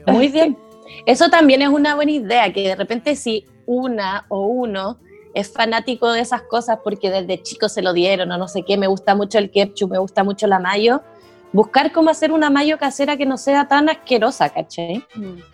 Muy 0.08 0.30
bien. 0.30 0.58
Eso 1.06 1.30
también 1.30 1.62
es 1.62 1.70
una 1.70 1.94
buena 1.94 2.12
idea, 2.12 2.52
que 2.52 2.70
de 2.70 2.76
repente 2.76 3.16
si 3.16 3.46
una 3.68 4.26
o 4.30 4.48
uno 4.48 4.98
es 5.36 5.54
fanático 5.54 6.12
de 6.12 6.22
esas 6.22 6.42
cosas 6.42 6.80
porque 6.84 7.12
desde 7.12 7.44
chico 7.44 7.70
se 7.70 7.84
lo 7.84 7.94
dieron 7.94 8.32
o 8.32 8.38
no 8.40 8.48
sé 8.48 8.64
qué, 8.64 8.78
me 8.78 8.88
gusta 8.88 9.14
mucho 9.14 9.38
el 9.38 9.52
ketchup, 9.52 9.92
me 9.92 10.00
gusta 10.00 10.24
mucho 10.24 10.48
la 10.48 10.58
mayo, 10.58 11.04
buscar 11.52 11.92
cómo 11.92 12.10
hacer 12.10 12.32
una 12.32 12.50
mayo 12.50 12.80
casera 12.80 13.16
que 13.16 13.28
no 13.28 13.38
sea 13.38 13.68
tan 13.68 13.90
asquerosa, 13.90 14.50
¿cachai? 14.50 15.06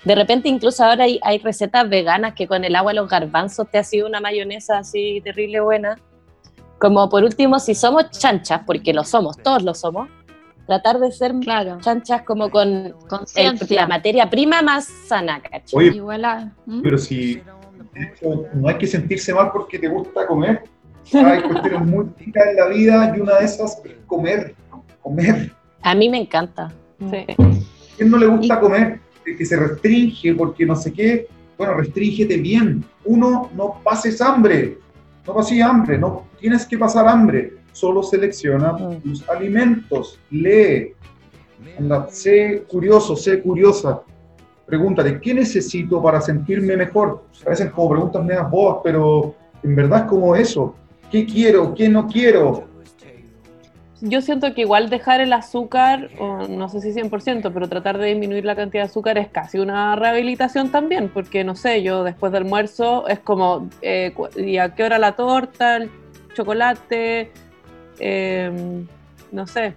De 0.06 0.16
repente 0.16 0.48
incluso 0.48 0.86
ahora 0.86 1.04
hay, 1.04 1.20
hay 1.24 1.40
recetas 1.40 1.90
veganas 1.90 2.36
que 2.36 2.48
con 2.48 2.64
el 2.64 2.74
agua 2.78 2.94
de 2.94 3.02
los 3.02 3.10
garbanzos 3.10 3.70
te 3.70 3.80
ha 3.80 3.84
sido 3.84 4.08
una 4.08 4.22
mayonesa 4.22 4.78
así 4.78 5.20
terrible 5.26 5.60
buena. 5.60 5.98
Como 6.80 7.10
por 7.10 7.24
último, 7.24 7.60
si 7.60 7.76
somos 7.76 8.10
chanchas, 8.12 8.62
porque 8.66 8.94
lo 8.94 9.04
somos, 9.04 9.38
todos 9.38 9.64
lo 9.64 9.74
somos, 9.74 10.08
tratar 10.66 11.00
de 11.00 11.12
ser 11.12 11.34
Claro, 11.42 11.78
chanchas 11.82 12.22
como 12.24 12.50
con 12.50 12.68
el- 13.36 13.60
la 13.70 13.88
materia 13.88 14.30
prima 14.30 14.62
más 14.62 14.86
sana, 15.08 15.42
¿cachai? 15.42 15.74
Oye, 15.74 15.96
Igual 15.98 16.26
a... 16.26 16.52
¿Mm? 16.66 16.82
pero 16.82 16.98
si 16.98 17.36
de 17.94 18.04
hecho, 18.04 18.46
no 18.54 18.68
hay 18.70 18.78
que 18.78 18.88
sentirse 18.88 19.34
mal 19.34 19.50
porque 19.52 19.78
te 19.80 19.88
gusta 19.88 20.26
comer. 20.28 20.64
Hay 21.14 21.42
cuestiones 21.42 21.82
muy 21.86 22.06
ricas 22.18 22.48
en 22.50 22.56
la 22.56 22.68
vida 22.68 23.14
y 23.16 23.20
una 23.20 23.40
de 23.40 23.46
esas 23.46 23.82
es 23.84 23.94
comer. 24.06 24.56
Comer. 25.02 25.52
A 25.82 25.96
mí 25.96 26.08
me 26.10 26.20
encanta. 26.20 26.72
Sí. 27.00 27.26
¿Quién 27.98 28.12
no 28.12 28.18
le 28.18 28.28
gusta 28.28 28.60
comer? 28.60 29.00
El 29.26 29.38
que 29.38 29.46
se 29.46 29.56
restringe 29.58 30.34
porque 30.36 30.66
no 30.66 30.76
sé 30.76 30.94
qué. 30.94 31.28
Bueno, 31.58 31.74
restríngete 31.74 32.38
bien. 32.38 32.84
Uno, 33.06 33.50
no 33.56 33.82
pases 33.84 34.22
hambre. 34.22 34.78
No 35.26 35.34
pases 35.34 35.62
hambre. 35.62 35.98
No 35.98 36.24
tienes 36.40 36.66
que 36.66 36.78
pasar 36.78 37.08
hambre. 37.08 37.54
Solo 37.72 38.04
selecciona 38.04 38.74
Mm. 38.74 39.02
tus 39.02 39.28
alimentos. 39.30 40.20
Lee. 40.32 40.94
Anda, 41.78 42.08
sé 42.10 42.64
curioso, 42.68 43.16
sé 43.16 43.42
curiosa. 43.42 44.02
Pregúntate, 44.66 45.20
¿qué 45.20 45.34
necesito 45.34 46.02
para 46.02 46.22
sentirme 46.22 46.78
mejor? 46.78 47.24
Parecen 47.44 47.70
como 47.70 47.90
preguntas 47.90 48.24
medias 48.24 48.50
bobas, 48.50 48.78
pero 48.84 49.36
en 49.64 49.76
verdad 49.76 50.02
es 50.02 50.06
como 50.06 50.36
eso. 50.36 50.76
¿Qué 51.12 51.26
quiero? 51.26 51.74
¿Qué 51.74 51.90
no 51.90 52.08
quiero? 52.08 52.66
Yo 54.02 54.22
siento 54.22 54.54
que 54.54 54.62
igual 54.62 54.90
dejar 54.90 55.20
el 55.20 55.34
azúcar, 55.34 56.10
o 56.20 56.48
no 56.48 56.70
sé 56.70 56.80
si 56.80 56.94
100%, 56.94 57.52
pero 57.52 57.68
tratar 57.68 57.98
de 57.98 58.08
disminuir 58.08 58.46
la 58.46 58.56
cantidad 58.56 58.84
de 58.84 58.90
azúcar 58.90 59.18
es 59.18 59.28
casi 59.28 59.60
una 59.60 59.94
rehabilitación 59.98 60.70
también, 60.72 61.10
porque 61.10 61.44
no 61.44 61.56
sé, 61.56 61.84
yo 61.84 62.06
después 62.06 62.32
del 62.32 62.44
almuerzo 62.44 63.08
es 63.10 63.20
como, 63.20 63.68
eh, 63.82 64.14
¿y 64.38 64.58
a 64.58 64.74
qué 64.74 64.84
hora 64.86 65.00
la 65.00 65.18
torta, 65.18 65.80
chocolate? 66.34 67.32
Eh, 68.00 68.84
no 69.32 69.46
sé, 69.48 69.74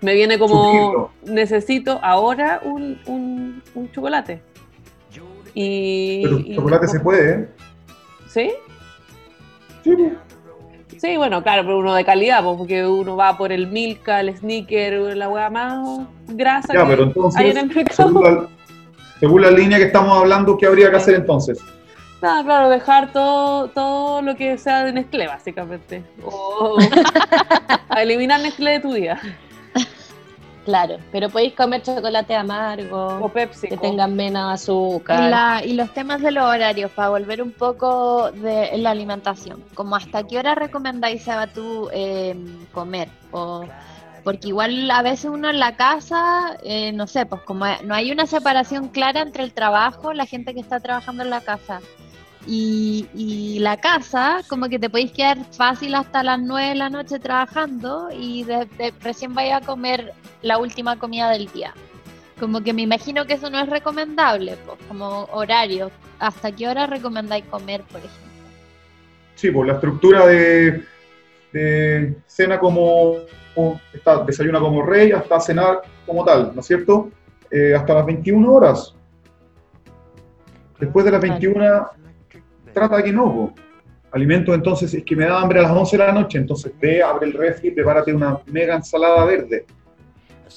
me 0.00 0.14
viene 0.14 0.38
como, 0.38 1.10
necesito 1.24 1.98
ahora 2.02 2.60
un, 2.64 2.98
un- 3.06 3.62
un 3.74 3.92
chocolate. 3.92 4.42
Y, 5.54 6.22
Pero 6.22 6.38
y- 6.38 6.56
chocolate 6.56 6.88
se 6.88 7.00
puede, 7.00 7.34
¿eh? 7.34 7.48
¿Sí? 8.26 8.52
Sí. 9.84 9.94
Sí, 10.98 11.16
bueno, 11.16 11.42
claro, 11.42 11.62
pero 11.64 11.78
uno 11.78 11.94
de 11.94 12.04
calidad, 12.04 12.42
porque 12.44 12.86
uno 12.86 13.16
va 13.16 13.36
por 13.36 13.50
el 13.52 13.66
Milka, 13.66 14.20
el 14.20 14.36
Snicker, 14.36 15.16
la 15.16 15.28
hueá 15.28 15.50
más 15.50 16.06
grasa 16.28 16.72
Ya, 16.72 16.82
que 16.82 16.86
pero 16.90 17.02
hay 17.02 17.08
entonces, 17.08 17.40
en 17.44 17.56
el 17.58 17.66
mercado. 17.74 18.08
según 18.08 18.22
la, 18.22 18.48
según 19.20 19.42
la 19.42 19.50
línea 19.50 19.78
que 19.78 19.84
estamos 19.84 20.16
hablando, 20.16 20.56
¿qué 20.56 20.66
habría 20.66 20.90
que 20.90 20.96
hacer 20.96 21.16
entonces? 21.16 21.58
Nada, 22.22 22.44
claro, 22.44 22.68
dejar 22.70 23.12
todo, 23.12 23.68
todo 23.68 24.22
lo 24.22 24.36
que 24.36 24.56
sea 24.56 24.84
de 24.84 24.92
Nestlé, 24.92 25.26
básicamente. 25.26 26.04
O 26.24 26.78
a 27.88 28.02
eliminar 28.02 28.40
Nestlé 28.40 28.70
de 28.72 28.80
tu 28.80 28.92
día. 28.92 29.20
Claro, 30.64 30.98
pero 31.10 31.28
podéis 31.28 31.54
comer 31.54 31.82
chocolate 31.82 32.36
amargo, 32.36 33.18
O 33.20 33.28
Pepsi. 33.28 33.66
que 33.68 33.76
tengan 33.76 34.14
menos 34.14 34.48
Y, 34.48 34.54
azúcar. 34.54 35.28
la- 35.28 35.62
y 35.64 35.72
los 35.72 35.92
temas 35.92 36.20
de 36.22 36.30
los 36.30 36.44
horarios, 36.44 36.92
para 36.92 37.08
volver 37.08 37.42
un 37.42 37.50
poco 37.50 38.30
de 38.30 38.70
la 38.78 38.90
alimentación, 38.90 39.64
como 39.74 39.96
hasta 39.96 40.22
qué 40.24 40.38
hora 40.38 40.54
recomendáis, 40.54 41.24
Seba, 41.24 41.48
tú 41.48 41.88
eh, 41.92 42.36
comer, 42.72 43.08
o 43.32 43.64
porque 44.22 44.46
igual 44.48 44.88
a 44.92 45.02
veces 45.02 45.24
uno 45.24 45.50
en 45.50 45.58
la 45.58 45.74
casa, 45.74 46.56
eh, 46.62 46.92
no 46.92 47.08
sé, 47.08 47.26
pues 47.26 47.42
como 47.42 47.64
no 47.82 47.92
hay 47.92 48.12
una 48.12 48.26
separación 48.26 48.86
clara 48.86 49.20
entre 49.22 49.42
el 49.42 49.52
trabajo, 49.52 50.12
la 50.12 50.26
gente 50.26 50.54
que 50.54 50.60
está 50.60 50.78
trabajando 50.78 51.24
en 51.24 51.30
la 51.30 51.40
casa, 51.40 51.80
y, 52.46 53.06
y 53.14 53.58
la 53.60 53.76
casa, 53.76 54.40
como 54.48 54.68
que 54.68 54.78
te 54.78 54.90
podéis 54.90 55.12
quedar 55.12 55.38
fácil 55.52 55.94
hasta 55.94 56.22
las 56.22 56.40
9 56.40 56.70
de 56.70 56.74
la 56.74 56.90
noche 56.90 57.18
trabajando 57.18 58.08
y 58.12 58.44
de, 58.44 58.66
de- 58.78 58.92
recién 59.00 59.32
vaya 59.34 59.58
a 59.58 59.60
comer 59.60 60.12
la 60.42 60.58
última 60.58 60.98
comida 60.98 61.30
del 61.30 61.46
día. 61.52 61.72
Como 62.40 62.60
que 62.62 62.72
me 62.72 62.82
imagino 62.82 63.24
que 63.26 63.34
eso 63.34 63.48
no 63.50 63.60
es 63.60 63.68
recomendable, 63.68 64.56
pues, 64.66 64.78
como 64.88 65.24
horario. 65.32 65.90
¿Hasta 66.18 66.50
qué 66.52 66.68
hora 66.68 66.86
recomendáis 66.86 67.44
comer, 67.44 67.82
por 67.82 67.98
ejemplo? 68.00 68.18
Sí, 69.36 69.50
pues 69.50 69.66
la 69.68 69.74
estructura 69.74 70.26
de, 70.26 70.84
de 71.52 72.16
cena 72.26 72.58
como, 72.58 73.14
como- 73.54 73.80
está, 73.92 74.24
desayuna 74.24 74.58
como 74.58 74.82
rey 74.84 75.12
hasta 75.12 75.38
cenar 75.40 75.82
como 76.06 76.24
tal, 76.24 76.52
¿no 76.54 76.60
es 76.60 76.66
cierto? 76.66 77.10
Eh, 77.50 77.74
hasta 77.76 77.94
las 77.94 78.06
21 78.06 78.52
horas. 78.52 78.94
Después 80.80 81.04
de 81.04 81.12
las 81.12 81.20
Vale. 81.20 81.32
21, 81.34 81.90
trata 82.72 83.02
que 83.02 83.12
no. 83.12 83.24
po. 83.24 83.52
Alimentos, 84.12 84.54
entonces, 84.54 84.92
es 84.92 85.04
que 85.04 85.16
me 85.16 85.24
da 85.24 85.40
hambre 85.40 85.60
a 85.60 85.62
las 85.62 85.72
11 85.72 85.96
de 85.96 86.04
la 86.04 86.12
noche, 86.12 86.36
entonces 86.36 86.72
ve, 86.78 87.02
abre 87.02 87.28
el 87.28 87.32
refri, 87.32 87.70
prepárate 87.70 88.12
una 88.12 88.38
mega 88.46 88.74
ensalada 88.76 89.24
verde 89.24 89.64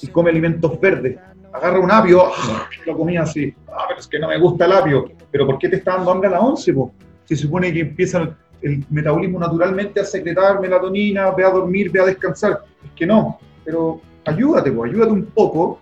y 0.02 0.06
come 0.08 0.30
alimentos 0.30 0.78
verdes. 0.80 1.18
Agarra 1.52 1.80
un 1.80 1.90
apio, 1.90 2.26
¡ah! 2.26 2.68
lo 2.84 2.96
comía 2.96 3.22
así, 3.22 3.54
ah, 3.68 3.84
pero 3.88 4.00
es 4.00 4.06
que 4.06 4.18
no 4.18 4.28
me 4.28 4.38
gusta 4.38 4.66
el 4.66 4.72
apio, 4.72 5.10
pero 5.30 5.46
¿por 5.46 5.58
qué 5.58 5.68
te 5.68 5.76
está 5.76 5.96
dando 5.96 6.10
hambre 6.10 6.28
a 6.28 6.32
las 6.32 6.42
11? 6.42 6.72
Po? 6.74 6.92
Se 7.24 7.36
supone 7.36 7.72
que 7.72 7.80
empieza 7.80 8.36
el, 8.60 8.84
metabolismo 8.90 9.38
naturalmente 9.38 10.00
a 10.00 10.04
secretar 10.04 10.60
melatonina, 10.60 11.30
ve 11.30 11.44
a 11.44 11.50
dormir, 11.50 11.90
ve 11.90 12.00
a 12.00 12.06
descansar. 12.06 12.62
Es 12.84 12.90
que 12.92 13.06
no, 13.06 13.38
pero 13.64 14.00
ayúdate, 14.24 14.70
ayúdate 14.70 15.12
un 15.12 15.26
poco, 15.26 15.80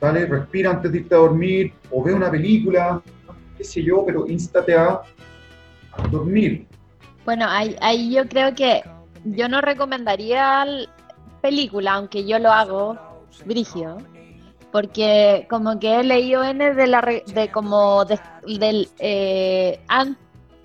dale, 0.00 0.26
respira 0.26 0.70
antes 0.70 0.90
de 0.90 0.98
irte 0.98 1.14
a 1.14 1.18
dormir, 1.18 1.72
o 1.90 2.02
ve 2.02 2.12
una 2.12 2.30
película, 2.30 3.00
qué 3.56 3.64
sé 3.64 3.82
yo, 3.82 4.04
pero 4.04 4.26
instate 4.26 4.74
a 4.74 5.00
dormir. 6.10 6.66
Bueno, 7.24 7.46
ahí, 7.48 7.76
ahí 7.80 8.12
yo 8.12 8.28
creo 8.28 8.54
que 8.54 8.82
yo 9.24 9.48
no 9.48 9.60
recomendaría 9.60 10.66
película, 11.40 11.94
aunque 11.94 12.26
yo 12.26 12.38
lo 12.38 12.50
hago, 12.50 12.98
Brigio, 13.44 13.98
porque 14.70 15.46
como 15.48 15.78
que 15.78 16.00
he 16.00 16.04
leído 16.04 16.42
N 16.44 16.74
de 16.74 16.86
la 16.86 17.00
de 17.00 17.50
como 17.52 18.04
de- 18.04 18.18
del 18.58 18.88
eh, 18.98 19.80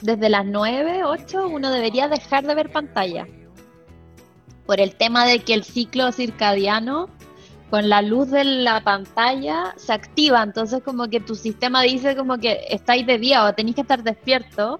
desde 0.02 0.30
las 0.30 0.46
9, 0.46 1.04
8, 1.04 1.48
uno 1.48 1.72
debería 1.72 2.08
dejar 2.08 2.46
de 2.46 2.56
ver 2.56 2.72
pantalla. 2.72 3.28
Por 4.66 4.80
el 4.80 4.96
tema 4.96 5.26
de 5.26 5.40
que 5.40 5.54
el 5.54 5.64
ciclo 5.64 6.12
circadiano 6.12 7.10
con 7.70 7.90
la 7.90 8.02
luz 8.02 8.30
de 8.32 8.44
la 8.44 8.82
pantalla 8.82 9.74
se 9.76 9.94
activa, 9.94 10.42
entonces 10.44 10.82
como 10.84 11.08
que 11.10 11.20
tu 11.20 11.36
sistema 11.36 11.82
dice 11.82 12.16
como 12.16 12.38
que 12.38 12.60
estáis 12.70 13.06
de 13.06 13.18
día 13.18 13.44
o 13.46 13.54
tenéis 13.54 13.76
que 13.76 13.82
estar 13.82 14.04
despierto 14.04 14.80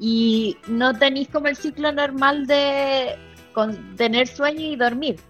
y 0.00 0.56
no 0.68 0.94
tenéis 0.94 1.28
como 1.28 1.48
el 1.48 1.56
ciclo 1.56 1.90
normal 1.92 2.46
de 2.46 3.16
con- 3.52 3.96
tener 3.96 4.26
sueño 4.28 4.60
y 4.60 4.76
dormir. 4.76 5.20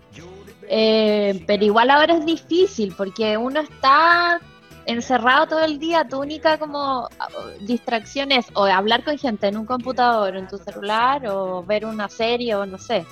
Eh, 0.71 1.43
pero 1.47 1.65
igual 1.65 1.91
ahora 1.91 2.15
es 2.15 2.27
difícil 2.27 2.95
porque 2.95 3.39
uno 3.39 3.61
está 3.61 4.39
encerrado 4.85 5.47
todo 5.47 5.65
el 5.65 5.79
día, 5.79 6.07
tu 6.07 6.21
única 6.21 6.59
como 6.59 7.09
ah, 7.19 7.29
distracción 7.61 8.33
es 8.33 8.47
o 8.55 8.65
hablar 8.65 9.03
con 9.05 9.17
gente 9.19 9.47
en 9.47 9.57
un 9.57 9.65
computador, 9.67 10.37
en 10.37 10.47
tu 10.49 10.59
celular, 10.59 11.27
o 11.27 11.63
ver 11.63 11.87
una 11.87 12.09
serie, 12.09 12.55
o 12.55 12.67
no 12.67 12.79
sé. 12.79 13.07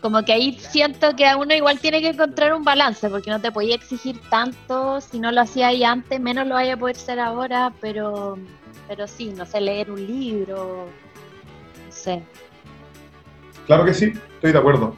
Como 0.00 0.22
que 0.24 0.32
ahí 0.32 0.58
siento 0.58 1.14
que 1.14 1.32
uno 1.34 1.54
igual 1.54 1.78
tiene 1.78 2.00
que 2.00 2.08
encontrar 2.08 2.52
un 2.54 2.64
balance, 2.64 3.08
porque 3.08 3.30
no 3.30 3.40
te 3.40 3.52
podía 3.52 3.74
exigir 3.74 4.20
tanto, 4.30 5.00
si 5.00 5.18
no 5.20 5.30
lo 5.30 5.42
hacía 5.42 5.68
ahí 5.68 5.84
antes, 5.84 6.20
menos 6.20 6.46
lo 6.46 6.54
vaya 6.54 6.74
a 6.74 6.76
poder 6.76 6.96
ser 6.96 7.20
ahora, 7.20 7.72
pero, 7.80 8.36
pero 8.94 9.08
sí, 9.08 9.32
no 9.34 9.46
sé, 9.46 9.58
leer 9.58 9.90
un 9.90 10.06
libro, 10.06 10.84
no 11.86 11.90
sé. 11.92 12.22
Claro 13.64 13.86
que 13.86 13.94
sí, 13.94 14.12
estoy 14.34 14.52
de 14.52 14.58
acuerdo. 14.58 14.94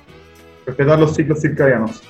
respetar 0.66 0.98
los 0.98 1.14
ciclos 1.14 1.40
circadianos. 1.40 2.02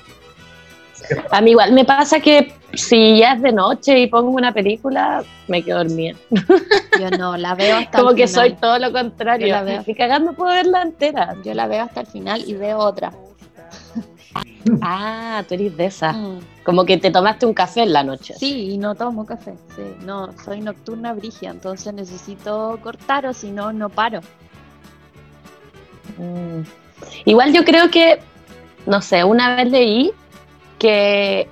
A 1.29 1.41
mí 1.41 1.51
igual 1.51 1.73
me 1.73 1.85
pasa 1.85 2.19
que 2.19 2.51
si 2.73 3.19
ya 3.19 3.33
es 3.33 3.41
de 3.43 3.51
noche 3.51 3.99
y 3.99 4.07
pongo 4.07 4.31
una 4.31 4.51
película, 4.51 5.23
me 5.47 5.61
quedo 5.61 5.83
dormida. 5.83 6.15
Yo 6.99 7.11
no, 7.11 7.37
la 7.37 7.53
veo 7.53 7.77
hasta 7.77 7.99
Como 7.99 8.09
el 8.11 8.15
que 8.15 8.27
final. 8.27 8.49
soy 8.49 8.57
todo 8.59 8.79
lo 8.79 8.91
contrario. 8.91 9.45
Yo 9.45 9.53
la 9.53 9.61
veo. 9.61 9.83
Ni 9.85 9.93
cagando 9.93 10.33
puedo 10.33 10.53
verla 10.55 10.81
entera. 10.81 11.35
Yo 11.43 11.53
la 11.53 11.67
veo 11.67 11.83
hasta 11.83 12.01
el 12.01 12.07
final 12.07 12.41
y 12.47 12.55
veo 12.55 12.79
otra. 12.79 13.13
Ah, 14.81 15.43
tú 15.47 15.53
eres 15.53 15.77
de 15.77 15.85
esa. 15.85 16.13
Mm. 16.13 16.39
Como 16.63 16.85
que 16.85 16.97
te 16.97 17.11
tomaste 17.11 17.45
un 17.45 17.53
café 17.53 17.83
en 17.83 17.93
la 17.93 18.03
noche. 18.03 18.33
Sí, 18.37 18.71
y 18.71 18.77
no 18.77 18.95
tomo 18.95 19.25
café. 19.25 19.53
Sí, 19.75 19.83
no, 20.05 20.33
soy 20.43 20.61
nocturna 20.61 21.13
brigia, 21.13 21.51
entonces 21.51 21.93
necesito 21.93 22.79
cortar 22.81 23.25
o 23.27 23.33
si 23.33 23.51
no, 23.51 23.71
no 23.71 23.89
paro. 23.89 24.21
Mm. 26.17 26.61
Igual 27.25 27.53
yo 27.53 27.63
creo 27.63 27.89
que, 27.91 28.19
no 28.85 29.01
sé, 29.01 29.23
una 29.23 29.55
vez 29.55 29.71
leí 29.71 30.11
que 30.79 31.47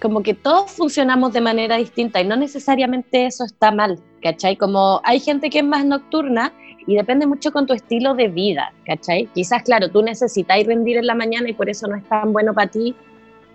como 0.00 0.22
que 0.22 0.34
todos 0.34 0.72
funcionamos 0.72 1.32
de 1.32 1.40
manera 1.40 1.76
distinta 1.76 2.20
y 2.20 2.26
no 2.26 2.36
necesariamente 2.36 3.26
eso 3.26 3.44
está 3.44 3.70
mal, 3.70 3.98
¿cachai? 4.22 4.56
Como 4.56 5.00
hay 5.04 5.20
gente 5.20 5.50
que 5.50 5.58
es 5.60 5.64
más 5.64 5.84
nocturna 5.84 6.52
y 6.86 6.96
depende 6.96 7.26
mucho 7.26 7.52
con 7.52 7.66
tu 7.66 7.72
estilo 7.72 8.14
de 8.14 8.28
vida, 8.28 8.72
¿cachai? 8.84 9.26
Quizás, 9.34 9.62
claro, 9.62 9.90
tú 9.90 10.02
necesitas 10.02 10.64
rendir 10.64 10.98
en 10.98 11.06
la 11.06 11.14
mañana 11.14 11.48
y 11.48 11.54
por 11.54 11.68
eso 11.68 11.86
no 11.86 11.96
es 11.96 12.04
tan 12.04 12.32
bueno 12.32 12.54
para 12.54 12.70
ti 12.70 12.94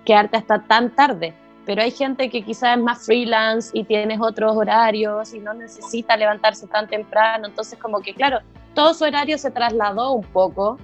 quedarte 0.05 0.37
hasta 0.37 0.63
tan 0.63 0.89
tarde, 0.95 1.33
pero 1.65 1.83
hay 1.83 1.91
gente 1.91 2.29
que 2.29 2.41
quizás 2.41 2.77
es 2.77 2.83
más 2.83 3.05
freelance 3.05 3.69
y 3.73 3.83
tienes 3.83 4.19
otros 4.19 4.55
horarios 4.57 5.33
y 5.33 5.39
no 5.39 5.53
necesita 5.53 6.17
levantarse 6.17 6.65
tan 6.67 6.87
temprano, 6.87 7.47
entonces 7.47 7.77
como 7.77 8.01
que, 8.01 8.13
claro, 8.15 8.39
todo 8.73 8.93
su 8.93 9.03
horario 9.03 9.37
se 9.37 9.51
trasladó 9.51 10.13
un 10.13 10.23
poco 10.23 10.79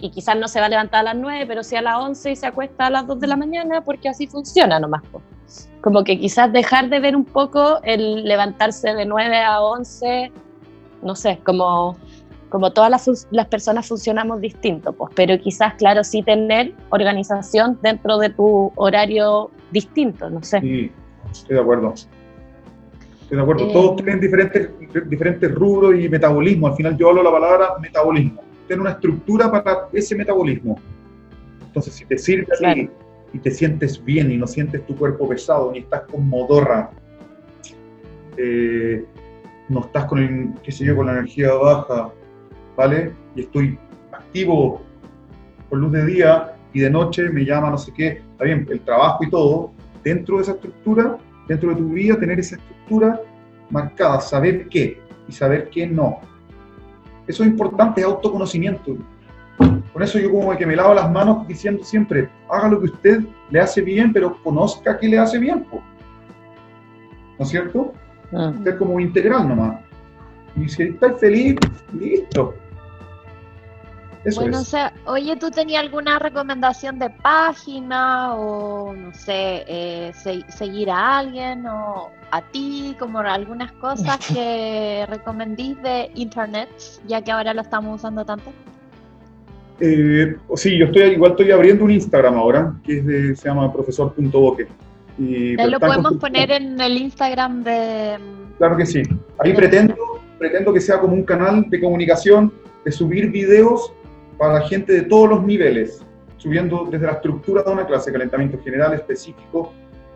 y 0.00 0.10
quizás 0.10 0.36
no 0.36 0.48
se 0.48 0.60
va 0.60 0.66
a 0.66 0.68
levantar 0.68 1.00
a 1.00 1.14
las 1.14 1.16
9, 1.16 1.44
pero 1.46 1.62
sí 1.62 1.76
a 1.76 1.82
las 1.82 1.98
11 1.98 2.32
y 2.32 2.36
se 2.36 2.46
acuesta 2.46 2.86
a 2.86 2.90
las 2.90 3.06
2 3.06 3.20
de 3.20 3.26
la 3.26 3.36
mañana 3.36 3.82
porque 3.82 4.08
así 4.08 4.26
funciona 4.26 4.80
nomás. 4.80 5.02
Como 5.80 6.04
que 6.04 6.18
quizás 6.18 6.52
dejar 6.52 6.88
de 6.88 7.00
ver 7.00 7.16
un 7.16 7.24
poco 7.24 7.80
el 7.82 8.24
levantarse 8.24 8.94
de 8.94 9.04
9 9.04 9.38
a 9.38 9.60
11, 9.60 10.32
no 11.02 11.14
sé, 11.14 11.40
como, 11.44 11.96
como 12.48 12.72
todas 12.72 12.90
las, 12.90 13.26
las 13.30 13.46
personas 13.46 13.88
funcionamos 13.88 14.40
distinto, 14.40 14.92
pues, 14.92 15.12
pero 15.14 15.38
quizás, 15.38 15.74
claro, 15.74 16.04
sí 16.04 16.22
tener 16.22 16.74
organización 16.90 17.78
dentro 17.82 18.18
de 18.18 18.30
tu 18.30 18.72
horario 18.76 19.50
distinto, 19.70 20.30
no 20.30 20.42
sé. 20.42 20.60
Sí, 20.60 20.92
estoy 21.30 21.56
de 21.56 21.62
acuerdo. 21.62 21.94
Estoy 21.94 23.36
de 23.36 23.42
acuerdo. 23.42 23.66
Eh, 23.66 23.72
Todos 23.72 23.96
tienen 23.96 24.20
diferentes, 24.20 24.70
diferentes 25.08 25.54
rubros 25.54 25.94
y 25.98 26.08
metabolismo. 26.08 26.66
Al 26.66 26.74
final 26.74 26.96
yo 26.96 27.10
hablo 27.10 27.22
la 27.22 27.30
palabra 27.30 27.68
metabolismo. 27.80 28.42
Tener 28.70 28.82
una 28.82 28.92
estructura 28.92 29.50
para 29.50 29.88
ese 29.92 30.14
metabolismo. 30.14 30.78
Entonces, 31.60 31.92
si 31.92 32.04
te 32.04 32.16
sirve 32.16 32.46
y 33.32 33.38
te 33.40 33.50
sientes 33.50 34.00
bien 34.04 34.30
y 34.30 34.36
no 34.36 34.46
sientes 34.46 34.86
tu 34.86 34.94
cuerpo 34.94 35.28
pesado, 35.28 35.72
ni 35.72 35.80
estás 35.80 36.02
con 36.02 36.28
modorra, 36.28 36.92
eh, 38.36 39.04
no 39.68 39.80
estás 39.80 40.04
con, 40.04 40.20
el, 40.20 40.54
qué 40.62 40.70
sé 40.70 40.84
yo, 40.84 40.94
con 40.94 41.06
la 41.06 41.14
energía 41.14 41.52
baja, 41.52 42.12
¿vale? 42.76 43.12
Y 43.34 43.40
estoy 43.40 43.76
activo 44.12 44.82
con 45.68 45.80
luz 45.80 45.90
de 45.90 46.06
día 46.06 46.54
y 46.72 46.78
de 46.78 46.90
noche 46.90 47.28
me 47.28 47.44
llama 47.44 47.70
no 47.70 47.78
sé 47.78 47.92
qué, 47.92 48.22
está 48.30 48.44
bien, 48.44 48.68
el 48.70 48.78
trabajo 48.82 49.24
y 49.24 49.30
todo, 49.30 49.72
dentro 50.04 50.36
de 50.36 50.42
esa 50.42 50.52
estructura, 50.52 51.18
dentro 51.48 51.70
de 51.70 51.74
tu 51.74 51.88
vida, 51.88 52.16
tener 52.20 52.38
esa 52.38 52.54
estructura 52.54 53.20
marcada, 53.68 54.20
saber 54.20 54.68
qué 54.68 55.00
y 55.26 55.32
saber 55.32 55.70
qué 55.70 55.88
no. 55.88 56.20
Eso 57.30 57.44
es 57.44 57.50
importante, 57.50 58.00
es 58.00 58.06
autoconocimiento. 58.06 58.96
Con 59.92 60.02
eso 60.02 60.18
yo 60.18 60.30
como 60.30 60.56
que 60.56 60.66
me 60.66 60.74
lavo 60.74 60.94
las 60.94 61.10
manos 61.10 61.46
diciendo 61.46 61.84
siempre, 61.84 62.28
haga 62.48 62.68
lo 62.68 62.80
que 62.80 62.86
usted 62.86 63.20
le 63.50 63.60
hace 63.60 63.82
bien, 63.82 64.12
pero 64.12 64.36
conozca 64.42 64.98
qué 64.98 65.08
le 65.08 65.18
hace 65.18 65.38
bien. 65.38 65.64
po. 65.64 65.80
¿No 67.38 67.44
es 67.44 67.50
cierto? 67.50 67.92
Mm. 68.32 68.64
Ser 68.64 68.78
como 68.78 68.98
integral 68.98 69.48
nomás. 69.48 69.80
Y 70.56 70.68
si 70.68 70.82
estáis 70.82 71.18
feliz, 71.18 71.56
listo. 71.92 72.54
Eso 74.24 74.42
Bueno, 74.42 74.58
o 74.58 74.60
es. 74.60 74.68
sea, 74.68 74.92
oye, 75.06 75.34
¿tú 75.36 75.50
tenías 75.50 75.82
alguna 75.82 76.18
recomendación 76.18 76.98
de 76.98 77.08
página 77.08 78.34
o, 78.34 78.92
no 78.92 79.14
sé, 79.14 79.64
eh, 79.66 80.12
se- 80.14 80.44
seguir 80.52 80.90
a 80.90 81.18
alguien 81.18 81.66
o 81.66 82.10
a 82.30 82.42
ti, 82.42 82.94
como 82.98 83.20
algunas 83.20 83.72
cosas 83.72 84.18
que 84.34 85.06
recomendís 85.08 85.80
de 85.82 86.10
internet, 86.14 86.68
ya 87.06 87.22
que 87.22 87.32
ahora 87.32 87.54
lo 87.54 87.62
estamos 87.62 87.96
usando 87.96 88.24
tanto? 88.24 88.52
Eh, 89.80 90.36
sí, 90.56 90.76
yo 90.78 90.86
estoy 90.86 91.02
igual 91.12 91.30
estoy 91.30 91.50
abriendo 91.50 91.84
un 91.84 91.90
Instagram 91.90 92.34
ahora, 92.36 92.74
que 92.84 92.98
es 92.98 93.06
de, 93.06 93.36
se 93.36 93.48
llama 93.48 93.72
profesor.boque. 93.72 94.66
Y 95.18 95.50
Ahí 95.50 95.56
pero 95.56 95.70
lo 95.70 95.80
podemos 95.80 96.16
poner 96.18 96.50
en 96.50 96.78
el 96.80 96.96
Instagram 96.98 97.62
de... 97.64 98.18
Claro 98.58 98.76
que 98.76 98.84
sí. 98.84 99.02
Ahí 99.38 99.54
pretendo, 99.54 99.94
pretendo 100.38 100.72
que 100.74 100.80
sea 100.80 100.98
como 101.00 101.14
un 101.14 101.24
canal 101.24 101.64
de 101.70 101.80
comunicación, 101.80 102.52
de 102.84 102.92
subir 102.92 103.30
videos 103.30 103.92
para 104.40 104.62
gente 104.62 104.94
de 104.94 105.02
todos 105.02 105.28
los 105.28 105.42
niveles, 105.44 106.02
subiendo 106.38 106.88
desde 106.90 107.04
la 107.06 107.12
estructura 107.12 107.62
de 107.62 107.70
una 107.70 107.86
clase, 107.86 108.10
calentamiento 108.10 108.58
general, 108.64 108.94
específico, 108.94 109.70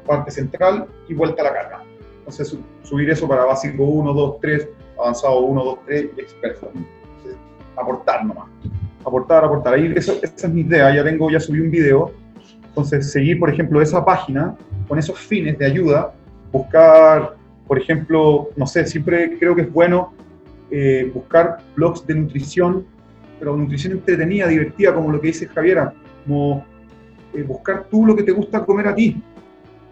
parte 0.06 0.30
central 0.30 0.86
y 1.06 1.12
vuelta 1.12 1.42
a 1.42 1.44
la 1.44 1.52
carga. 1.52 1.82
Entonces, 2.20 2.48
su- 2.48 2.60
subir 2.82 3.10
eso 3.10 3.28
para 3.28 3.44
básico 3.44 3.84
1, 3.84 4.14
2, 4.14 4.40
3, 4.40 4.68
avanzado 4.98 5.40
1, 5.40 5.62
2, 5.62 5.78
3 5.84 6.06
y 6.16 6.20
experto. 6.22 6.70
Entonces, 6.74 7.38
aportar 7.76 8.24
nomás. 8.24 8.46
Aportar, 9.04 9.44
aportar. 9.44 9.74
Ahí 9.74 9.92
eso- 9.94 10.18
esa 10.22 10.46
es 10.46 10.52
mi 10.52 10.62
idea. 10.62 10.94
Ya 10.94 11.04
tengo, 11.04 11.30
ya 11.30 11.38
subí 11.38 11.60
un 11.60 11.70
video. 11.70 12.10
Entonces, 12.68 13.12
seguir, 13.12 13.38
por 13.38 13.50
ejemplo, 13.50 13.82
esa 13.82 14.02
página 14.02 14.56
con 14.88 14.98
esos 14.98 15.18
fines 15.18 15.58
de 15.58 15.66
ayuda, 15.66 16.14
buscar, 16.50 17.36
por 17.68 17.78
ejemplo, 17.78 18.48
no 18.56 18.66
sé, 18.66 18.86
siempre 18.86 19.36
creo 19.38 19.54
que 19.54 19.62
es 19.62 19.72
bueno 19.72 20.14
eh, 20.70 21.10
buscar 21.14 21.58
blogs 21.76 22.06
de 22.06 22.14
nutrición, 22.14 22.86
pero 23.44 23.58
nutrición 23.58 23.92
entretenida, 23.92 24.48
divertida, 24.48 24.94
como 24.94 25.12
lo 25.12 25.20
que 25.20 25.26
dice 25.26 25.46
Javiera, 25.46 25.92
como 26.24 26.64
eh, 27.34 27.42
buscar 27.42 27.84
tú 27.90 28.06
lo 28.06 28.16
que 28.16 28.22
te 28.22 28.32
gusta 28.32 28.64
comer 28.64 28.88
a 28.88 28.94
ti 28.94 29.22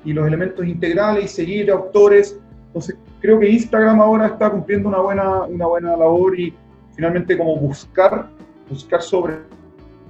y 0.06 0.14
los 0.14 0.26
elementos 0.26 0.66
integrales 0.66 1.26
y 1.26 1.28
seguir 1.28 1.70
autores. 1.70 2.40
Entonces, 2.68 2.96
creo 3.20 3.38
que 3.38 3.50
Instagram 3.50 4.00
ahora 4.00 4.28
está 4.28 4.48
cumpliendo 4.48 4.88
una 4.88 5.00
buena, 5.00 5.42
una 5.42 5.66
buena 5.66 5.94
labor 5.94 6.40
y 6.40 6.54
finalmente 6.94 7.36
como 7.36 7.54
buscar, 7.56 8.30
buscar 8.70 9.02
sobre 9.02 9.34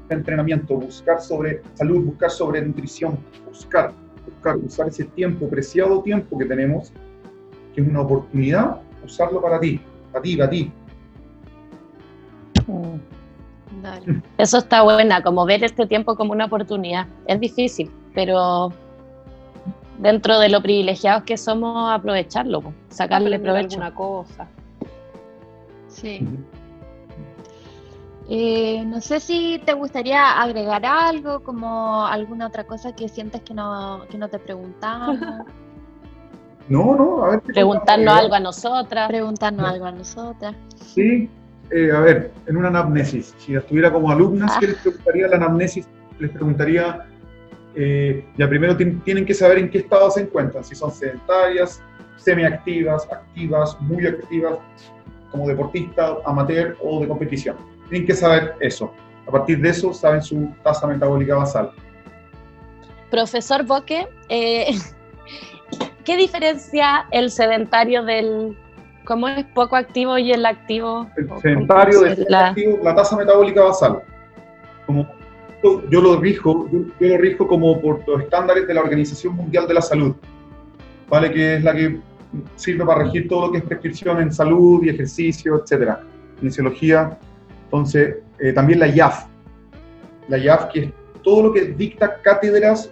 entrenamiento, 0.08 0.76
buscar 0.76 1.20
sobre 1.20 1.62
salud, 1.74 2.04
buscar 2.04 2.30
sobre 2.30 2.62
nutrición, 2.62 3.18
buscar, 3.44 3.92
buscar, 4.24 4.56
usar 4.58 4.86
ese 4.86 5.02
tiempo, 5.02 5.48
preciado 5.48 6.00
tiempo 6.00 6.38
que 6.38 6.44
tenemos, 6.44 6.92
que 7.74 7.80
es 7.80 7.88
una 7.88 8.02
oportunidad, 8.02 8.80
usarlo 9.04 9.42
para 9.42 9.58
ti, 9.58 9.80
para 10.12 10.22
ti, 10.22 10.36
para 10.36 10.50
ti. 10.50 10.72
Dale. 13.80 14.22
Eso 14.38 14.58
está 14.58 14.82
buena, 14.82 15.22
como 15.22 15.44
ver 15.46 15.64
este 15.64 15.86
tiempo 15.86 16.16
como 16.16 16.32
una 16.32 16.46
oportunidad. 16.46 17.06
Es 17.26 17.40
difícil, 17.40 17.90
pero 18.14 18.72
dentro 19.98 20.38
de 20.38 20.48
lo 20.48 20.60
privilegiados 20.60 21.22
que 21.24 21.36
somos, 21.36 21.90
aprovecharlo, 21.92 22.62
sacarle 22.88 23.36
aprender 23.36 23.42
provecho. 23.42 23.80
alguna 23.82 23.94
cosa. 23.94 24.48
Sí. 25.88 26.26
Eh, 28.28 28.84
no 28.86 29.00
sé 29.00 29.18
si 29.20 29.60
te 29.66 29.72
gustaría 29.74 30.40
agregar 30.40 30.86
algo, 30.86 31.40
como 31.42 32.06
alguna 32.06 32.46
otra 32.46 32.64
cosa 32.64 32.94
que 32.94 33.08
sientes 33.08 33.42
que 33.42 33.52
no, 33.52 34.04
que 34.08 34.16
no 34.16 34.28
te 34.28 34.38
preguntamos, 34.38 35.18
No, 36.68 36.94
no, 36.94 37.24
a 37.24 37.30
ver. 37.30 37.42
¿qué 37.42 37.52
Preguntarnos 37.52 38.14
algo 38.16 38.34
a 38.36 38.40
nosotras. 38.40 39.08
preguntarnos 39.08 39.68
algo 39.68 39.84
a 39.86 39.90
nosotras. 39.92 40.54
Sí, 40.76 41.28
eh, 41.72 41.90
a 41.92 42.00
ver, 42.00 42.30
en 42.46 42.56
una 42.56 42.68
anamnesis, 42.68 43.34
si 43.38 43.54
estuviera 43.54 43.92
como 43.92 44.10
alumnas, 44.10 44.56
¿qué 44.60 44.68
les 44.68 44.76
preguntaría 44.76 45.28
la 45.28 45.36
anamnesis? 45.36 45.86
Les 46.18 46.30
preguntaría, 46.30 47.06
eh, 47.74 48.24
ya 48.36 48.48
primero 48.48 48.76
tien- 48.76 49.02
tienen 49.04 49.24
que 49.24 49.34
saber 49.34 49.58
en 49.58 49.70
qué 49.70 49.78
estado 49.78 50.10
se 50.10 50.20
encuentran, 50.22 50.62
si 50.64 50.74
son 50.74 50.90
sedentarias, 50.92 51.82
semiactivas, 52.16 53.08
activas, 53.10 53.76
muy 53.80 54.06
activas, 54.06 54.58
como 55.30 55.48
deportistas, 55.48 56.12
amateur 56.26 56.76
o 56.82 57.00
de 57.00 57.08
competición. 57.08 57.56
Tienen 57.88 58.06
que 58.06 58.14
saber 58.14 58.54
eso. 58.60 58.92
A 59.26 59.30
partir 59.30 59.60
de 59.60 59.70
eso, 59.70 59.92
saben 59.94 60.22
su 60.22 60.50
tasa 60.62 60.86
metabólica 60.86 61.36
basal. 61.36 61.70
Profesor 63.10 63.64
Boque, 63.64 64.06
eh, 64.28 64.66
¿qué 66.04 66.16
diferencia 66.16 67.06
el 67.10 67.30
sedentario 67.30 68.02
del, 68.04 68.56
cómo 69.04 69.28
es 69.28 69.44
poco 69.46 69.76
activo 69.76 70.18
y 70.18 70.32
el 70.32 70.44
activo? 70.46 71.08
El 71.16 71.28
sedentario 71.40 72.00
¿cómo 72.00 72.14
de 72.14 72.26
la- 72.28 72.48
activo, 72.48 72.78
la 72.82 72.94
tasa 72.94 73.16
metabólica 73.16 73.62
basal. 73.62 74.02
Como 74.86 75.06
yo 75.90 76.00
lo 76.00 76.20
rijo, 76.20 76.68
yo, 76.72 76.80
yo 77.00 77.08
lo 77.08 77.18
rijo 77.18 77.46
como 77.46 77.80
por 77.80 78.06
los 78.06 78.22
estándares 78.22 78.66
de 78.66 78.74
la 78.74 78.80
Organización 78.80 79.34
Mundial 79.34 79.66
de 79.68 79.74
la 79.74 79.82
Salud, 79.82 80.14
¿vale? 81.08 81.30
Que 81.32 81.56
es 81.56 81.62
la 81.64 81.72
que 81.74 82.00
sirve 82.56 82.84
para 82.84 83.04
regir 83.04 83.28
todo 83.28 83.46
lo 83.46 83.52
que 83.52 83.58
es 83.58 83.64
prescripción 83.64 84.20
en 84.20 84.32
salud 84.32 84.82
y 84.82 84.88
ejercicio, 84.88 85.60
etcétera, 85.62 86.00
kinesiología. 86.38 87.18
Entonces, 87.64 88.16
eh, 88.38 88.52
también 88.52 88.80
la 88.80 88.88
IAF, 88.88 89.26
la 90.28 90.38
IAF, 90.38 90.66
que 90.72 90.80
es 90.80 90.90
todo 91.22 91.44
lo 91.44 91.52
que 91.52 91.66
dicta 91.66 92.20
cátedras 92.20 92.90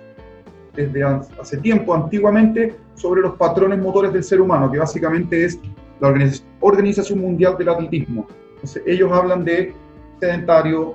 desde 0.77 1.03
hace 1.03 1.57
tiempo, 1.59 1.95
antiguamente, 1.95 2.77
sobre 2.95 3.23
los 3.23 3.35
patrones 3.35 3.79
motores 3.79 4.13
del 4.13 4.23
ser 4.23 4.41
humano, 4.41 4.71
que 4.71 4.79
básicamente 4.79 5.45
es 5.45 5.59
la 6.01 6.15
Organización 6.61 7.21
Mundial 7.21 7.57
del 7.59 7.69
Atletismo. 7.69 8.27
Entonces, 8.55 8.83
ellos 8.87 9.11
hablan 9.13 9.45
de 9.45 9.75
sedentario, 10.19 10.95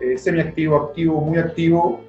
eh, 0.00 0.16
semiactivo, 0.16 0.76
activo, 0.76 1.20
muy 1.20 1.38
activo. 1.38 2.00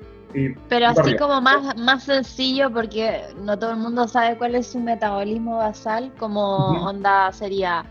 Pero 0.70 0.88
así 0.88 1.16
como 1.18 1.42
más, 1.42 1.76
más 1.78 2.04
sencillo, 2.04 2.72
porque 2.72 3.22
no 3.44 3.60
todo 3.60 3.72
el 3.72 3.78
mundo 3.78 4.08
sabe 4.08 4.38
cuál 4.38 4.56
es 4.56 4.68
su 4.68 4.80
metabolismo 4.80 5.58
basal, 5.58 6.12
como 6.18 6.56
onda 6.88 7.32
sería 7.34 7.86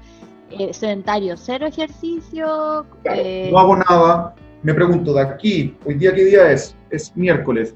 eh, 0.50 0.72
sedentario, 0.72 1.36
cero 1.36 1.66
ejercicio. 1.66 2.86
Eh, 3.04 3.50
no 3.52 3.58
hago 3.58 3.76
nada. 3.76 4.34
Me 4.62 4.74
pregunto, 4.74 5.12
de 5.12 5.22
aquí, 5.22 5.76
hoy 5.84 5.94
día 5.94 6.14
qué 6.14 6.24
día 6.24 6.50
es? 6.50 6.74
Es 6.90 7.14
miércoles. 7.16 7.74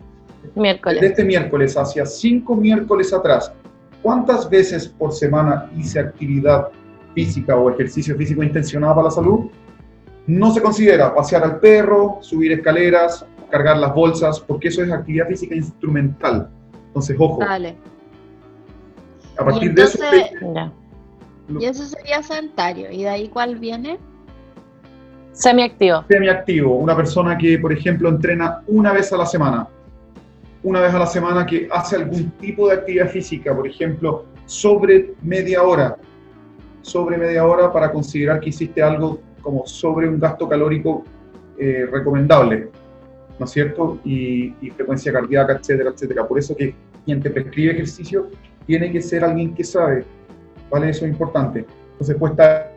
Miércoles. 0.55 1.01
De 1.01 1.07
este 1.09 1.25
miércoles 1.25 1.77
hacia 1.77 2.05
cinco 2.07 2.55
miércoles 2.55 3.13
atrás, 3.13 3.53
¿cuántas 4.05 4.51
veces 4.51 4.87
por 4.87 5.13
semana 5.13 5.71
hice 5.77 5.99
actividad 5.99 6.69
física 7.15 7.57
o 7.57 7.71
ejercicio 7.71 8.15
físico 8.17 8.43
intencionado 8.43 8.97
para 8.97 9.07
la 9.07 9.11
salud? 9.11 9.47
No 10.27 10.53
se 10.53 10.61
considera 10.61 11.15
pasear 11.15 11.43
al 11.43 11.59
perro, 11.59 12.19
subir 12.21 12.53
escaleras, 12.53 13.27
cargar 13.51 13.79
las 13.79 13.95
bolsas, 13.95 14.39
porque 14.41 14.69
eso 14.69 14.83
es 14.85 14.93
actividad 14.93 15.27
física 15.27 15.55
instrumental. 15.55 16.51
Entonces, 16.89 17.17
ojo. 17.19 17.39
Vale. 17.39 17.77
A 19.39 19.45
partir 19.45 19.75
de 19.75 19.83
eso... 19.83 19.99
Y 21.59 21.65
eso 21.65 21.85
sería 21.85 22.23
sedentario. 22.23 22.91
¿Y 22.91 23.03
de 23.03 23.09
ahí 23.09 23.29
cuál 23.29 23.57
viene? 23.57 23.99
Semiactivo. 25.33 26.05
Semiactivo. 26.09 26.75
Una 26.77 26.97
persona 26.97 27.37
que, 27.37 27.59
por 27.59 27.73
ejemplo, 27.73 28.09
entrena 28.09 28.63
una 28.67 28.93
vez 28.93 29.13
a 29.13 29.17
la 29.17 29.27
semana. 29.27 29.67
Una 30.65 30.81
vez 30.81 30.93
a 30.93 30.99
la 30.99 31.07
semana 31.07 31.47
que 31.47 31.69
hace 31.71 31.95
algún 31.97 32.31
tipo 32.33 32.69
de 32.69 32.75
actividad 32.75 33.09
física, 33.09 33.55
por 33.55 33.67
ejemplo, 33.67 34.25
sobre 34.47 35.15
media 35.23 35.63
hora. 35.63 35.97
Sobre 36.83 37.17
media 37.17 37.47
hora 37.47 37.73
para 37.73 37.93
considerar 37.93 38.41
que 38.41 38.49
hiciste 38.49 38.83
algo 38.83 39.21
como 39.43 39.67
sobre 39.67 40.09
un 40.09 40.19
gasto 40.19 40.49
calórico 40.49 41.05
eh, 41.59 41.87
recomendable. 41.91 42.71
¿No 43.39 43.45
es 43.45 43.51
cierto? 43.53 44.01
Y, 44.05 44.55
y 44.61 44.71
frecuencia 44.71 45.13
cardíaca, 45.13 45.53
etcétera, 45.55 45.91
etcétera. 45.91 46.27
Por 46.27 46.39
eso 46.39 46.57
que 46.57 46.75
quien 47.05 47.23
te 47.23 47.31
prescribe 47.31 47.73
ejercicio 47.73 48.29
tiene 48.67 48.91
que 48.91 49.01
ser 49.01 49.23
alguien 49.23 49.55
que 49.55 49.63
sabe 49.63 50.05
¿vale? 50.71 50.91
Eso 50.91 51.05
es 51.05 51.13
importante. 51.13 51.67
Entonces 51.93 52.17
puede 52.17 52.33
estar 52.33 52.73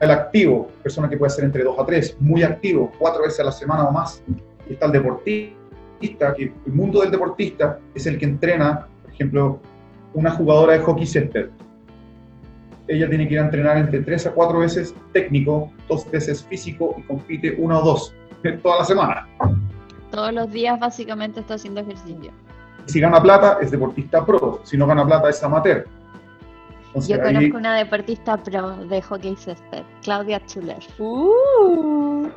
el 0.00 0.10
activo, 0.10 0.68
persona 0.82 1.08
que 1.08 1.16
puede 1.16 1.30
ser 1.30 1.44
entre 1.44 1.64
2 1.64 1.78
a 1.78 1.84
3, 1.84 2.16
muy 2.20 2.42
activo, 2.42 2.92
cuatro 2.98 3.22
veces 3.22 3.40
a 3.40 3.44
la 3.44 3.52
semana 3.52 3.84
o 3.84 3.92
más. 3.92 4.22
Está 4.68 4.86
el 4.86 4.92
deportista, 6.00 6.34
que 6.34 6.52
el 6.66 6.72
mundo 6.72 7.00
del 7.00 7.10
deportista 7.10 7.78
es 7.94 8.06
el 8.06 8.18
que 8.18 8.24
entrena, 8.24 8.86
por 9.02 9.12
ejemplo, 9.12 9.60
una 10.14 10.30
jugadora 10.30 10.74
de 10.74 10.80
hockey 10.80 11.06
césped. 11.06 11.50
Ella 12.88 13.08
tiene 13.08 13.28
que 13.28 13.34
ir 13.34 13.40
a 13.40 13.44
entrenar 13.44 13.76
entre 13.76 14.00
3 14.00 14.26
a 14.26 14.32
4 14.32 14.58
veces 14.58 14.94
técnico, 15.12 15.70
dos 15.88 16.10
veces 16.10 16.44
físico 16.44 16.96
y 16.98 17.02
compite 17.02 17.54
una 17.58 17.78
o 17.78 17.82
dos 17.82 18.14
toda 18.62 18.78
la 18.78 18.84
semana. 18.84 19.28
Todos 20.10 20.32
los 20.32 20.50
días 20.50 20.80
básicamente 20.80 21.40
está 21.40 21.54
haciendo 21.54 21.80
ejercicio. 21.80 22.32
Si 22.86 22.98
gana 22.98 23.22
plata 23.22 23.58
es 23.60 23.70
deportista 23.70 24.24
pro, 24.24 24.60
si 24.64 24.76
no 24.76 24.86
gana 24.86 25.06
plata 25.06 25.28
es 25.28 25.42
amateur. 25.42 25.86
Yo 27.06 27.22
conozco 27.22 27.56
una 27.56 27.76
deportista 27.76 28.36
pro 28.36 28.76
de 28.86 29.00
hockey 29.00 29.36
césped, 29.36 29.84
Claudia 30.02 30.40
Schuller. 30.48 30.80
Uh. 30.98 32.28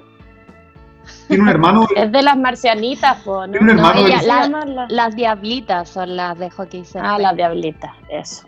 Tiene 1.28 1.43
un 1.43 1.49
hermano. 1.49 1.88
es 1.95 2.12
de 2.12 2.22
las 2.22 2.38
marcianitas, 2.38 3.26
¿no? 3.26 3.43
Tiene 3.49 3.60
un 3.60 3.70
hermano. 3.72 4.88
Las 4.89 5.16
diablitas 5.16 5.89
son 5.89 6.16
las 6.16 6.38
de 6.38 6.49
hockey. 6.49 6.84
Ah, 6.95 7.18
las 7.20 7.36
diablitas, 7.36 7.91
eso. 8.10 8.47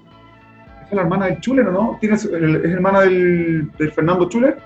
Es 0.86 0.92
la 0.92 1.02
hermana 1.02 1.26
del 1.26 1.40
Chuler, 1.40 1.68
¿o 1.68 1.72
no? 1.72 2.00
¿Es 2.02 2.26
hermana 2.26 3.02
del, 3.02 3.72
del 3.72 3.92
Fernando 3.92 4.30
Chuler? 4.30 4.58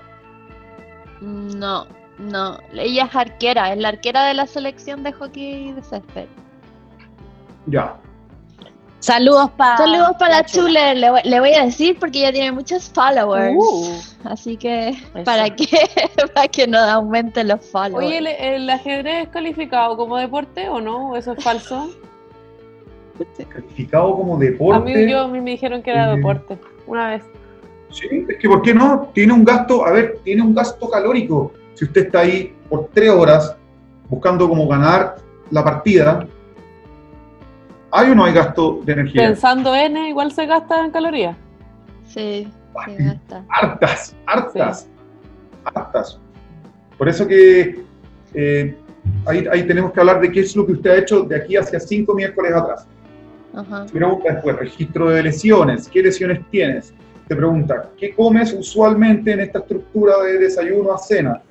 No, 1.20 1.86
no. 2.18 2.58
Ella 2.72 3.04
es 3.04 3.16
arquera, 3.16 3.72
es 3.72 3.78
la 3.78 3.88
arquera 3.88 4.24
de 4.26 4.34
la 4.34 4.46
selección 4.46 5.02
de 5.02 5.12
hockey 5.12 5.72
de 5.72 5.82
césped. 5.82 6.26
Ya, 7.66 7.96
Saludos 9.00 9.50
para 9.56 9.78
Saludos 9.78 10.12
para 10.18 10.36
la 10.36 10.44
Chuler, 10.44 10.96
le, 10.96 11.40
voy 11.40 11.54
a 11.54 11.64
decir 11.64 11.96
porque 11.98 12.18
ella 12.18 12.32
tiene 12.32 12.52
muchos 12.52 12.90
followers. 12.90 13.56
Uh. 13.56 13.96
así 14.24 14.58
que 14.58 14.94
para 15.24 15.48
que 15.48 15.66
para 16.34 16.48
que 16.48 16.66
no 16.66 16.78
aumente 16.78 17.42
los 17.42 17.64
followers. 17.70 18.06
Oye, 18.06 18.56
¿el, 18.56 18.68
ajedrez 18.68 19.24
es 19.24 19.28
calificado 19.30 19.96
como 19.96 20.18
deporte 20.18 20.68
o 20.68 20.82
no? 20.82 21.10
¿O 21.10 21.16
eso 21.16 21.32
es 21.32 21.42
falso? 21.42 21.90
Calificado 23.48 24.14
como 24.14 24.38
deporte. 24.38 24.92
A 24.92 24.96
mí, 24.96 25.10
yo, 25.10 25.20
a 25.20 25.28
mí 25.28 25.40
me 25.40 25.52
dijeron 25.52 25.82
que 25.82 25.90
era 25.90 26.14
deporte, 26.14 26.58
una 26.86 27.08
vez. 27.08 27.22
Sí, 27.90 28.26
es 28.28 28.38
que 28.38 28.48
¿por 28.48 28.62
qué 28.62 28.74
no? 28.74 29.10
Tiene 29.14 29.32
un 29.32 29.44
gasto, 29.44 29.84
a 29.84 29.92
ver, 29.92 30.18
tiene 30.24 30.42
un 30.42 30.54
gasto 30.54 30.88
calórico. 30.88 31.52
Si 31.74 31.86
usted 31.86 32.06
está 32.06 32.20
ahí 32.20 32.54
por 32.68 32.88
tres 32.92 33.10
horas 33.10 33.56
buscando 34.08 34.48
cómo 34.48 34.68
ganar 34.68 35.16
la 35.50 35.64
partida, 35.64 36.26
¿Hay 37.92 38.10
o 38.10 38.14
no 38.14 38.24
hay 38.24 38.32
gasto 38.32 38.80
de 38.84 38.92
energía? 38.92 39.22
Pensando 39.22 39.74
N, 39.74 40.08
igual 40.08 40.32
se 40.32 40.46
gasta 40.46 40.84
en 40.84 40.90
calorías. 40.90 41.36
Sí, 42.06 42.48
se 42.84 43.04
gasta. 43.04 43.44
Hartas, 43.48 44.16
hartas, 44.26 44.88
hartas. 45.64 46.20
Por 46.96 47.08
eso 47.08 47.26
que 47.26 47.82
eh, 48.34 48.76
ahí, 49.26 49.66
tenemos 49.66 49.92
que 49.92 50.00
hablar 50.00 50.20
de 50.20 50.30
qué 50.30 50.40
es 50.40 50.54
lo 50.54 50.66
que 50.66 50.72
usted 50.72 50.90
ha 50.90 50.96
hecho 50.98 51.22
de 51.22 51.36
aquí 51.36 51.56
hacia 51.56 51.80
cinco 51.80 52.14
miércoles 52.14 52.52
atrás. 52.54 52.86
Ajá. 53.54 53.86
Pregunta 53.86 54.32
después, 54.32 54.56
registro 54.56 55.10
de 55.10 55.24
lesiones, 55.24 55.88
¿qué 55.88 56.02
lesiones 56.02 56.40
tienes? 56.50 56.94
Te 57.26 57.34
pregunta, 57.34 57.90
¿qué 57.96 58.14
comes 58.14 58.52
usualmente 58.52 59.32
en 59.32 59.40
esta 59.40 59.60
estructura 59.60 60.18
de 60.22 60.38
desayuno 60.38 60.92
a 60.92 60.98
cena? 60.98 61.42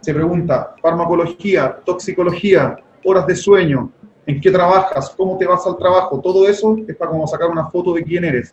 Se 0.00 0.14
pregunta, 0.14 0.74
farmacología, 0.80 1.76
toxicología, 1.84 2.76
horas 3.04 3.26
de 3.26 3.34
sueño, 3.34 3.90
en 4.28 4.42
qué 4.42 4.50
trabajas, 4.50 5.14
cómo 5.16 5.38
te 5.38 5.46
vas 5.46 5.66
al 5.66 5.78
trabajo, 5.78 6.20
todo 6.20 6.46
eso 6.46 6.76
es 6.86 6.94
para 6.96 7.10
como 7.10 7.26
sacar 7.26 7.48
una 7.48 7.70
foto 7.70 7.94
de 7.94 8.04
quién 8.04 8.24
eres. 8.24 8.52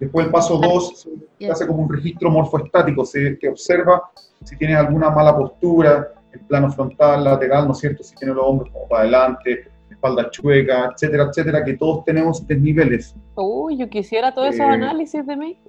Después 0.00 0.24
el 0.24 0.32
paso 0.32 0.56
2 0.56 1.08
se 1.38 1.50
hace 1.50 1.66
como 1.66 1.82
un 1.82 1.92
registro 1.92 2.30
morfoestático, 2.30 3.04
se 3.04 3.32
te 3.32 3.46
observa 3.46 4.10
si 4.42 4.56
tienes 4.56 4.78
alguna 4.78 5.10
mala 5.10 5.36
postura, 5.36 6.14
el 6.32 6.40
plano 6.40 6.72
frontal, 6.72 7.24
lateral, 7.24 7.66
¿no 7.66 7.72
es 7.72 7.78
cierto? 7.78 8.02
Si 8.02 8.14
tienes 8.14 8.36
los 8.36 8.46
hombros 8.46 8.70
como 8.72 8.88
para 8.88 9.02
adelante, 9.02 9.70
espalda 9.90 10.30
chueca, 10.30 10.92
etcétera, 10.94 11.24
etcétera, 11.24 11.62
que 11.62 11.74
todos 11.74 12.02
tenemos 12.06 12.46
desniveles. 12.46 13.14
Uy, 13.34 13.76
yo 13.76 13.90
quisiera 13.90 14.34
todos 14.34 14.48
esos 14.48 14.60
eh, 14.60 14.64
análisis 14.64 15.26
de 15.26 15.36
mí. 15.36 15.60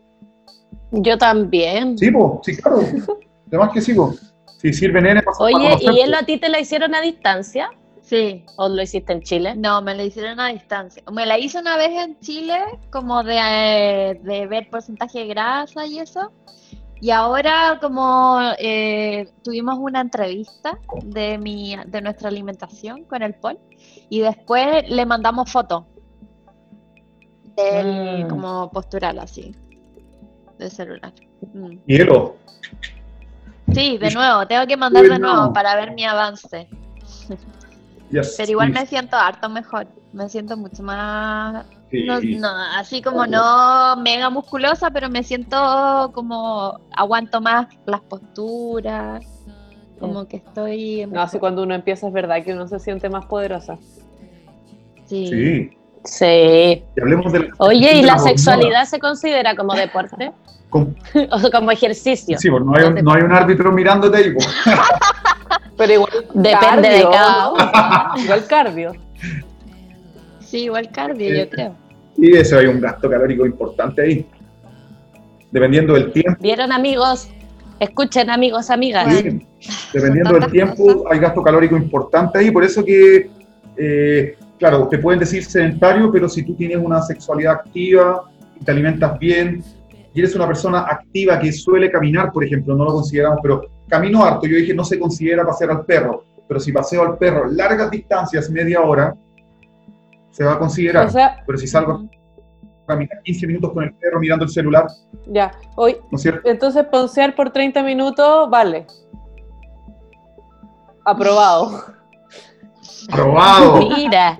Yo 0.91 1.17
también. 1.17 1.97
Sí, 1.97 2.09
pues, 2.11 2.31
sí, 2.43 2.55
claro. 2.55 2.79
Además 3.47 3.71
que 3.73 3.81
sigo. 3.81 4.13
Si 4.59 4.71
sirven 4.71 5.05
N, 5.05 5.21
Oye, 5.39 5.77
¿y 5.81 5.99
él 5.99 6.13
a 6.13 6.25
ti 6.25 6.37
te 6.37 6.47
la 6.47 6.59
hicieron 6.61 6.95
a 6.95 7.01
distancia? 7.01 7.69
Sí. 8.07 8.45
¿O 8.55 8.69
lo 8.69 8.81
hiciste 8.81 9.11
en 9.11 9.21
Chile? 9.21 9.53
No, 9.55 9.81
me 9.81 9.93
la 9.93 10.03
hicieron 10.03 10.39
a 10.39 10.47
distancia. 10.47 11.03
Me 11.11 11.25
la 11.25 11.37
hice 11.37 11.59
una 11.59 11.75
vez 11.75 11.89
en 11.91 12.17
Chile, 12.21 12.57
como 12.89 13.21
de, 13.21 13.37
eh, 13.37 14.19
de 14.23 14.47
ver 14.47 14.69
porcentaje 14.69 15.19
de 15.19 15.27
grasa 15.27 15.85
y 15.85 15.99
eso. 15.99 16.31
Y 17.01 17.11
ahora 17.11 17.77
como 17.81 18.39
eh, 18.59 19.29
tuvimos 19.43 19.77
una 19.77 19.99
entrevista 19.99 20.79
de, 21.03 21.37
mi, 21.37 21.75
de 21.85 22.01
nuestra 22.01 22.29
alimentación 22.29 23.03
con 23.03 23.21
el 23.21 23.35
Paul 23.35 23.59
y 24.09 24.21
después 24.21 24.89
le 24.89 25.05
mandamos 25.05 25.51
fotos 25.51 25.83
del 27.57 28.25
mm. 28.25 28.29
como 28.29 28.71
postural 28.71 29.19
así, 29.19 29.53
de 30.57 30.69
celular. 30.69 31.13
Mm. 31.53 31.77
Sí, 33.73 33.97
de 33.97 34.11
nuevo, 34.11 34.47
tengo 34.47 34.65
que 34.65 34.77
mandar 34.77 35.03
de 35.03 35.19
nuevo 35.19 35.51
para 35.51 35.75
ver 35.75 35.91
mi 35.91 36.05
avance. 36.05 36.69
Pero 38.09 38.51
igual 38.51 38.71
me 38.71 38.85
siento 38.85 39.17
harto 39.17 39.49
mejor, 39.49 39.87
me 40.13 40.29
siento 40.29 40.55
mucho 40.55 40.81
más, 40.83 41.65
no, 41.91 42.47
así 42.75 43.01
como 43.01 43.25
no 43.27 43.97
mega 43.97 44.29
musculosa, 44.29 44.91
pero 44.91 45.09
me 45.09 45.23
siento 45.23 46.11
como 46.13 46.79
aguanto 46.95 47.41
más 47.41 47.67
las 47.85 48.01
posturas, 48.01 49.25
como 49.99 50.27
que 50.27 50.37
estoy... 50.37 51.05
No, 51.05 51.21
así 51.21 51.39
cuando 51.39 51.63
uno 51.63 51.75
empieza 51.75 52.07
es 52.07 52.13
verdad 52.13 52.43
que 52.43 52.53
uno 52.53 52.67
se 52.67 52.79
siente 52.79 53.09
más 53.09 53.25
poderosa. 53.25 53.77
Sí. 55.05 55.71
Sí. 56.03 56.83
hablemos 57.01 57.33
de 57.33 57.49
Oye, 57.57 57.97
¿y 57.97 58.03
la, 58.03 58.17
sexualidad 58.17 58.85
se 58.85 58.99
considera 58.99 59.55
como 59.55 59.73
deporte? 59.73 60.31
o 60.71 61.51
como 61.51 61.71
ejercicio. 61.71 62.37
Sí, 62.37 62.49
porque 62.49 62.65
no 62.65 62.75
hay, 62.75 62.83
un, 62.85 63.03
no 63.03 63.13
hay 63.13 63.23
un 63.23 63.31
árbitro 63.31 63.71
mirándote 63.71 64.21
y... 64.21 64.33
Pero 65.77 65.93
igual. 65.93 66.11
Depende 66.33 66.89
de 66.89 67.03
cada 67.03 67.51
uno. 67.53 68.23
igual 68.23 68.45
cardio. 68.47 68.91
Sí, 70.39 70.63
igual 70.63 70.89
cardio, 70.91 71.35
yo 71.35 71.49
creo. 71.49 71.75
Y 72.17 72.35
eso 72.35 72.57
hay 72.57 72.67
un 72.67 72.79
gasto 72.81 73.09
calórico 73.09 73.45
importante 73.45 74.01
ahí. 74.01 74.25
Dependiendo 75.51 75.93
del 75.93 76.11
tiempo. 76.11 76.37
¿Vieron, 76.41 76.71
amigos? 76.71 77.29
Escuchen, 77.79 78.29
amigos, 78.29 78.69
amigas. 78.69 79.13
Sí, 79.13 79.45
dependiendo 79.93 80.33
del 80.39 80.51
tiempo, 80.51 80.83
cosas. 80.83 81.01
hay 81.11 81.19
gasto 81.19 81.43
calórico 81.43 81.77
importante 81.77 82.39
ahí, 82.39 82.49
por 82.49 82.63
eso 82.63 82.83
que, 82.83 83.29
eh, 83.77 84.35
claro, 84.57 84.87
te 84.87 84.97
pueden 84.97 85.19
decir 85.19 85.43
sedentario, 85.43 86.11
pero 86.11 86.27
si 86.27 86.43
tú 86.43 86.55
tienes 86.55 86.77
una 86.77 87.01
sexualidad 87.03 87.53
activa, 87.53 88.23
y 88.59 88.65
te 88.65 88.71
alimentas 88.71 89.19
bien, 89.19 89.63
y 90.13 90.19
eres 90.19 90.35
una 90.35 90.47
persona 90.47 90.79
activa 90.89 91.39
que 91.39 91.51
suele 91.53 91.91
caminar, 91.91 92.31
por 92.31 92.43
ejemplo, 92.43 92.75
no 92.75 92.83
lo 92.85 92.93
consideramos, 92.93 93.39
pero 93.43 93.61
camino 93.87 94.23
harto, 94.23 94.47
yo 94.47 94.57
dije 94.57 94.73
no 94.73 94.83
se 94.83 94.99
considera 94.99 95.45
pasear 95.45 95.71
al 95.71 95.85
perro, 95.85 96.23
pero 96.47 96.59
si 96.59 96.71
paseo 96.71 97.03
al 97.03 97.17
perro 97.17 97.49
largas 97.49 97.89
distancias, 97.91 98.49
media 98.49 98.81
hora, 98.81 99.15
se 100.31 100.43
va 100.43 100.53
a 100.53 100.59
considerar. 100.59 101.07
O 101.07 101.09
sea, 101.09 101.43
pero 101.45 101.57
si 101.57 101.67
salgo 101.67 101.93
a 101.93 102.85
caminar 102.85 103.21
15 103.23 103.47
minutos 103.47 103.73
con 103.73 103.83
el 103.83 103.93
perro 103.95 104.19
mirando 104.19 104.45
el 104.45 104.51
celular, 104.51 104.87
ya. 105.27 105.51
Hoy, 105.75 105.97
¿no 106.11 106.15
es 106.15 106.21
cierto? 106.21 106.49
entonces 106.49 106.85
poncear 106.85 107.35
por 107.35 107.51
30 107.51 107.83
minutos, 107.83 108.49
vale. 108.49 108.85
Aprobado. 111.05 111.85
Probado. 113.11 113.89
Mira, 113.89 114.39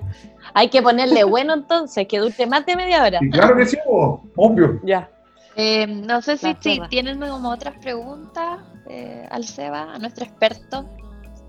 hay 0.54 0.68
que 0.68 0.82
ponerle 0.82 1.24
bueno 1.24 1.54
entonces, 1.54 2.06
que 2.06 2.18
dure 2.18 2.46
más 2.46 2.66
de 2.66 2.76
media 2.76 3.02
hora. 3.02 3.18
Y 3.22 3.30
claro 3.30 3.56
que 3.56 3.66
sí, 3.66 3.78
obvio. 3.86 4.80
Ya. 4.84 5.08
Eh, 5.56 5.86
no 5.86 6.22
sé 6.22 6.36
si, 6.36 6.54
si 6.60 6.80
tienen 6.88 7.18
como 7.18 7.50
otras 7.50 7.74
preguntas 7.78 8.60
eh, 8.88 9.26
al 9.30 9.44
Seba, 9.44 9.94
a 9.94 9.98
nuestro 9.98 10.24
experto. 10.24 10.84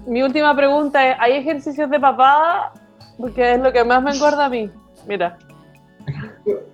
Mi 0.05 0.21
última 0.23 0.55
pregunta 0.55 1.09
es, 1.09 1.17
¿hay 1.19 1.33
ejercicios 1.33 1.89
de 1.89 1.99
papada? 1.99 2.73
Porque 3.17 3.53
es 3.53 3.59
lo 3.59 3.71
que 3.71 3.83
más 3.83 4.01
me 4.01 4.11
engorda 4.11 4.45
a 4.45 4.49
mí. 4.49 4.69
Mira. 5.07 5.37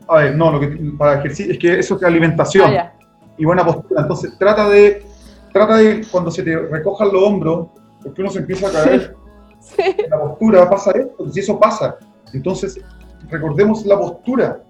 A 0.07 0.18
ver, 0.18 0.36
no, 0.36 0.51
lo 0.51 0.59
que 0.59 0.68
para 0.97 1.20
ejercicio 1.20 1.53
es 1.53 1.59
que 1.59 1.80
eso 1.80 1.95
es 1.95 2.03
alimentación 2.03 2.72
Ah, 2.78 2.93
y 3.38 3.45
buena 3.45 3.66
postura. 3.66 4.01
Entonces, 4.01 4.38
trata 4.38 4.70
de, 4.70 5.05
trata 5.51 5.78
de 5.78 6.05
cuando 6.11 6.32
se 6.32 6.43
te 6.43 6.57
recojan 6.57 7.11
los 7.11 7.24
hombros, 7.24 7.68
porque 8.03 8.22
uno 8.22 8.32
se 8.32 8.39
empieza 8.39 8.68
a 8.68 8.72
caer 8.72 9.16
Sí. 9.59 9.82
en 9.97 10.09
la 10.09 10.20
postura, 10.20 10.70
pasa 10.70 10.91
esto, 10.91 11.30
si 11.32 11.39
eso 11.39 11.59
pasa. 11.59 11.97
Entonces, 12.34 12.80
recordemos 13.30 13.86
la 13.86 13.97
postura. 13.97 14.61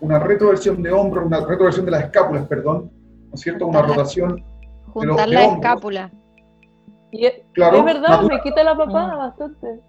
Una 0.00 0.18
retroversión 0.18 0.82
de 0.82 0.92
hombros, 0.92 1.26
una 1.26 1.40
retroversión 1.40 1.84
de 1.84 1.92
las 1.92 2.04
escápulas, 2.04 2.46
perdón, 2.46 2.90
¿no 3.28 3.34
es 3.34 3.40
cierto? 3.40 3.66
Una 3.66 3.82
rotación, 3.82 4.44
Juntar 4.92 5.28
la 5.28 5.44
escápula. 5.44 6.10
Y 7.10 7.26
es, 7.26 7.34
claro, 7.52 7.78
es 7.78 7.84
verdad, 7.84 8.08
natural. 8.08 8.28
me 8.36 8.40
quita 8.42 8.64
la 8.64 8.76
papada 8.76 9.14
Mm. 9.14 9.18
bastante. 9.18 9.80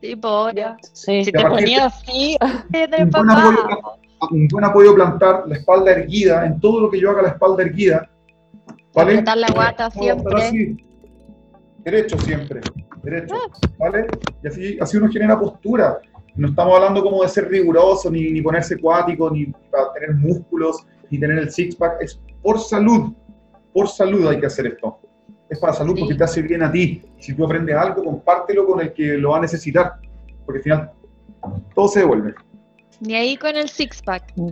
Tipo, 0.00 0.50
Ya. 0.50 0.76
Sí. 0.92 1.24
si 1.24 1.32
te 1.32 1.38
a 1.38 1.42
partir 1.42 1.58
ponías 1.64 1.94
así, 2.02 2.36
un 2.40 2.90
buen, 2.90 3.10
papá. 3.10 3.32
apoyo, 3.38 3.88
un 4.32 4.48
buen 4.48 4.64
apoyo 4.64 4.94
plantar, 4.94 5.44
la 5.46 5.56
espalda 5.56 5.92
erguida, 5.92 6.44
en 6.46 6.60
todo 6.60 6.80
lo 6.80 6.90
que 6.90 7.00
yo 7.00 7.10
haga 7.10 7.22
la 7.22 7.28
espalda 7.28 7.62
erguida. 7.62 8.10
¿Vale? 8.94 9.12
Apretar 9.12 9.36
la 9.38 9.46
guata 9.52 9.90
siempre. 9.90 10.42
así. 10.42 10.76
Derecho 11.84 12.18
siempre, 12.18 12.60
derecho, 13.02 13.34
¿vale? 13.78 14.06
Y 14.42 14.46
así, 14.48 14.78
así 14.80 14.96
uno 14.96 15.08
genera 15.10 15.38
postura. 15.38 15.98
No 16.34 16.48
estamos 16.48 16.74
hablando 16.76 17.02
como 17.02 17.22
de 17.22 17.28
ser 17.28 17.48
riguroso, 17.48 18.10
ni, 18.10 18.30
ni 18.30 18.40
ponerse 18.40 18.78
cuático, 18.78 19.30
ni 19.30 19.46
para 19.70 19.92
tener 19.92 20.14
músculos, 20.14 20.86
ni 21.10 21.18
tener 21.20 21.38
el 21.38 21.50
six-pack. 21.50 22.00
Es 22.00 22.20
por 22.42 22.58
salud, 22.58 23.12
por 23.74 23.88
salud 23.88 24.26
hay 24.28 24.40
que 24.40 24.46
hacer 24.46 24.66
esto. 24.68 24.98
Es 25.50 25.58
para 25.58 25.74
salud 25.74 25.94
Sí. 25.94 26.00
porque 26.00 26.14
te 26.14 26.24
hace 26.24 26.40
bien 26.40 26.62
a 26.62 26.72
ti. 26.72 27.02
Si 27.18 27.34
tú 27.34 27.44
aprendes 27.44 27.76
algo, 27.76 28.02
compártelo 28.02 28.64
con 28.66 28.80
el 28.80 28.94
que 28.94 29.18
lo 29.18 29.30
va 29.32 29.38
a 29.38 29.40
necesitar. 29.42 29.94
Porque 30.46 30.58
al 30.58 30.62
final 30.62 30.90
todo 31.74 31.88
se 31.88 32.00
devuelve. 32.00 32.34
Ni 33.00 33.14
ahí 33.14 33.36
con 33.36 33.54
el 33.56 33.68
six-pack. 33.68 34.32
Mm. 34.36 34.48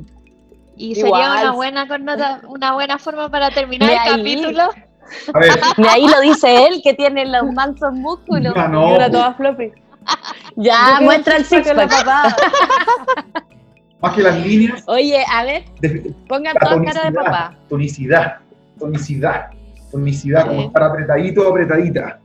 Y 0.77 0.99
Igual. 0.99 1.23
sería 1.23 1.43
una 1.43 1.53
buena, 1.53 1.89
connota- 1.89 2.41
una 2.49 2.73
buena 2.75 2.99
forma 2.99 3.31
para 3.31 3.51
terminar 3.51 3.89
el 3.91 3.99
ahí. 3.99 4.09
capítulo. 4.19 4.63
A 5.35 5.39
ver, 5.39 5.51
ahí 5.91 6.07
lo 6.09 6.21
dice 6.21 6.67
él, 6.67 6.81
que 6.83 6.95
tiene 6.95 7.25
los 7.27 7.51
mansos 7.53 7.93
músculos. 7.93 8.53
ya 8.55 8.67
Y 8.67 8.71
no, 8.73 9.11
toda 9.11 9.35
floppy. 9.35 9.71
Ya, 10.57 10.97
Yo 10.99 11.05
muestra 11.05 11.37
el 11.37 11.45
six-pack 11.45 11.89
papada. 11.91 12.37
más 14.01 14.15
que 14.15 14.23
las 14.23 14.37
líneas, 14.45 14.83
Oye, 14.89 15.25
a 15.33 15.45
ver, 15.45 15.65
pongan 16.29 16.55
la 16.61 16.69
toda 16.69 16.85
cara 16.85 17.05
de 17.11 17.13
papá. 17.13 17.57
tonicidad, 17.69 18.39
tonicidad, 18.79 19.47
tonicidad, 19.91 20.47
como 20.47 20.61
estar 20.63 20.83
apretadito, 20.83 21.49
apretadita. 21.49 22.19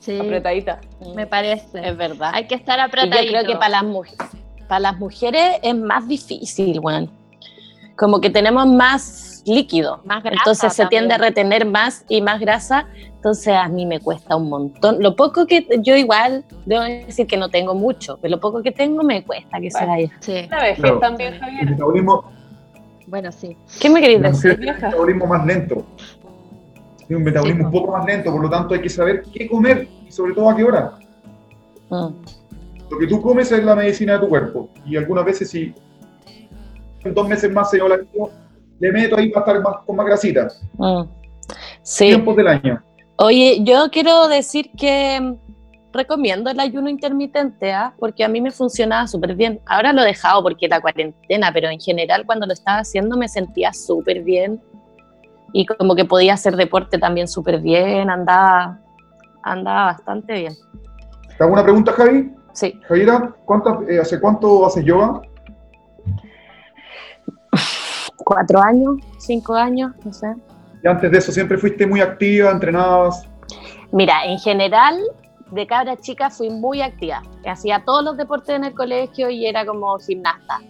Sí, 0.00 0.18
Apretadita. 0.18 0.80
me 1.14 1.26
parece. 1.26 1.86
Es 1.88 1.96
verdad. 1.96 2.30
Hay 2.32 2.46
que 2.46 2.54
estar 2.54 2.78
Y 2.78 2.82
apretadito. 2.82 3.24
yo 3.24 3.30
creo 3.30 3.46
que 3.46 3.56
para 3.56 3.68
las, 3.70 3.84
mujeres, 3.84 4.18
para 4.68 4.80
las 4.80 4.98
mujeres 4.98 5.56
es 5.62 5.74
más 5.76 6.06
difícil, 6.08 6.78
weón. 6.80 7.10
Como 7.96 8.20
que 8.20 8.30
tenemos 8.30 8.64
más 8.66 9.42
líquido. 9.44 10.00
Más 10.04 10.22
grasa 10.22 10.36
Entonces 10.38 10.72
se 10.72 10.86
tiende 10.86 11.14
a 11.14 11.18
retener 11.18 11.66
más 11.66 12.04
y 12.08 12.22
más 12.22 12.38
grasa. 12.38 12.86
Entonces 13.16 13.52
a 13.54 13.68
mí 13.68 13.86
me 13.86 13.98
cuesta 13.98 14.36
un 14.36 14.48
montón. 14.48 15.02
Lo 15.02 15.16
poco 15.16 15.46
que 15.46 15.66
yo 15.80 15.96
igual, 15.96 16.44
debo 16.64 16.84
decir 16.84 17.26
que 17.26 17.36
no 17.36 17.48
tengo 17.48 17.74
mucho, 17.74 18.18
pero 18.22 18.30
lo 18.36 18.40
poco 18.40 18.62
que 18.62 18.70
tengo 18.70 19.02
me 19.02 19.24
cuesta 19.24 19.58
que 19.60 19.70
se 19.72 19.84
vaya. 19.84 20.08
Sí, 20.20 20.44
Una 20.46 20.62
vez 20.62 20.78
Claro. 20.78 21.00
también, 21.00 21.34
El 21.34 21.40
Javier. 21.40 21.70
metabolismo, 21.70 22.30
bueno, 23.08 23.32
sí. 23.32 23.56
¿Qué 23.80 23.88
me 23.88 24.00
queréis 24.00 24.22
decir? 24.22 24.56
tiene 24.56 24.72
un 24.72 24.80
metabolismo 24.80 25.26
más 25.26 25.46
lento. 25.46 25.86
Tiene 26.98 27.16
un 27.16 27.22
metabolismo 27.22 27.60
Sí, 27.60 27.64
un 27.64 27.72
poco 27.72 27.92
más 27.96 28.06
lento, 28.06 28.30
por 28.30 28.42
lo 28.42 28.50
tanto 28.50 28.74
hay 28.74 28.82
que 28.82 28.88
saber 28.90 29.22
qué 29.32 29.48
comer 29.48 29.88
y 30.06 30.12
sobre 30.12 30.34
todo 30.34 30.50
a 30.50 30.56
qué 30.56 30.64
hora. 30.64 30.98
Mm. 31.88 32.08
Lo 32.90 32.98
que 32.98 33.06
tú 33.06 33.20
comes 33.20 33.50
es 33.50 33.64
la 33.64 33.74
medicina 33.74 34.14
de 34.14 34.18
tu 34.20 34.28
cuerpo. 34.28 34.68
Y 34.84 34.96
algunas 34.96 35.24
veces 35.24 35.50
si 35.50 35.74
en 37.04 37.14
dos 37.14 37.28
meses 37.28 37.50
más 37.50 37.70
se 37.70 37.78
yo 37.78 37.88
la 37.88 37.98
le 38.80 38.92
meto 38.92 39.16
ahí 39.16 39.30
para 39.30 39.46
estar 39.46 39.62
más, 39.62 39.84
con 39.84 39.96
más 39.96 40.06
grasita. 40.06 40.48
Mm. 40.74 41.02
Sí. 41.82 42.06
Tiempos 42.06 42.36
del 42.36 42.48
año. 42.48 42.82
Oye, 43.16 43.60
yo 43.64 43.90
quiero 43.90 44.28
decir 44.28 44.70
que 44.76 45.34
recomiendo 45.98 46.48
el 46.50 46.58
ayuno 46.60 46.88
intermitente, 46.88 47.72
¿ah? 47.72 47.92
porque 47.98 48.24
a 48.24 48.28
mí 48.28 48.40
me 48.40 48.50
funcionaba 48.50 49.06
súper 49.06 49.34
bien. 49.34 49.60
Ahora 49.66 49.92
lo 49.92 50.00
he 50.02 50.06
dejado 50.06 50.42
porque 50.42 50.68
la 50.68 50.80
cuarentena, 50.80 51.50
pero 51.52 51.68
en 51.68 51.80
general 51.80 52.24
cuando 52.24 52.46
lo 52.46 52.52
estaba 52.52 52.78
haciendo 52.78 53.16
me 53.16 53.28
sentía 53.28 53.72
súper 53.72 54.22
bien 54.22 54.60
y 55.52 55.66
como 55.66 55.94
que 55.94 56.04
podía 56.04 56.34
hacer 56.34 56.56
deporte 56.56 56.98
también 56.98 57.26
súper 57.28 57.60
bien, 57.60 58.08
andaba, 58.10 58.78
andaba 59.42 59.86
bastante 59.86 60.32
bien. 60.34 60.54
¿Te 61.36 61.44
hago 61.44 61.52
una 61.52 61.62
pregunta, 61.62 61.92
Javi? 61.92 62.32
Sí, 62.52 62.78
Javiera, 62.88 63.34
¿cuántas- 63.44 63.88
eh, 63.88 63.98
¿hace 64.00 64.20
cuánto 64.20 64.64
haces 64.66 64.84
yoga? 64.84 65.20
cuatro 68.24 68.60
años, 68.60 68.96
cinco 69.18 69.54
años, 69.54 69.92
no 70.04 70.12
sé. 70.12 70.34
Y 70.84 70.88
antes 70.88 71.10
de 71.10 71.18
eso 71.18 71.32
siempre 71.32 71.56
fuiste 71.56 71.86
muy 71.86 72.00
activa, 72.00 72.50
entrenabas. 72.50 73.26
Mira, 73.90 74.24
en 74.26 74.38
general, 74.38 74.98
de 75.50 75.66
cabra 75.66 75.96
chica 75.96 76.30
fui 76.30 76.50
muy 76.50 76.82
activa. 76.82 77.22
Hacía 77.46 77.84
todos 77.84 78.04
los 78.04 78.16
deportes 78.16 78.56
en 78.56 78.64
el 78.64 78.74
colegio 78.74 79.30
y 79.30 79.46
era 79.46 79.64
como 79.64 79.98
gimnasta. 79.98 80.60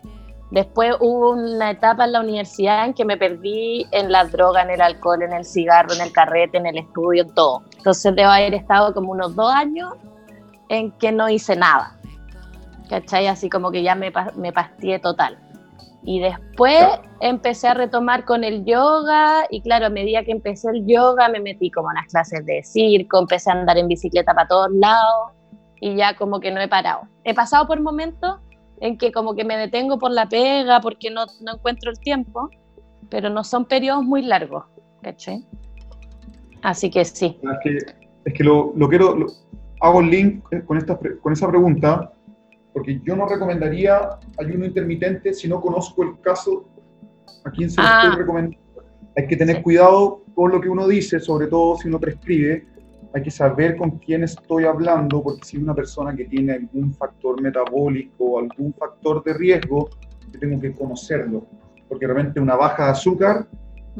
Después 0.50 0.96
hubo 1.00 1.32
una 1.32 1.72
etapa 1.72 2.04
en 2.04 2.12
la 2.12 2.20
universidad 2.20 2.86
en 2.86 2.94
que 2.94 3.04
me 3.04 3.18
perdí 3.18 3.86
en 3.90 4.10
la 4.10 4.24
droga, 4.24 4.62
en 4.62 4.70
el 4.70 4.80
alcohol, 4.80 5.22
en 5.22 5.34
el 5.34 5.44
cigarro, 5.44 5.92
en 5.92 6.00
el 6.00 6.12
carrete, 6.12 6.56
en 6.56 6.66
el 6.66 6.78
estudio, 6.78 7.22
en 7.22 7.34
todo. 7.34 7.62
Entonces 7.76 8.14
debo 8.14 8.30
haber 8.30 8.54
estado 8.54 8.94
como 8.94 9.12
unos 9.12 9.36
dos 9.36 9.52
años 9.52 9.92
en 10.70 10.90
que 10.92 11.12
no 11.12 11.28
hice 11.28 11.54
nada. 11.54 11.98
¿Cachai? 12.88 13.26
Así 13.26 13.50
como 13.50 13.70
que 13.70 13.82
ya 13.82 13.94
me, 13.94 14.10
me 14.36 14.52
pastié 14.52 14.98
total. 14.98 15.38
Y 16.04 16.20
después 16.20 16.86
empecé 17.20 17.68
a 17.68 17.74
retomar 17.74 18.24
con 18.24 18.44
el 18.44 18.64
yoga 18.64 19.44
y 19.50 19.60
claro, 19.62 19.86
a 19.86 19.90
medida 19.90 20.22
que 20.24 20.30
empecé 20.32 20.70
el 20.70 20.86
yoga 20.86 21.28
me 21.28 21.40
metí 21.40 21.70
como 21.70 21.90
en 21.90 21.96
las 21.96 22.06
clases 22.06 22.46
de 22.46 22.62
circo, 22.62 23.18
empecé 23.18 23.50
a 23.50 23.54
andar 23.54 23.76
en 23.78 23.88
bicicleta 23.88 24.32
para 24.32 24.48
todos 24.48 24.70
lados 24.72 25.32
y 25.80 25.96
ya 25.96 26.16
como 26.16 26.40
que 26.40 26.50
no 26.50 26.60
he 26.60 26.68
parado. 26.68 27.02
He 27.24 27.34
pasado 27.34 27.66
por 27.66 27.80
momentos 27.80 28.36
en 28.80 28.96
que 28.96 29.10
como 29.12 29.34
que 29.34 29.44
me 29.44 29.56
detengo 29.56 29.98
por 29.98 30.12
la 30.12 30.28
pega 30.28 30.80
porque 30.80 31.10
no, 31.10 31.26
no 31.42 31.54
encuentro 31.56 31.90
el 31.90 31.98
tiempo, 31.98 32.48
pero 33.10 33.28
no 33.28 33.42
son 33.44 33.64
periodos 33.64 34.04
muy 34.04 34.22
largos, 34.22 34.64
¿cachai? 35.02 35.44
Así 36.62 36.90
que 36.90 37.04
sí. 37.04 37.38
Es 37.42 37.58
que, 37.62 37.78
es 38.24 38.34
que 38.34 38.44
lo, 38.44 38.72
lo 38.76 38.88
quiero, 38.88 39.14
lo- 39.16 39.26
hago 39.80 40.00
el 40.00 40.10
link 40.10 40.44
con, 40.66 40.78
esta, 40.78 40.98
con 41.22 41.32
esa 41.32 41.48
pregunta, 41.48 42.12
porque 42.78 43.00
yo 43.04 43.16
no 43.16 43.26
recomendaría 43.26 44.08
ayuno 44.38 44.64
intermitente 44.64 45.34
si 45.34 45.48
no 45.48 45.60
conozco 45.60 46.04
el 46.04 46.20
caso 46.20 46.68
a 47.44 47.50
quién 47.50 47.68
se 47.70 47.80
lo 47.82 47.86
Ah. 47.88 48.02
estoy 48.04 48.20
recomendando. 48.20 48.56
Hay 49.16 49.26
que 49.26 49.36
tener 49.36 49.56
Sí. 49.56 49.62
cuidado 49.62 50.22
con 50.34 50.52
lo 50.52 50.60
que 50.60 50.68
uno 50.68 50.86
dice, 50.86 51.18
sobre 51.18 51.48
todo 51.48 51.76
si 51.76 51.88
uno 51.88 51.98
prescribe. 51.98 52.66
Hay 53.14 53.22
que 53.22 53.30
saber 53.32 53.76
con 53.76 53.98
quién 53.98 54.22
estoy 54.22 54.64
hablando, 54.64 55.22
porque 55.22 55.44
si 55.44 55.56
es 55.56 55.62
una 55.62 55.74
persona 55.74 56.14
que 56.14 56.26
tiene 56.26 56.52
algún 56.52 56.92
factor 56.94 57.40
metabólico 57.42 58.24
o 58.24 58.38
algún 58.38 58.72
factor 58.74 59.24
de 59.24 59.34
riesgo, 59.34 59.88
yo 60.30 60.38
tengo 60.38 60.60
que 60.60 60.72
conocerlo. 60.72 61.46
Porque 61.88 62.06
realmente 62.06 62.38
una 62.38 62.54
baja 62.54 62.84
de 62.84 62.90
azúcar 62.92 63.48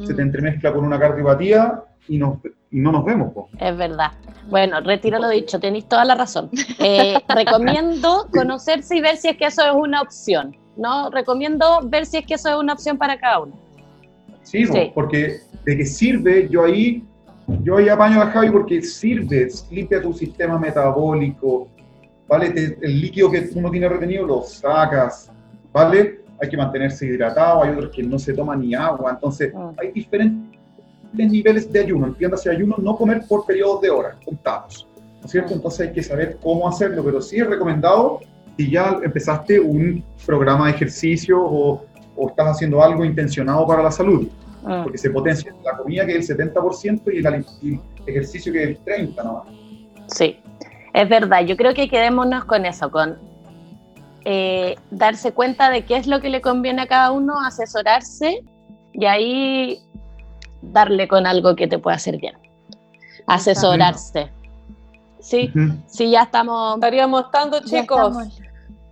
se 0.05 0.13
te 0.13 0.21
Mm. 0.21 0.25
entremezcla 0.27 0.73
con 0.73 0.85
una 0.85 0.99
cardiopatía 0.99 1.83
y, 2.07 2.17
nos- 2.17 2.37
y 2.71 2.79
no 2.79 2.91
nos 2.91 3.05
vemos. 3.05 3.33
po. 3.33 3.49
Es 3.59 3.75
verdad. 3.77 4.11
Bueno, 4.49 4.79
retiro 4.81 5.19
lo 5.19 5.29
dicho, 5.29 5.59
tenéis 5.59 5.87
toda 5.87 6.05
la 6.05 6.15
razón. 6.15 6.49
Eh, 6.79 7.15
recomiendo 7.29 8.27
conocerse 8.33 8.95
y 8.97 9.01
ver 9.01 9.17
si 9.17 9.29
es 9.29 9.37
que 9.37 9.45
eso 9.45 9.63
es 9.63 9.73
una 9.73 10.01
opción. 10.01 10.55
¿no? 10.77 11.09
Recomiendo 11.09 11.81
ver 11.83 12.05
si 12.05 12.17
es 12.17 12.25
que 12.25 12.35
eso 12.35 12.47
es 12.49 12.55
una 12.55 12.71
opción 12.71 12.97
para 12.97 13.19
cada 13.19 13.41
uno. 13.41 13.53
Sí, 14.43 14.65
po, 14.65 14.73
Sí. 14.73 14.91
porque 14.95 15.39
de 15.65 15.75
que 15.77 15.85
sirve, 15.85 16.47
yo 16.49 16.63
ahí, 16.63 17.03
yo 17.63 17.75
ahí 17.77 17.89
apaño 17.89 18.21
a 18.21 18.27
Javi 18.27 18.49
porque 18.49 18.81
sirve, 18.81 19.49
limpia 19.71 20.01
tu 20.01 20.13
sistema 20.13 20.57
metabólico, 20.57 21.67
¿vale? 22.29 22.51
Te- 22.51 22.77
el 22.81 23.01
líquido 23.01 23.29
que 23.29 23.49
uno 23.55 23.69
tiene 23.69 23.89
retenido 23.89 24.25
lo 24.25 24.41
sacas, 24.43 25.29
¿vale? 25.73 26.18
Hay 26.41 26.49
que 26.49 26.57
mantenerse 26.57 27.05
hidratado, 27.05 27.63
hay 27.63 27.71
otros 27.71 27.89
que 27.91 28.03
no 28.03 28.17
se 28.17 28.33
toman 28.33 28.61
ni 28.61 28.73
agua, 28.75 29.11
entonces 29.11 29.53
Mm. 29.53 29.69
hay 29.77 29.91
diferentes 29.91 30.49
niveles 31.13 31.71
de 31.71 31.79
ayuno, 31.79 32.07
entiéndase 32.07 32.49
ayuno, 32.49 32.75
no 32.77 32.95
comer 32.95 33.23
por 33.27 33.45
periodos 33.45 33.81
de 33.81 33.89
horas 33.89 34.15
contados, 34.23 34.87
¿no 35.19 35.25
es 35.25 35.31
cierto? 35.31 35.53
Entonces 35.53 35.87
hay 35.87 35.93
que 35.93 36.03
saber 36.03 36.37
cómo 36.41 36.67
hacerlo, 36.67 37.03
pero 37.03 37.21
sí 37.21 37.37
es 37.37 37.47
recomendado 37.47 38.19
si 38.57 38.69
ya 38.71 38.99
empezaste 39.03 39.59
un 39.59 40.03
programa 40.25 40.65
de 40.67 40.71
ejercicio 40.73 41.41
o, 41.41 41.85
o 42.15 42.29
estás 42.29 42.47
haciendo 42.47 42.83
algo 42.83 43.03
intencionado 43.05 43.65
para 43.67 43.81
la 43.83 43.91
salud, 43.91 44.27
Mm. 44.61 44.83
porque 44.83 44.97
se 44.97 45.09
potencia 45.09 45.53
la 45.63 45.77
comida 45.77 46.05
que 46.05 46.17
es 46.17 46.29
el 46.29 46.37
70% 46.37 47.09
y 47.13 47.19
el, 47.19 47.25
ali- 47.27 47.45
y 47.61 47.69
el 47.75 47.79
ejercicio 48.07 48.51
que 48.51 48.63
es 48.63 48.69
el 48.71 48.79
30% 48.79 49.23
nomás. 49.23 49.43
Sí, 50.07 50.37
es 50.93 51.07
verdad. 51.09 51.45
Yo 51.45 51.55
creo 51.55 51.73
que 51.73 51.87
quedémonos 51.87 52.43
con 52.43 52.65
eso, 52.65 52.91
con 52.91 53.17
eh, 54.31 54.75
darse 54.91 55.31
cuenta 55.31 55.71
de 55.71 55.85
qué 55.85 55.97
es 55.97 56.05
lo 56.05 56.21
que 56.21 56.29
le 56.29 56.39
conviene 56.39 56.83
a 56.83 56.87
cada 56.87 57.11
uno, 57.11 57.41
asesorarse 57.41 58.43
y 58.93 59.05
ahí 59.05 59.81
darle 60.61 61.07
con 61.07 61.25
algo 61.25 61.55
que 61.55 61.67
te 61.67 61.79
pueda 61.79 61.95
hacer 61.95 62.19
bien. 62.19 62.37
Asesorarse. 63.25 64.31
Sí, 65.19 65.51
sí, 65.87 66.11
ya 66.11 66.21
estamos. 66.21 66.75
Estaríamos 66.75 67.25
estando, 67.25 67.59
Ya 67.61 67.81
chicos. 67.81 68.17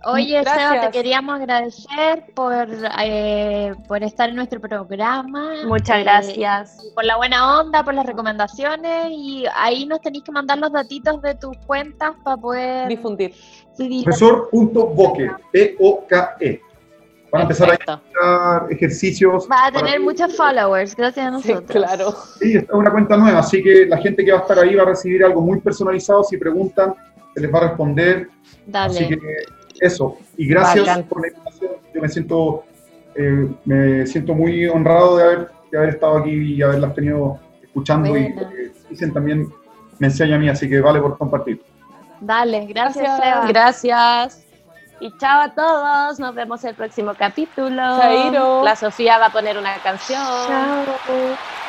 Oye, 0.04 0.38
Seba, 0.44 0.54
te 0.54 0.60
Gracias. 0.60 0.92
queríamos 0.92 1.34
agradecer 1.40 2.24
por, 2.34 2.68
eh, 3.02 3.74
por 3.88 4.02
estar 4.04 4.28
en 4.28 4.36
nuestro 4.36 4.60
programa. 4.60 5.54
Muchas 5.66 5.98
eh, 5.98 6.02
gracias. 6.04 6.92
por 6.94 7.04
la 7.04 7.16
buena 7.16 7.58
onda, 7.60 7.82
por 7.82 7.94
las 7.94 8.06
recomendaciones 8.06 9.08
y 9.10 9.44
ahí 9.56 9.86
nos 9.86 10.00
tenéis 10.00 10.22
que 10.24 10.30
mandar 10.32 10.58
los 10.58 10.70
datitos 10.72 11.20
de 11.20 11.34
tus 11.34 11.56
cuentas 11.66 12.12
para 12.22 12.36
poder 12.36 12.88
Difundir. 12.88 13.34
seguir. 13.72 14.04
Profesor.boque, 14.04 15.30
P-O-K-E. 15.52 16.60
Van 17.30 17.40
a 17.40 17.42
empezar 17.42 17.66
a 17.68 17.70
Perfecto. 17.76 17.92
encontrar 17.92 18.72
ejercicios. 18.72 19.48
Va 19.50 19.66
a 19.66 19.72
tener 19.72 20.00
muchos 20.00 20.34
followers, 20.34 20.94
gracias 20.96 21.26
a 21.26 21.38
Sí, 21.42 21.48
nosotros. 21.52 21.70
claro. 21.76 22.12
Sí, 22.38 22.56
esta 22.56 22.72
es 22.72 22.78
una 22.78 22.90
cuenta 22.90 23.16
nueva, 23.18 23.40
así 23.40 23.62
que 23.62 23.84
la 23.86 23.98
gente 23.98 24.24
que 24.24 24.32
va 24.32 24.38
a 24.38 24.42
estar 24.42 24.58
ahí 24.60 24.74
va 24.76 24.84
a 24.84 24.86
recibir 24.86 25.22
algo 25.24 25.40
muy 25.42 25.60
personalizado. 25.60 26.24
Si 26.24 26.38
preguntan, 26.38 26.94
se 27.34 27.40
les 27.40 27.52
va 27.52 27.58
a 27.58 27.68
responder. 27.68 28.28
Así 28.72 29.04
Dale. 29.04 29.08
que 29.08 29.18
eso. 29.80 30.16
Y 30.36 30.46
gracias 30.46 31.02
por 31.04 31.22
la 31.22 31.28
invitación. 31.28 31.72
Yo 31.94 32.00
me 32.00 32.08
siento, 32.08 32.64
eh, 33.14 33.48
me 33.64 34.06
siento 34.06 34.34
muy 34.34 34.66
honrado 34.66 35.16
de 35.16 35.24
haber, 35.24 35.48
de 35.70 35.78
haber 35.78 35.90
estado 35.90 36.18
aquí 36.18 36.30
y 36.30 36.62
haberlas 36.62 36.94
tenido 36.94 37.38
escuchando. 37.62 38.16
Y 38.16 38.34
dicen 38.90 39.12
también 39.12 39.48
me 39.98 40.06
enseña 40.06 40.36
a 40.36 40.38
mí, 40.38 40.48
así 40.48 40.68
que 40.68 40.80
vale 40.80 41.00
por 41.00 41.18
compartir. 41.18 41.62
Dale, 42.20 42.66
gracias. 42.66 43.20
Gracias. 43.48 44.44
Y 45.00 45.16
chao 45.18 45.40
a 45.42 45.54
todos. 45.54 46.18
Nos 46.18 46.34
vemos 46.34 46.64
el 46.64 46.74
próximo 46.74 47.12
capítulo. 47.16 47.98
Chairo. 47.98 48.64
La 48.64 48.74
Sofía 48.74 49.18
va 49.18 49.26
a 49.26 49.32
poner 49.32 49.56
una 49.56 49.76
canción. 49.82 50.20
Chao. 50.20 51.67